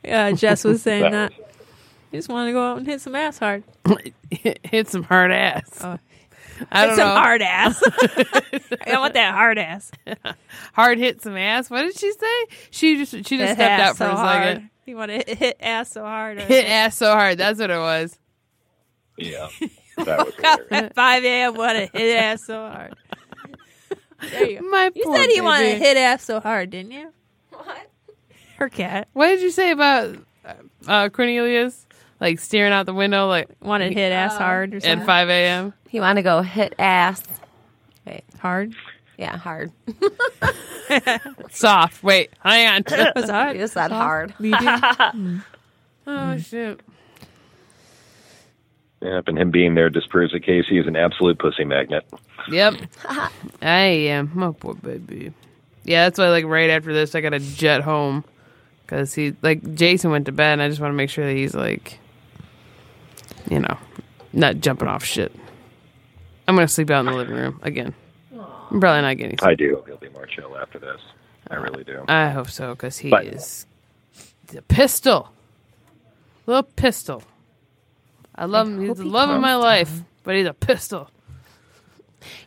[0.06, 1.32] Uh, Jess was saying that.
[1.32, 1.56] That
[2.12, 3.64] You just want to go out and hit some ass hard.
[4.30, 5.64] Hit some hard ass.
[5.82, 5.98] Oh.
[6.74, 7.16] I Hit don't some know.
[7.16, 7.82] hard ass.
[8.86, 9.92] I want that hard ass.
[10.74, 11.70] Hard hit some ass.
[11.70, 12.46] What did she say?
[12.70, 14.44] She just she just That stepped ass out for so a hard.
[14.44, 14.70] second.
[14.86, 16.40] You want to hit, hit ass so hard.
[16.42, 17.38] Hit ass so hard.
[17.38, 18.20] That's what it was.
[19.18, 19.48] Yeah,
[19.98, 20.72] that was hilarious.
[20.72, 21.54] At 5 a.m.
[21.56, 22.94] want to hit ass so hard.
[24.32, 24.70] There you go.
[24.70, 25.86] My You poor said you wanted to baby.
[25.86, 27.12] hit ass so hard, didn't you?
[27.52, 27.90] What?
[28.58, 30.18] Her cat What did you say about
[30.88, 31.86] uh, Cornelius?
[32.22, 35.06] Like staring out the window, like wanted to hit ass hard or at something.
[35.06, 35.74] five a.m.
[35.92, 37.22] You want to go hit ass?
[38.08, 38.74] Wait, hard.
[39.18, 39.72] Yeah, hard.
[41.52, 42.04] Soft.
[42.04, 43.12] Wait, hang on.
[43.16, 43.58] Was hard.
[43.58, 44.34] You said hard.
[46.08, 46.82] Oh shit.
[49.06, 52.06] Yep, and him being there just proves that Casey is an absolute pussy magnet.
[52.50, 52.76] Yep.
[53.62, 54.32] I am.
[54.34, 55.32] My poor baby.
[55.84, 56.30] Yeah, that's why.
[56.30, 58.24] Like right after this, I got to jet home
[58.82, 60.54] because he like Jason went to bed.
[60.54, 62.00] and I just want to make sure that he's like,
[63.50, 63.78] you know,
[64.34, 65.32] not jumping off shit.
[66.48, 67.94] I'm gonna sleep out in the living room again.
[68.72, 69.38] I'm probably not getting.
[69.44, 69.84] I do.
[69.86, 71.00] He'll be more chill after this.
[71.50, 72.04] I really do.
[72.08, 73.68] I hope so because he But- is
[74.48, 75.30] the pistol,
[76.48, 77.22] little pistol.
[78.38, 78.82] I love him.
[78.88, 79.92] He's the he love of my life,
[80.24, 81.10] but he's a pistol.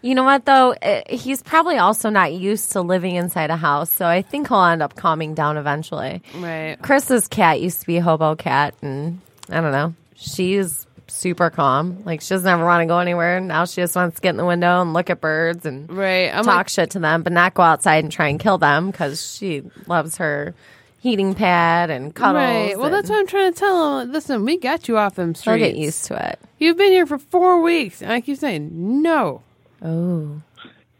[0.02, 0.72] You know what though?
[0.72, 4.62] Uh, He's probably also not used to living inside a house, so I think he'll
[4.64, 6.22] end up calming down eventually.
[6.36, 6.76] Right.
[6.82, 9.94] Chris's cat used to be a hobo cat, and I don't know.
[10.16, 12.02] She's super calm.
[12.04, 13.40] Like she doesn't ever want to go anywhere.
[13.40, 16.28] Now she just wants to get in the window and look at birds and Right.
[16.34, 18.90] I'm talk like, shit to them, but not go outside and try and kill them
[18.90, 20.54] because she loves her
[21.00, 22.42] heating pad and cuddles.
[22.42, 22.78] right.
[22.78, 24.12] Well, that's what I'm trying to tell him.
[24.12, 26.38] Listen, we got you off them she'll get used to it.
[26.58, 28.70] You've been here for four weeks, and I keep saying
[29.02, 29.42] no.
[29.82, 30.42] Oh.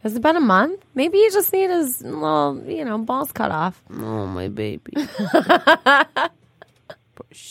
[0.03, 0.81] Has it been a month?
[0.95, 3.83] Maybe you just need his little, you know, balls cut off.
[3.93, 4.93] Oh, my baby.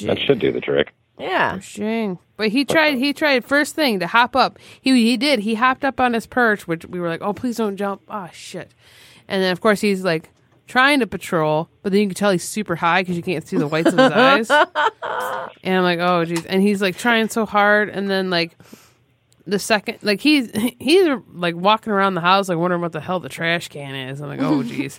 [0.01, 0.93] That should do the trick.
[1.19, 1.59] Yeah.
[1.59, 2.19] Shing.
[2.35, 2.97] But he tried.
[2.97, 4.59] He tried first thing to hop up.
[4.81, 5.39] He he did.
[5.39, 8.29] He hopped up on his perch, which we were like, "Oh, please don't jump!" Oh
[8.33, 8.71] shit!
[9.27, 10.29] And then of course he's like
[10.67, 13.57] trying to patrol, but then you can tell he's super high because you can't see
[13.57, 14.51] the whites of his eyes.
[15.63, 18.57] And I'm like, "Oh jeez!" And he's like trying so hard, and then like
[19.47, 23.19] the second, like he's he's like walking around the house, like wondering what the hell
[23.19, 24.21] the trash can is.
[24.21, 24.97] I'm like, "Oh jeez!"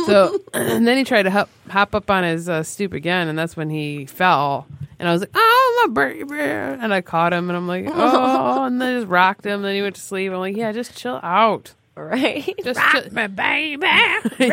[0.06, 3.38] so and then he tried to hop hop up on his uh, stoop again, and
[3.38, 4.66] that's when he fell.
[4.98, 8.64] And I was like, "Oh my baby!" And I caught him, and I'm like, "Oh!"
[8.64, 9.56] And then I just rocked him.
[9.56, 10.32] And then he went to sleep.
[10.32, 11.74] I'm like, "Yeah, just chill out.
[12.04, 12.54] Right.
[12.64, 13.12] Just chill.
[13.12, 13.86] My baby,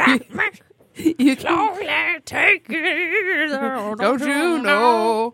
[0.96, 3.50] you can take it.
[3.98, 5.34] don't you know?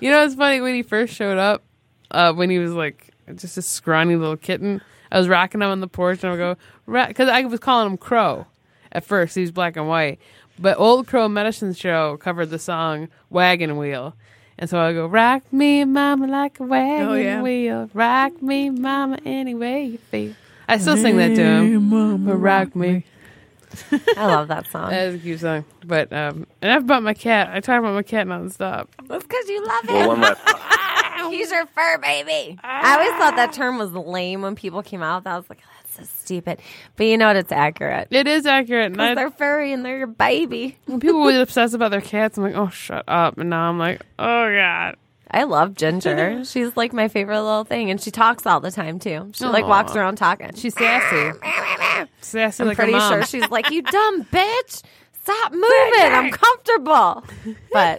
[0.00, 1.62] You know, it's funny when he first showed up,
[2.10, 4.80] uh, when he was like just a scrawny little kitten.
[5.10, 7.90] I was rocking him on the porch, and I would go because I was calling
[7.92, 8.46] him Crow
[8.92, 9.34] at first.
[9.34, 10.18] He was black and white,
[10.58, 14.14] but Old Crow Medicine Show covered the song "Wagon Wheel."
[14.58, 17.42] And so I go, rock me, mama, like a wagon Oh, yeah.
[17.42, 17.90] wheel.
[17.92, 20.32] Rock me, mama, any way you feel.
[20.68, 22.24] I still sing that to him.
[22.26, 23.04] But rock me.
[24.16, 24.90] I love that song.
[24.90, 25.64] That is a cute song.
[25.84, 27.50] But um, and I've about my cat.
[27.52, 28.86] I talk about my cat nonstop.
[29.06, 30.08] That's because you love Well, him.
[30.08, 31.30] one last.
[31.30, 32.58] He's your fur baby.
[32.62, 35.18] I always thought that term was lame when people came out.
[35.18, 35.34] with that.
[35.34, 36.60] I was like, that's so stupid.
[36.96, 37.36] But you know what?
[37.36, 38.08] It's accurate.
[38.10, 38.86] It is accurate.
[38.86, 40.76] And Because I, they're furry and they're your baby.
[40.86, 43.38] when people would obsess about their cats, I'm like, oh, shut up.
[43.38, 44.96] And now I'm like, oh god.
[45.30, 46.44] I love Ginger.
[46.44, 47.90] She's like my favorite little thing.
[47.90, 49.30] And she talks all the time too.
[49.34, 50.54] She like walks around talking.
[50.54, 51.36] She's sassy.
[52.20, 53.12] sassy I'm like pretty a mom.
[53.12, 54.82] sure she's like, you dumb bitch.
[55.22, 55.66] Stop moving.
[56.12, 57.24] I'm comfortable.
[57.72, 57.98] But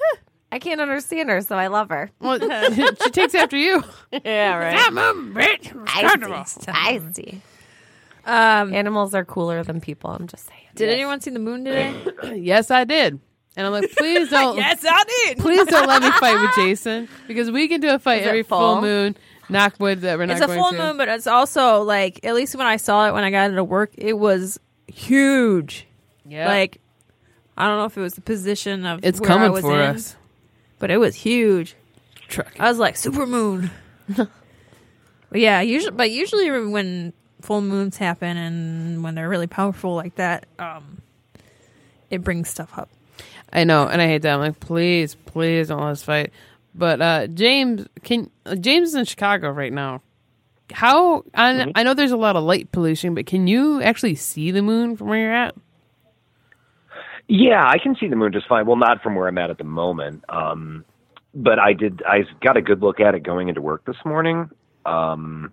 [0.52, 2.10] I can't understand her, so I love her.
[2.20, 2.40] Well,
[2.74, 3.84] she takes after you.
[4.24, 4.94] Yeah, right.
[4.94, 5.74] Mom, bitch.
[5.88, 6.64] I see.
[6.70, 7.42] I see.
[8.26, 10.10] Um, Animals are cooler than people.
[10.10, 10.62] I'm just saying.
[10.76, 11.94] did anyone see the moon today?
[12.36, 13.20] Yes, I did.
[13.58, 14.56] And I'm like, please don't.
[14.58, 15.40] yes, I did.
[15.40, 18.30] Please don't let me fight with Jason because we can do a fight Is it
[18.30, 18.82] every full full?
[18.82, 19.18] moon.
[19.50, 20.78] Knock wood that we're not It's a going full to.
[20.78, 23.64] moon, but it's also like at least when I saw it when I got into
[23.64, 25.88] work, it was huge.
[26.26, 26.48] Yeah.
[26.48, 26.80] Like
[27.58, 29.82] I don't know if it was the position of it's where I coming was for
[29.82, 30.16] in, us.
[30.78, 31.76] but it was huge.
[32.28, 32.56] Truck.
[32.60, 33.72] I was like super moon.
[34.16, 34.30] but
[35.34, 40.46] yeah, usually, but usually when full moons happen and when they're really powerful like that,
[40.60, 41.02] um,
[42.12, 42.90] it brings stuff up.
[43.58, 44.36] I know, and I hate that.
[44.36, 46.32] I'm like, please, please don't let us fight.
[46.76, 50.02] But uh, James, can uh, James is in Chicago right now.
[50.72, 54.52] How I, I know there's a lot of light pollution, but can you actually see
[54.52, 55.56] the moon from where you're at?
[57.28, 58.66] Yeah, I can see the moon just fine.
[58.66, 60.24] Well, not from where I'm at at the moment.
[60.30, 60.86] Um,
[61.34, 62.02] but I did.
[62.08, 64.50] I got a good look at it going into work this morning.
[64.86, 65.52] Um,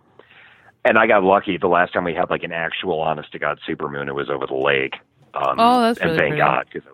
[0.84, 1.56] and I got lucky.
[1.58, 4.28] The last time we had like an actual, honest to God super moon, it was
[4.30, 4.94] over the lake.
[5.34, 6.42] Um, Oh, that's and really thank pretty.
[6.42, 6.93] God because it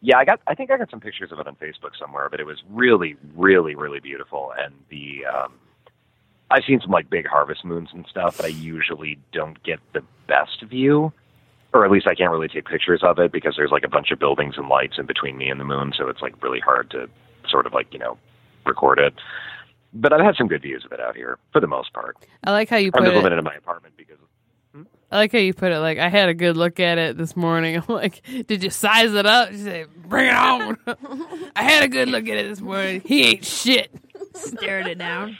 [0.00, 0.40] Yeah, I got.
[0.46, 3.16] I think I got some pictures of it on Facebook somewhere, but it was really,
[3.34, 4.52] really, really beautiful.
[4.56, 5.54] And the um,
[6.50, 10.02] I've seen some like big harvest moons and stuff, but I usually don't get the
[10.26, 11.12] best view,
[11.74, 14.10] or at least I can't really take pictures of it because there's like a bunch
[14.10, 16.90] of buildings and lights in between me and the moon, so it's like really hard
[16.92, 17.08] to
[17.48, 18.18] sort of like you know
[18.66, 19.14] record it.
[19.94, 22.16] But I've had some good views of it out here for the most part.
[22.44, 23.32] I like how you I'm put just it.
[23.32, 24.18] in my apartment because
[25.10, 25.78] I like how you put it.
[25.78, 27.76] Like I had a good look at it this morning.
[27.88, 29.50] I'm like, did you size it up?
[29.50, 30.76] She said, bring it on.
[31.56, 33.02] I had a good look at it this morning.
[33.04, 33.90] He ain't shit.
[34.34, 35.38] Stared it down.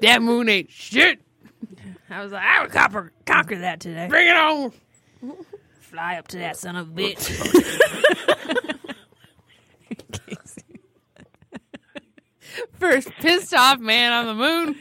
[0.00, 1.20] That moon ain't shit.
[2.08, 4.08] I was like, I would conquer, conquer that today.
[4.08, 4.72] Bring it on.
[5.80, 7.28] Fly up to that son of a bitch.
[12.78, 14.76] First pissed off man on the moon.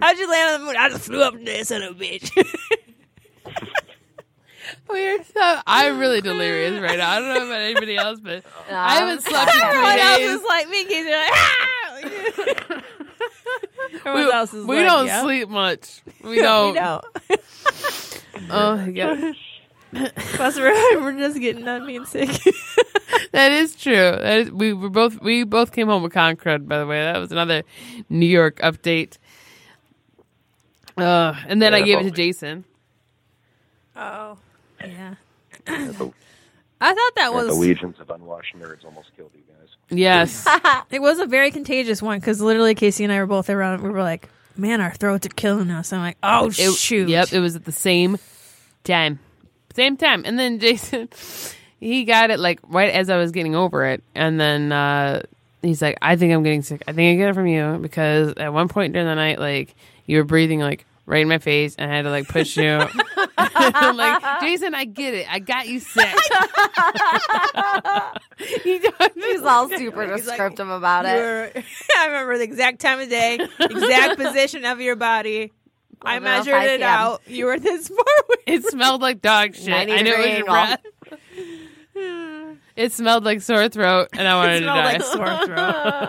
[0.00, 0.76] How'd you land on the moon?
[0.76, 2.30] I just flew up to that son of a bitch.
[4.88, 5.24] Weird.
[5.26, 7.10] So, I'm really delirious right now.
[7.10, 10.30] I don't know about anybody else, but I haven't slept in Everyone three else days.
[10.30, 10.84] is like me.
[10.84, 12.82] Kids are like, ah!
[14.06, 15.22] Everyone we, else is we like, don't yeah.
[15.22, 16.02] sleep much.
[16.22, 16.74] We don't.
[16.74, 17.04] We don't.
[18.50, 19.34] Oh my god,
[20.16, 22.28] Plus, we're, we're just getting done being sick.
[23.32, 23.94] that is true.
[23.94, 26.66] That is, we were both we both came home with Concrud.
[26.66, 27.62] By the way, that was another
[28.08, 29.18] New York update.
[30.96, 32.64] Uh, and then I Yeah, gave it to Jason.
[33.96, 34.38] oh,
[34.84, 35.14] yeah.
[35.66, 35.86] I
[36.92, 39.68] thought that And the was legions of unwashed nerds almost killed you guys.
[39.90, 40.46] Yes.
[40.90, 43.82] it was a very contagious one because literally Casey and I were both around.
[43.82, 47.32] We were like, "Man, our throats are killing us." I'm like, "Oh It- shoot!" Yep,
[47.32, 48.18] it was at the same
[48.82, 49.18] time.
[49.74, 50.24] Same time.
[50.26, 51.08] And then Jason,
[51.80, 54.02] he got it like right as I was getting over it.
[54.14, 55.22] And then uh,
[55.62, 56.82] he's like, I think I'm getting sick.
[56.86, 59.74] I think I get it from you because at one point during the night, like,
[60.06, 62.86] you were breathing like right in my face and I had to like push you.
[63.36, 65.32] I'm like, Jason, I get it.
[65.32, 66.08] I got you sick.
[68.62, 69.10] he does.
[69.14, 71.16] He's all super descriptive about it.
[71.54, 71.64] You're-
[71.98, 75.52] I remember the exact time of day, exact position of your body.
[76.02, 76.88] I 11:05 measured it PM.
[76.88, 77.22] out.
[77.26, 78.36] You were this far away.
[78.46, 79.68] It smelled like dog shit.
[79.68, 80.76] 90 I knew it was degree your angle.
[81.96, 82.58] breath.
[82.76, 84.92] It smelled like sore throat, and I wanted It to smelled die.
[84.92, 85.46] like sore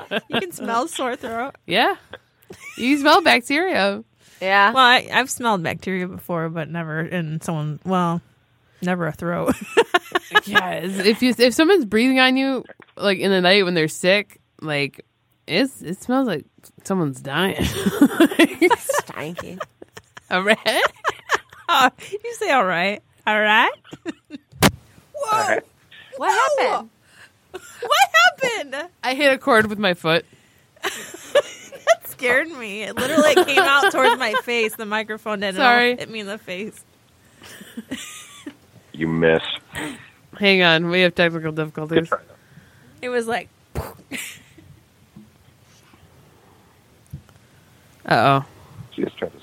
[0.10, 0.22] throat.
[0.30, 1.56] you can smell sore throat.
[1.68, 1.96] Yeah.
[2.78, 4.04] You smell bacteria.
[4.42, 4.74] Yeah.
[4.74, 7.80] Well, I, I've smelled bacteria before, but never in someone.
[7.86, 8.22] Well,
[8.82, 9.56] never a throat.
[10.46, 10.98] Yes.
[11.00, 12.66] If you if someone's breathing on you
[12.98, 15.06] like in the night when they're sick, like
[15.48, 16.46] it's it smells like
[16.84, 17.56] someone's dying.
[17.64, 19.60] Stanky.
[20.30, 20.84] All right.
[21.70, 23.72] oh, you say all right, all right.
[25.14, 25.32] Whoa!
[25.32, 25.64] All right.
[26.18, 26.90] What happened?
[27.52, 28.10] What
[28.42, 28.90] happened?
[29.04, 30.26] I hit a cord with my foot.
[32.16, 32.84] That scared me.
[32.84, 34.76] It literally came out towards my face.
[34.76, 35.96] The microphone didn't Sorry.
[35.98, 36.84] hit me in the face.
[38.94, 39.42] You miss.
[40.40, 42.12] Hang on, we have technical difficulties.
[43.02, 43.50] It was like
[48.06, 48.46] Uh oh.
[48.94, 49.38] She just tried to,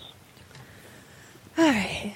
[1.62, 2.14] all right.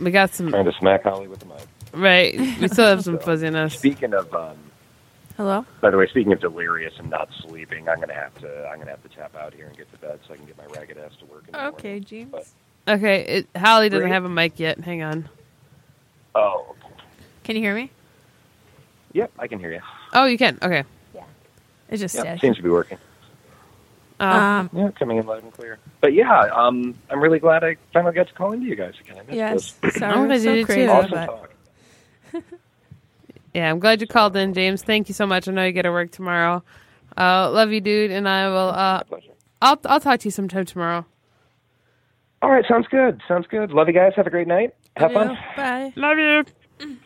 [0.00, 1.62] We got some trying to smack Holly with the mic.
[1.92, 2.36] right.
[2.60, 3.74] We still have some fuzziness.
[3.78, 4.56] Speaking of, um,
[5.42, 5.66] Hello.
[5.80, 8.92] by the way, speaking of delirious and not sleeping, I'm gonna have to, I'm gonna
[8.92, 10.96] have to tap out here and get to bed so I can get my ragged
[10.98, 11.42] ass to work.
[11.48, 12.04] In the Okay, morning.
[12.04, 12.30] James.
[12.30, 12.46] But-
[12.86, 14.12] Okay, it, Holly doesn't Great.
[14.12, 14.78] have a mic yet.
[14.78, 15.28] Hang on.
[16.36, 16.76] Oh,
[17.42, 17.90] Can you hear me?
[19.12, 19.80] yep, I can hear you.
[20.12, 20.58] Oh, you can.
[20.62, 20.84] Okay.
[21.12, 21.24] Yeah.
[21.88, 22.98] It just Yeah, seems to be working.
[24.20, 25.78] Oh, Um, Yeah, coming in loud and clear.
[26.00, 29.16] But yeah, um, I'm really glad I finally got to call into you guys again.
[29.16, 29.72] I missed yes.
[29.82, 29.94] this.
[29.96, 30.92] Sorry, I'm I so did it crazy, too.
[30.92, 31.50] Awesome talk.
[33.54, 33.70] yeah.
[33.70, 34.82] I'm glad you called in, James.
[34.82, 35.48] Thank you so much.
[35.48, 36.62] I know you got to work tomorrow.
[37.16, 38.56] Uh, love you, dude, and I will.
[38.70, 39.32] Uh, My pleasure.
[39.60, 41.04] I'll I'll talk to you sometime tomorrow.
[42.40, 43.20] All right, sounds good.
[43.28, 43.70] Sounds good.
[43.70, 44.12] Love you guys.
[44.16, 44.74] Have a great night.
[44.96, 45.38] Have fun.
[45.56, 45.92] Bye.
[45.96, 46.44] Love you.
[46.78, 46.86] Bye.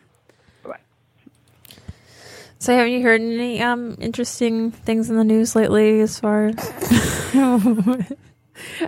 [2.59, 5.99] So, have you heard any um interesting things in the news lately?
[6.01, 6.55] As far as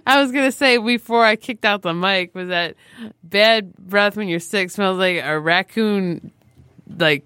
[0.08, 2.76] I was gonna say before I kicked out the mic was that
[3.24, 6.32] bad breath when you're sick smells like a raccoon,
[6.98, 7.24] like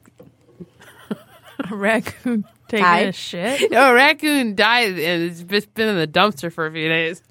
[1.72, 3.08] a raccoon taking Died?
[3.08, 3.72] a shit.
[3.72, 7.22] no a raccoon died and it's just been in the dumpster for a few days.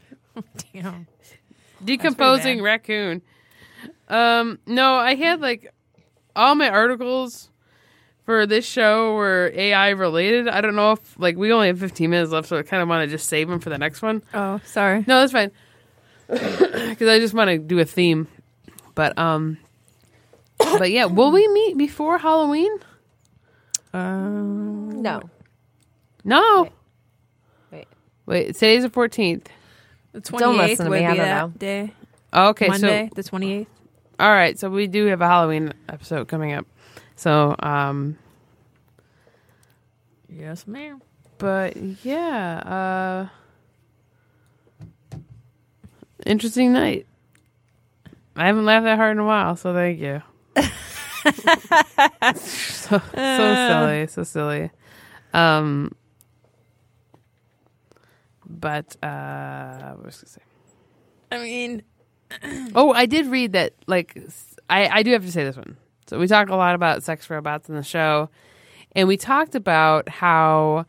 [0.73, 1.07] Damn.
[1.85, 3.23] Decomposing raccoon.
[4.09, 5.73] Um, no, I had like
[6.37, 7.51] all my articles
[8.25, 10.49] for this show were AI related.
[10.49, 12.89] I don't know if like we only have 15 minutes left, so I kind of
[12.89, 14.23] want to just save them for the next one.
[14.33, 15.05] Oh, sorry.
[15.07, 15.51] No, that's fine.
[16.29, 18.27] Because I just want to do a theme.
[18.95, 19.59] But um,
[20.59, 22.71] but yeah, will we meet before Halloween?
[23.93, 25.21] Um, No.
[26.25, 26.69] No.
[27.71, 27.89] Wait.
[28.27, 29.47] Wait, today's the 14th.
[30.13, 31.53] the Don't twenty eighth listen to would me, I be don't that know.
[31.59, 31.93] day.
[32.33, 33.69] Oh, okay, Monday, so the twenty eighth.
[34.21, 36.67] all right, so we do have a Halloween episode coming up.
[37.17, 38.17] So um,
[40.29, 41.03] Yes, ma'am.
[41.39, 43.29] but yeah,
[45.15, 45.19] uh,
[46.25, 47.07] interesting night.
[48.37, 50.23] I haven't laughed that hard in a while, so thank you.
[52.37, 54.71] So, so silly, so silly.
[55.33, 55.93] Um,
[58.47, 60.43] but uh, what was I gonna say?
[61.31, 61.83] I mean,
[62.75, 63.75] Oh, I did read that.
[63.87, 64.19] Like,
[64.71, 65.77] I I do have to say this one.
[66.07, 68.29] So we talk a lot about sex robots in the show,
[68.93, 70.87] and we talked about how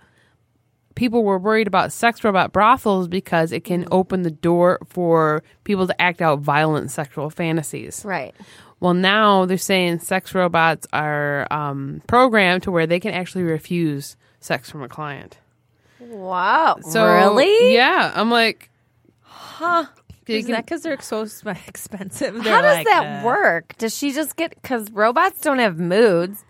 [0.95, 5.87] people were worried about sex robot brothels because it can open the door for people
[5.87, 8.03] to act out violent sexual fantasies.
[8.05, 8.35] Right.
[8.83, 14.17] Well, now they're saying sex robots are um, programmed to where they can actually refuse
[14.41, 15.37] sex from a client.
[16.01, 16.79] Wow.
[16.81, 17.75] So really?
[17.75, 18.69] Yeah, I'm like,
[19.21, 19.85] Huh.
[20.27, 21.21] is can- that because they're so
[21.67, 22.35] expensive?
[22.35, 23.77] How They're does like, that uh, work?
[23.77, 26.43] Does she just get because robots don't have moods,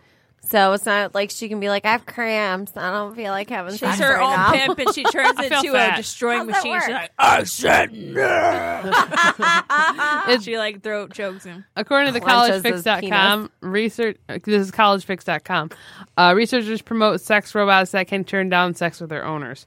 [0.50, 2.72] so it's not like she can be like, "I have cramps.
[2.76, 5.04] I don't feel like having sex She's sex her right own now." pimp, and she
[5.04, 6.80] turns I feel into a destroying How's that machine.
[6.82, 7.02] She's work?
[7.02, 8.92] like, I said no.
[10.42, 11.66] she like throat chokes him.
[11.76, 15.70] According to the Clenches his collegefix.com, research uh, this is collegefix.com.
[16.18, 19.66] Uh, researchers promote sex robots that can turn down sex with their owners.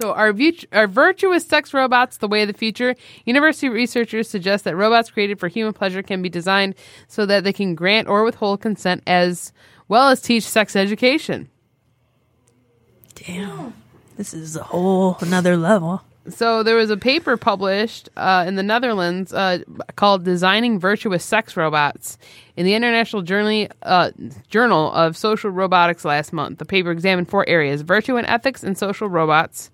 [0.00, 2.94] So, are, vit- are virtuous sex robots the way of the future?
[3.24, 6.76] University researchers suggest that robots created for human pleasure can be designed
[7.08, 9.52] so that they can grant or withhold consent as
[9.88, 11.48] well as teach sex education.
[13.14, 13.74] Damn.
[14.16, 16.02] This is a whole another level.
[16.30, 19.58] So there was a paper published uh, in the Netherlands uh,
[19.96, 22.18] called "Designing Virtuous Sex Robots"
[22.56, 24.10] in the International Journal uh,
[24.48, 26.58] Journal of Social Robotics last month.
[26.58, 29.70] The paper examined four areas: virtue and ethics in social robots,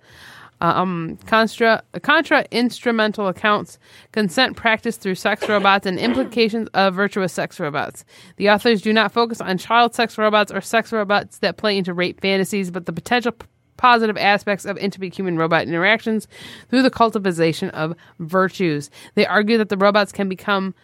[0.61, 3.79] um, contra contra instrumental accounts,
[4.13, 8.05] consent practice through sex robots, and implications of virtuous sex robots.
[8.37, 11.93] The authors do not focus on child sex robots or sex robots that play into
[11.93, 16.29] rape fantasies, but the potential p- positive aspects of intimate human robot interactions
[16.69, 18.91] through the cultivation of virtues.
[19.15, 20.75] They argue that the robots can become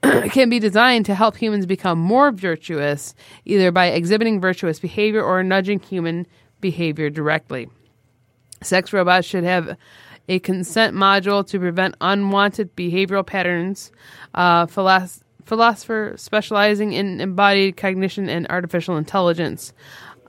[0.02, 5.42] can be designed to help humans become more virtuous, either by exhibiting virtuous behavior or
[5.42, 6.24] nudging human
[6.60, 7.68] behavior directly.
[8.62, 9.76] Sex robots should have
[10.28, 13.90] a consent module to prevent unwanted behavioral patterns.
[14.34, 19.72] Uh, philos- philosopher specializing in embodied cognition and artificial intelligence.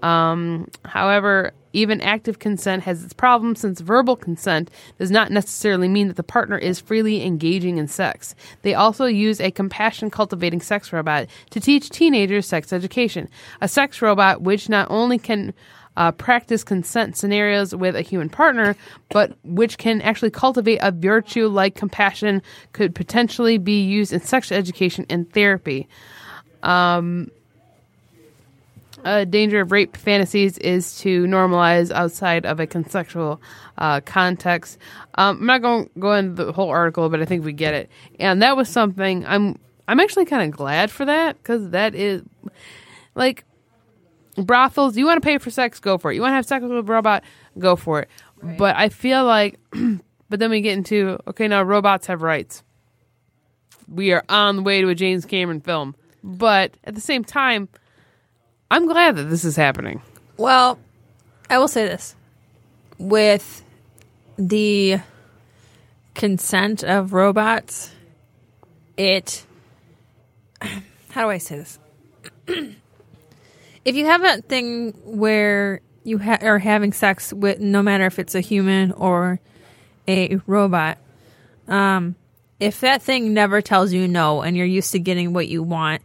[0.02, 6.08] Um, however, even active consent has its problems since verbal consent does not necessarily mean
[6.08, 8.36] that the partner is freely engaging in sex.
[8.62, 13.30] They also use a compassion cultivating sex robot to teach teenagers sex education.
[13.62, 15.54] A sex robot which not only can
[15.98, 18.76] uh, practice consent scenarios with a human partner,
[19.10, 22.42] but which can actually cultivate a virtue like compassion
[22.72, 25.88] could potentially be used in sex education and therapy.
[26.64, 27.30] Um,
[29.06, 33.42] a danger of rape fantasies is to normalize outside of a consensual
[33.78, 34.78] uh, context.
[35.16, 37.74] Um, I'm not going to go into the whole article, but I think we get
[37.74, 37.90] it.
[38.20, 39.58] And that was something I'm
[39.88, 42.22] I'm actually kind of glad for that because that is
[43.16, 43.44] like
[44.38, 44.96] brothels.
[44.96, 46.16] You want to pay for sex, go for it.
[46.16, 47.24] You want to have sex with a robot,
[47.58, 48.10] go for it.
[48.58, 49.60] But I feel like,
[50.30, 52.64] but then we get into okay, now robots have rights.
[53.88, 57.70] We are on the way to a James Cameron film, but at the same time.
[58.72, 60.02] I'm glad that this is happening.
[60.38, 60.80] Well,
[61.50, 62.16] I will say this.
[62.98, 63.64] With
[64.38, 65.00] the
[66.14, 67.92] consent of robots,
[68.98, 69.46] it.
[71.10, 71.80] How do I say this?
[72.48, 78.20] if you have a thing where you ha- are having sex with, no matter if
[78.20, 79.40] it's a human or
[80.08, 80.98] a robot,
[81.68, 82.16] um,
[82.60, 86.02] if that thing never tells you no and you're used to getting what you want,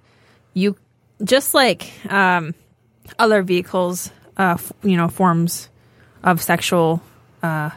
[0.54, 0.76] you
[1.22, 2.54] just like um,
[3.18, 5.68] other vehicles, uh, f- you know, forms
[6.22, 7.02] of sexual
[7.42, 7.70] uh,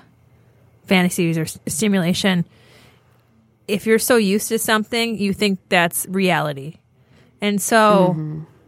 [0.86, 2.46] fantasies or s- stimulation.
[3.68, 6.78] If you're so used to something, you think that's reality.
[7.42, 8.16] And so,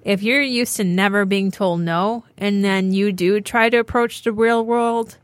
[0.03, 4.23] if you're used to never being told no, and then you do try to approach
[4.23, 5.17] the real world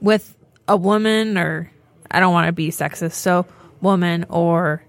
[0.00, 0.34] with
[0.66, 1.70] a woman, or
[2.10, 3.46] I don't want to be sexist, so
[3.80, 4.82] woman, or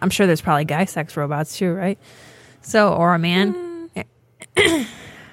[0.00, 1.98] I'm sure there's probably guy sex robots too, right?
[2.66, 3.90] So, or a man.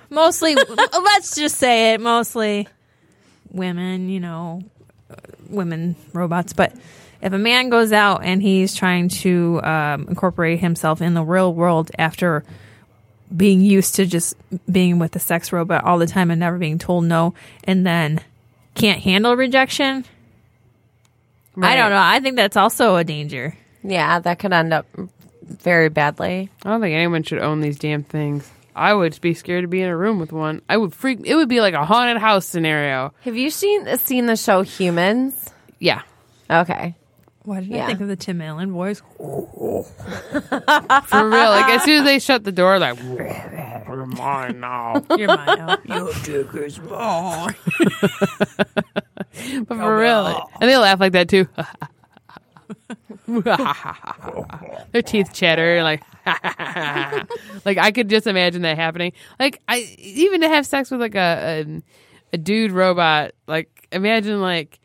[0.10, 2.68] mostly, let's just say it, mostly
[3.50, 4.62] women, you know,
[5.10, 5.16] uh,
[5.50, 6.54] women robots.
[6.54, 6.76] But
[7.24, 11.52] if a man goes out and he's trying to um, incorporate himself in the real
[11.52, 12.44] world after
[13.36, 14.36] being used to just
[14.72, 17.34] being with a sex robot all the time and never being told no,
[17.64, 18.22] and then
[18.76, 20.06] can't handle rejection,
[21.60, 22.00] I don't know.
[22.00, 23.56] I think that's also a danger.
[23.84, 24.86] Yeah, that could end up
[25.46, 26.50] very badly.
[26.66, 28.50] I don't think anyone should own these damn things.
[28.76, 30.62] I would be scared to be in a room with one.
[30.68, 31.20] I would freak.
[31.26, 33.14] It would be like a haunted house scenario.
[33.22, 35.52] Have you seen seen the show Humans?
[35.80, 36.02] Yeah.
[36.50, 36.96] Okay.
[37.44, 39.02] Why did I think of the Tim Allen voice?
[39.18, 39.86] For
[41.30, 41.50] real.
[41.50, 45.04] Like as soon as they shut the door, like you're mine now.
[45.18, 45.78] You're mine now.
[45.86, 47.56] Your dick is mine.
[49.68, 51.48] But for real, and they laugh like that too.
[54.92, 56.04] Their teeth chatter like,
[57.66, 59.14] like I could just imagine that happening.
[59.40, 61.82] Like I even to have sex with like a a,
[62.34, 63.32] a dude robot.
[63.48, 64.80] Like imagine like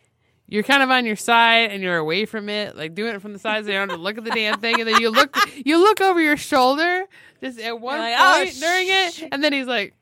[0.46, 3.32] you're kind of on your side and you're away from it, like doing it from
[3.32, 5.10] the side so you don't have to look at the damn thing, and then you
[5.10, 7.04] look you look over your shoulder
[7.42, 9.94] just at one like, "Oh, point during it, and then he's like.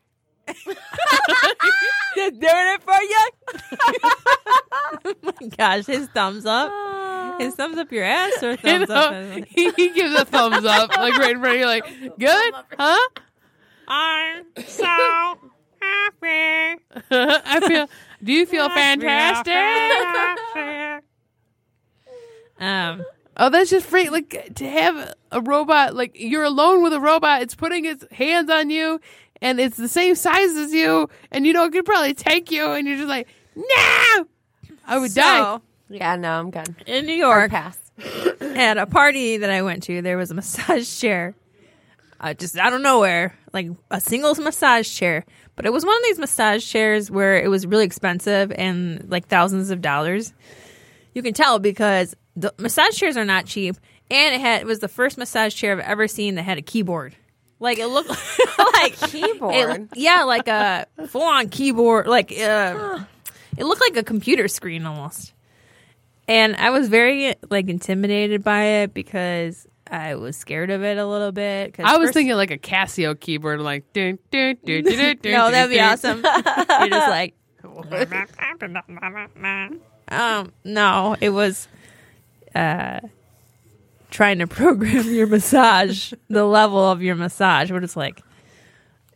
[0.47, 3.29] Just doing it for you.
[5.05, 6.71] oh my gosh, his thumbs up.
[7.39, 9.45] His thumbs up your ass or You thumbs know, up?
[9.49, 11.85] he, he gives a thumbs up, like right in front of you, like,
[12.17, 13.09] good, huh?
[13.87, 14.85] I'm so
[15.81, 16.81] happy.
[17.11, 17.89] I feel.
[18.23, 19.53] Do you feel fantastic?
[22.59, 23.05] Um,
[23.39, 24.09] Oh, that's just free.
[24.09, 27.43] Like to have a robot, like you're alone with a robot.
[27.43, 28.99] It's putting its hands on you,
[29.41, 32.71] and it's the same size as you, and you know it could probably take you,
[32.71, 34.25] and you're just like, no,
[34.85, 35.59] I would die.
[35.89, 36.75] Yeah, no, I'm good.
[36.85, 37.79] in New York, pass.
[38.41, 41.33] at a party that I went to, there was a massage chair.
[42.19, 45.23] Uh, just out of nowhere, like a single massage chair.
[45.55, 49.27] But it was one of these massage chairs where it was really expensive and like
[49.27, 50.33] thousands of dollars.
[51.13, 53.75] You can tell because the massage chairs are not cheap,
[54.09, 56.61] and it had it was the first massage chair I've ever seen that had a
[56.61, 57.15] keyboard.
[57.59, 58.09] Like it looked
[58.73, 59.53] like Keyboard?
[59.55, 62.07] it- yeah, like a full on keyboard.
[62.07, 62.99] Like uh,
[63.57, 65.33] it looked like a computer screen almost.
[66.27, 71.05] And I was very like intimidated by it because I was scared of it a
[71.07, 71.73] little bit.
[71.73, 75.17] 'cause I was first- thinking like a Casio keyboard, like dun, dun, dun, dun, dun,
[75.21, 75.93] dun, no, that'd be dun.
[75.93, 76.17] awesome.
[76.23, 77.33] You're just like,
[80.09, 81.67] um, no, it was
[82.55, 82.99] uh,
[84.09, 87.71] trying to program your massage, the level of your massage.
[87.71, 88.21] What it's like,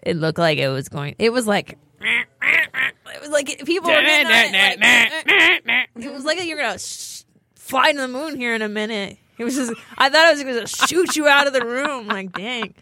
[0.03, 1.15] it looked like it was going.
[1.19, 1.77] It was like.
[2.01, 7.23] It was like people were on it, like, it was like you're gonna sh-
[7.55, 9.17] fly to the moon here in a minute.
[9.37, 12.07] It was just, I thought I was gonna shoot you out of the room.
[12.07, 12.73] Like, dang.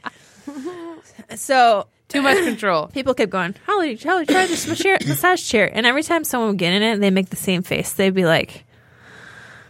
[1.35, 2.87] So Too much control.
[2.87, 5.69] people kept going, Holly, Holly, try this massage massage chair.
[5.71, 7.93] And every time someone would get in it, they make the same face.
[7.93, 8.65] They'd be like,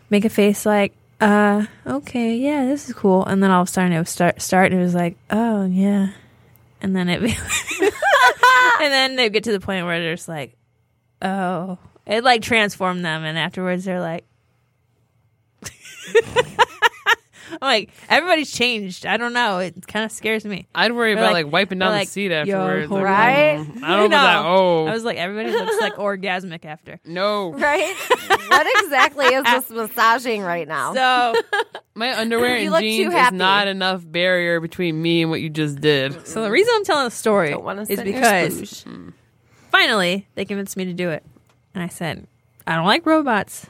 [0.10, 3.26] make a face like, uh, okay, yeah, this is cool.
[3.26, 5.66] And then all of a sudden it would start, start and it was like, oh,
[5.66, 6.12] yeah.
[6.82, 7.22] And then it,
[8.82, 10.56] and then they get to the point where they're just like,
[11.22, 13.24] oh, it like transformed them.
[13.24, 14.26] And afterwards they're like,
[17.52, 19.06] I'm like, everybody's changed.
[19.06, 19.60] I don't know.
[19.60, 20.68] It kind of scares me.
[20.76, 22.92] I'd worry They're about like- like, wiping down they're the seat afterwards.
[22.92, 23.58] Like, right?
[23.60, 24.46] mm, I don't know about that.
[24.46, 27.00] Oh I was like, everybody looks like orgasmic after.
[27.06, 27.96] no, Right?
[28.50, 30.94] what exactly is this massaging right now?
[30.94, 31.36] So,
[31.96, 36.28] my underwear and jeans is not enough barrier between me and what you just did.
[36.28, 38.86] so the reason I'm telling the story is sit in your because
[39.72, 41.24] finally they convinced me to do it,
[41.74, 42.28] and I said,
[42.68, 43.66] I don't like robots.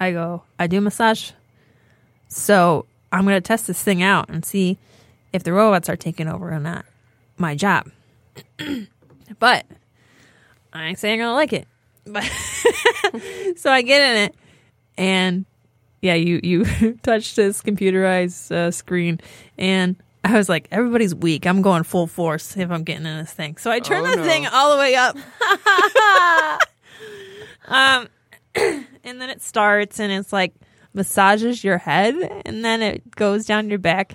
[0.00, 1.30] I go, I do massage,
[2.28, 4.78] so I'm going to test this thing out and see
[5.32, 6.84] if the robots are taking over or not.
[7.38, 7.90] My job,
[9.38, 9.64] but
[10.72, 11.66] I ain't saying I don't like it.
[12.06, 12.24] But
[13.56, 14.34] so I get in it,
[14.98, 15.44] and
[16.00, 16.64] yeah, you you
[17.02, 19.20] touch this computerized uh, screen,
[19.58, 21.46] and I was like, everybody's weak.
[21.46, 23.56] I'm going full force if I'm getting in this thing.
[23.56, 24.24] So I turn Oh, the no.
[24.24, 25.16] thing all the way up,
[27.68, 28.08] um,
[28.54, 30.52] and then it starts, and it's like
[30.94, 32.14] massages your head,
[32.44, 34.14] and then it goes down your back.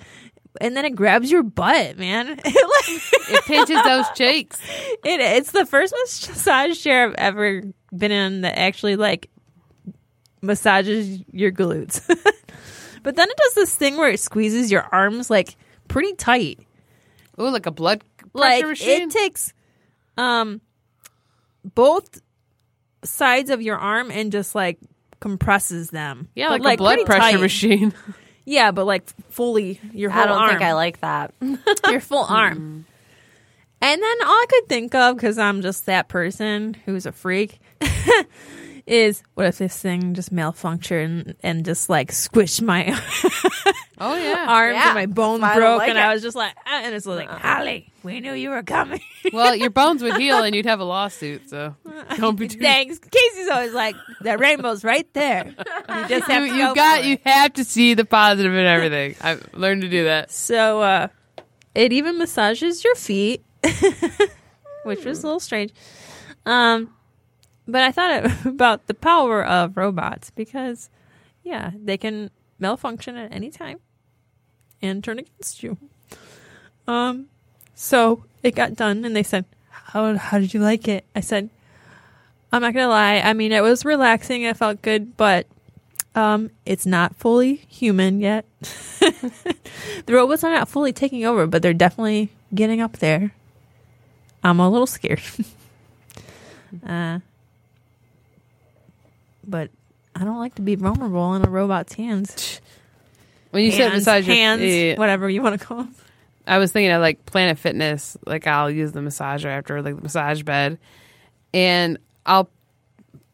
[0.60, 2.40] And then it grabs your butt, man.
[2.44, 4.60] It, like, It pinches those cheeks.
[5.04, 7.62] it it's the first massage chair I've ever
[7.96, 9.30] been in that actually like
[10.42, 12.00] massages your glutes.
[13.02, 15.56] but then it does this thing where it squeezes your arms like
[15.86, 16.60] pretty tight.
[17.40, 18.02] Ooh, like a blood
[18.32, 19.02] Like pressure machine.
[19.02, 19.52] it takes
[20.16, 20.60] um
[21.74, 22.20] both
[23.04, 24.78] sides of your arm and just like
[25.20, 26.28] compresses them.
[26.34, 27.40] yeah, But, like, a blood pressure tight.
[27.40, 27.92] machine.
[28.50, 30.30] Yeah, but like fully your whole arm.
[30.30, 30.48] I don't arm.
[30.52, 31.34] think I like that.
[31.90, 32.86] your full arm.
[33.82, 37.60] And then all I could think of, because I'm just that person who's a freak,
[38.86, 42.98] is what if this thing just malfunctioned and just like squished my
[44.00, 44.46] Oh yeah.
[44.48, 46.00] arms Yeah, and my bones I broke, like and it.
[46.04, 49.00] I was just like, ah, and it's like, Holly, we knew you were coming.
[49.32, 51.48] well, your bones would heal and you'd have a lawsuit.
[51.50, 51.74] So
[52.16, 52.60] don't be too.
[52.60, 52.98] Thanks.
[52.98, 55.46] Casey's always like, the rainbow's right there.
[55.46, 57.00] You just have You, to you go got.
[57.00, 59.16] for You have to see the positive in everything.
[59.20, 60.30] I've learned to do that.
[60.30, 61.08] So uh,
[61.74, 63.44] it even massages your feet,
[64.84, 65.72] which was a little strange.
[66.46, 66.94] Um,
[67.66, 70.88] but I thought about the power of robots because,
[71.42, 73.78] yeah, they can malfunction at any time
[74.82, 75.76] and turn against you.
[76.86, 77.26] Um,
[77.74, 81.50] so it got done, and they said, "How how did you like it?" I said,
[82.52, 83.18] "I'm not gonna lie.
[83.18, 84.42] I mean, it was relaxing.
[84.42, 85.46] It felt good, but."
[86.14, 88.44] Um, it's not fully human yet.
[88.60, 89.54] the
[90.08, 93.32] robots are not fully taking over, but they're definitely getting up there.
[94.42, 95.22] I'm a little scared.
[96.86, 97.20] uh,
[99.46, 99.70] but
[100.14, 102.60] I don't like to be vulnerable in a robot's hands.
[103.50, 105.94] When you said hands, massage your- hands, yeah, whatever you want to call them.
[106.46, 108.16] I was thinking of like Planet Fitness.
[108.26, 110.78] Like I'll use the massager after like the massage bed,
[111.52, 112.50] and I'll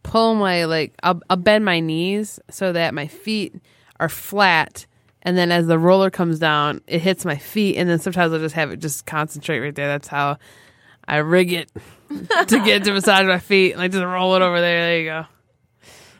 [0.02, 3.54] pull my like I'll, I'll bend my knees so that my feet
[4.00, 4.86] are flat,
[5.22, 8.40] and then as the roller comes down, it hits my feet, and then sometimes I'll
[8.40, 9.88] just have it just concentrate right there.
[9.88, 10.38] That's how
[11.06, 11.70] I rig it
[12.48, 14.80] to get to massage my feet, and I just roll it over there.
[14.86, 15.26] There you go.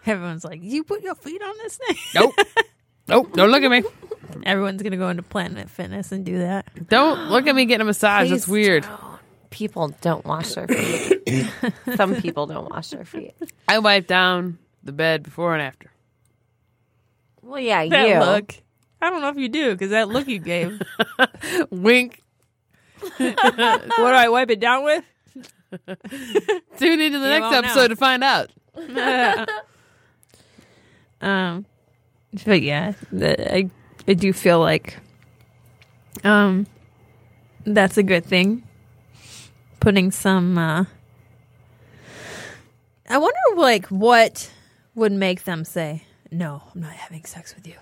[0.07, 2.35] Everyone's like, "You put your feet on this thing." Nope.
[3.09, 3.33] Nope.
[3.35, 3.83] Don't look at me.
[4.45, 6.67] Everyone's gonna go into Planet Fitness and do that.
[6.89, 8.31] Don't look at me getting a massage.
[8.31, 8.83] That's weird.
[8.85, 9.21] don't.
[9.51, 11.49] People don't wash their feet.
[11.97, 13.35] Some people don't wash their feet.
[13.69, 15.91] I wipe down the bed before and after.
[17.41, 18.19] Well, yeah, That you.
[18.19, 18.55] look.
[19.01, 20.81] I don't know if you do because that look you gave.
[21.71, 22.23] Wink.
[23.19, 25.05] what do I wipe it down with?
[26.79, 27.89] Tune into the You next won't episode know.
[27.89, 28.51] to find out.
[31.21, 31.67] um,
[32.45, 33.71] but yeah, the, I
[34.09, 34.99] I do feel like
[36.25, 36.67] um
[37.65, 38.63] that's a good thing.
[39.81, 40.57] Putting some.
[40.59, 40.85] uh
[43.09, 44.51] I wonder, like, what
[44.95, 47.75] would make them say, "No, I'm not having sex with you."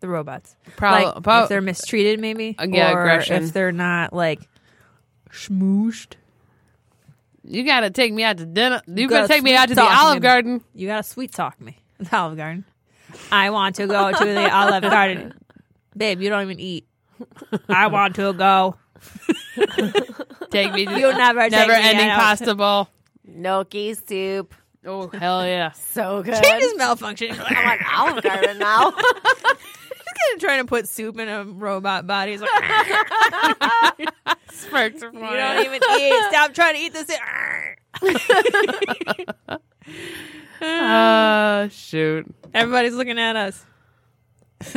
[0.00, 3.42] The robots, Prob- like prob- if they're mistreated, maybe, Uh, yeah, or aggression.
[3.44, 4.40] if they're not like
[5.30, 6.14] schmooshed.
[7.44, 8.80] You gotta take me out to dinner.
[8.86, 10.20] You Gotta gotta take me out to the Olive me.
[10.20, 10.60] Garden.
[10.74, 11.78] You gotta sweet talk me.
[11.98, 12.64] The Olive Garden.
[13.30, 15.34] I want to go to the Olive Garden.
[15.96, 16.86] Babe, you don't even eat.
[17.68, 18.76] I want to go.
[20.50, 22.18] Take me to You never take never me ending out.
[22.20, 22.88] pasta bowl.
[23.24, 24.54] Gnocchi soup.
[24.84, 25.70] Oh hell yeah!
[25.72, 26.42] So good.
[26.42, 27.38] Change is malfunctioning.
[27.38, 28.92] I'm like Olive Garden now.
[30.38, 32.32] trying to put soup in a robot body.
[32.32, 32.50] It's like,
[34.50, 36.24] Sparks are you don't even eat.
[36.30, 37.10] Stop trying to eat this.
[40.62, 42.32] Ah, shoot.
[42.54, 43.64] Everybody's looking at us.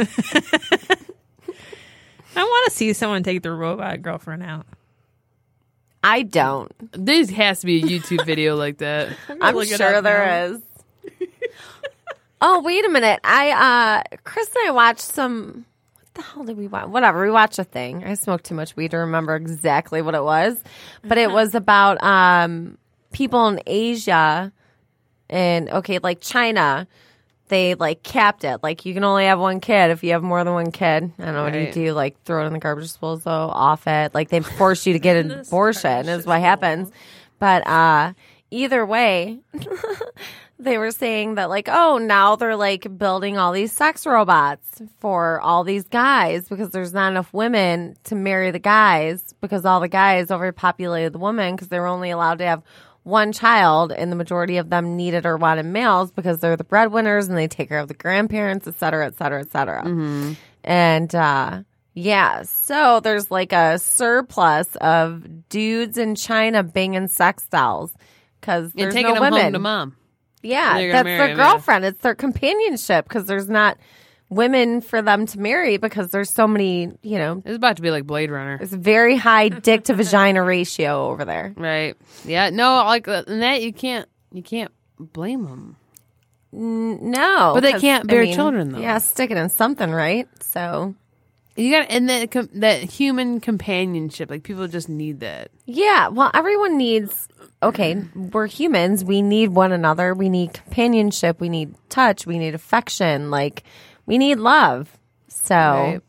[2.35, 4.65] I want to see someone take their robot girlfriend out.
[6.03, 6.71] I don't.
[6.91, 9.09] There has to be a YouTube video like that.
[9.41, 10.55] I'm look it sure up there now.
[10.55, 10.61] is.
[12.41, 13.19] oh, wait a minute.
[13.23, 15.65] I uh Chris and I watched some
[15.97, 16.87] what the hell did we watch?
[16.89, 17.23] Whatever.
[17.23, 18.03] We watched a thing.
[18.03, 20.61] I smoked too much weed to remember exactly what it was.
[21.03, 22.77] But it was about um
[23.11, 24.51] people in Asia
[25.35, 26.87] and okay, like China.
[27.47, 28.63] They like capped it.
[28.63, 31.11] Like you can only have one kid if you have more than one kid.
[31.19, 31.73] I don't know what do you Right.
[31.75, 31.93] do.
[31.93, 34.15] Like throw it in the garbage disposal, off it.
[34.15, 36.89] Like they force you to get an abortion is what happens.
[37.37, 38.13] But uh
[38.49, 39.41] either way,
[40.59, 45.39] they were saying that like oh now they're like building all these sex robots for
[45.41, 49.87] all these guys because there's not enough women to marry the guys because all the
[49.87, 52.63] guys overpopulated the women because they were only allowed to have
[53.05, 57.29] one child and the majority of them needed or wanted males because they're the breadwinners
[57.29, 59.83] and they take care of the grandparents et cetera et cetera et cetera
[60.63, 61.61] and uh
[61.93, 67.93] yeah so there's like a surplus of dudes in china banging sex dolls
[68.41, 69.95] because there's taking no women home to mom.
[70.41, 71.85] yeah, that's their girlfriend.
[71.85, 73.77] It's their companionship because there's not
[74.29, 77.91] women for them to marry because there's so many, you know, It's about to be
[77.91, 78.57] like Blade Runner.
[78.61, 81.53] it's a very high dick to vagina ratio over there.
[81.55, 81.95] Right.
[82.25, 82.49] Yeah.
[82.49, 85.75] No, like uh, and that you can't you can't blame them.
[86.51, 87.51] No.
[87.53, 88.79] But they 'cause, can't bear children, though.
[88.79, 90.27] Yeah, stick it in something, right?
[90.41, 90.95] So,
[91.57, 94.29] You got and that com- that human companionship.
[94.29, 95.51] Like people just need that.
[95.65, 97.27] yeah, well, everyone needs,
[97.61, 99.03] okay, we're humans.
[99.03, 100.13] We need one another.
[100.13, 101.39] We need companionship.
[101.41, 102.25] We need touch.
[102.25, 103.31] We need affection.
[103.31, 103.63] Like,
[104.05, 104.97] we need love.
[105.27, 106.01] So, Right.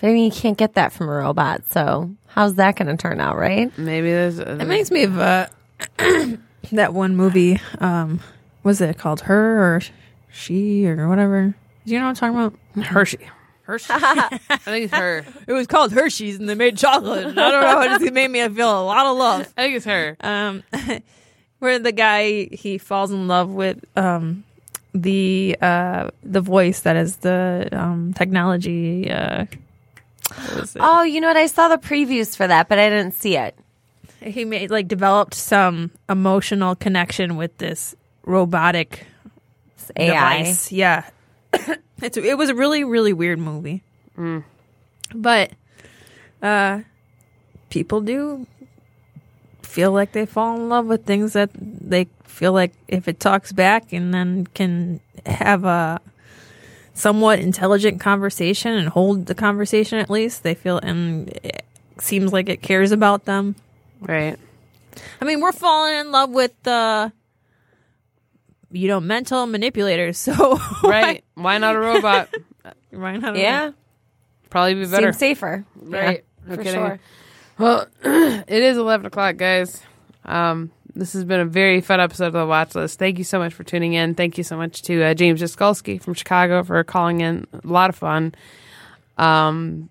[0.00, 1.62] but I mean, you can't get that from a robot.
[1.70, 3.76] So, how's that going to turn out, right?
[3.78, 4.38] Maybe there's.
[4.38, 5.46] It makes me of uh,
[6.72, 7.60] that one movie.
[7.78, 8.20] Um,
[8.62, 9.80] was it called Her or
[10.30, 11.54] She or whatever?
[11.86, 12.86] Do you know what I'm talking about?
[12.86, 13.18] Hershey.
[13.62, 13.86] Hershey.
[13.92, 15.24] I think it's her.
[15.46, 17.26] It was called Hershey's, and they made chocolate.
[17.26, 17.80] I don't know.
[17.82, 19.40] It just made me feel a lot of love.
[19.56, 20.16] I think it's her.
[20.20, 20.62] Um,
[21.58, 24.44] where the guy he falls in love with um
[24.94, 29.10] the uh the voice that is the um technology.
[29.10, 29.46] Uh,
[30.36, 30.80] what was it?
[30.82, 31.36] Oh, you know what?
[31.36, 33.56] I saw the previews for that, but I didn't see it.
[34.20, 37.94] he made like developed some emotional connection with this
[38.24, 39.04] robotic
[39.76, 40.38] It's AI.
[40.38, 40.72] device.
[40.72, 41.04] Yeah,
[42.02, 43.82] it's it was a really really weird movie.
[45.14, 45.50] But
[46.42, 46.80] uh,
[47.70, 48.46] people do
[49.62, 53.52] feel like they fall in love with things that they feel like if it talks
[53.52, 56.00] back and then can have a
[56.92, 61.64] somewhat intelligent conversation and hold the conversation at least they feel and it
[61.98, 63.54] seems like it cares about them
[64.00, 64.38] Right.
[65.20, 67.10] I mean, we're falling in love with the,
[68.70, 70.18] you know, mental manipulators.
[70.34, 71.24] So Right.
[71.34, 72.28] Why not a robot?
[72.92, 73.72] Ryan, how do Yeah,
[74.50, 75.06] Probably be better.
[75.12, 75.64] seems safer.
[75.74, 76.24] Right.
[76.44, 76.80] Yeah, No for kidding.
[76.80, 77.00] sure.
[77.58, 79.80] Well, it is 11 o'clock, guys.
[80.24, 82.98] Um, this has been a very fun episode of the Watch List.
[82.98, 84.14] Thank you so much for tuning in.
[84.14, 87.46] Thank you so much to uh, James Jaskolski from Chicago for calling in.
[87.52, 88.34] A lot of fun.
[89.18, 89.88] Um,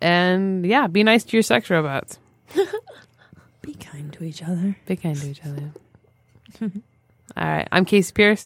[0.00, 2.18] and yeah, be nice to your sex robots.
[3.62, 4.76] Be kind to each other.
[4.86, 5.70] Be kind to each other.
[6.62, 6.70] All
[7.36, 7.68] right.
[7.70, 8.40] I'm Casey Pierce.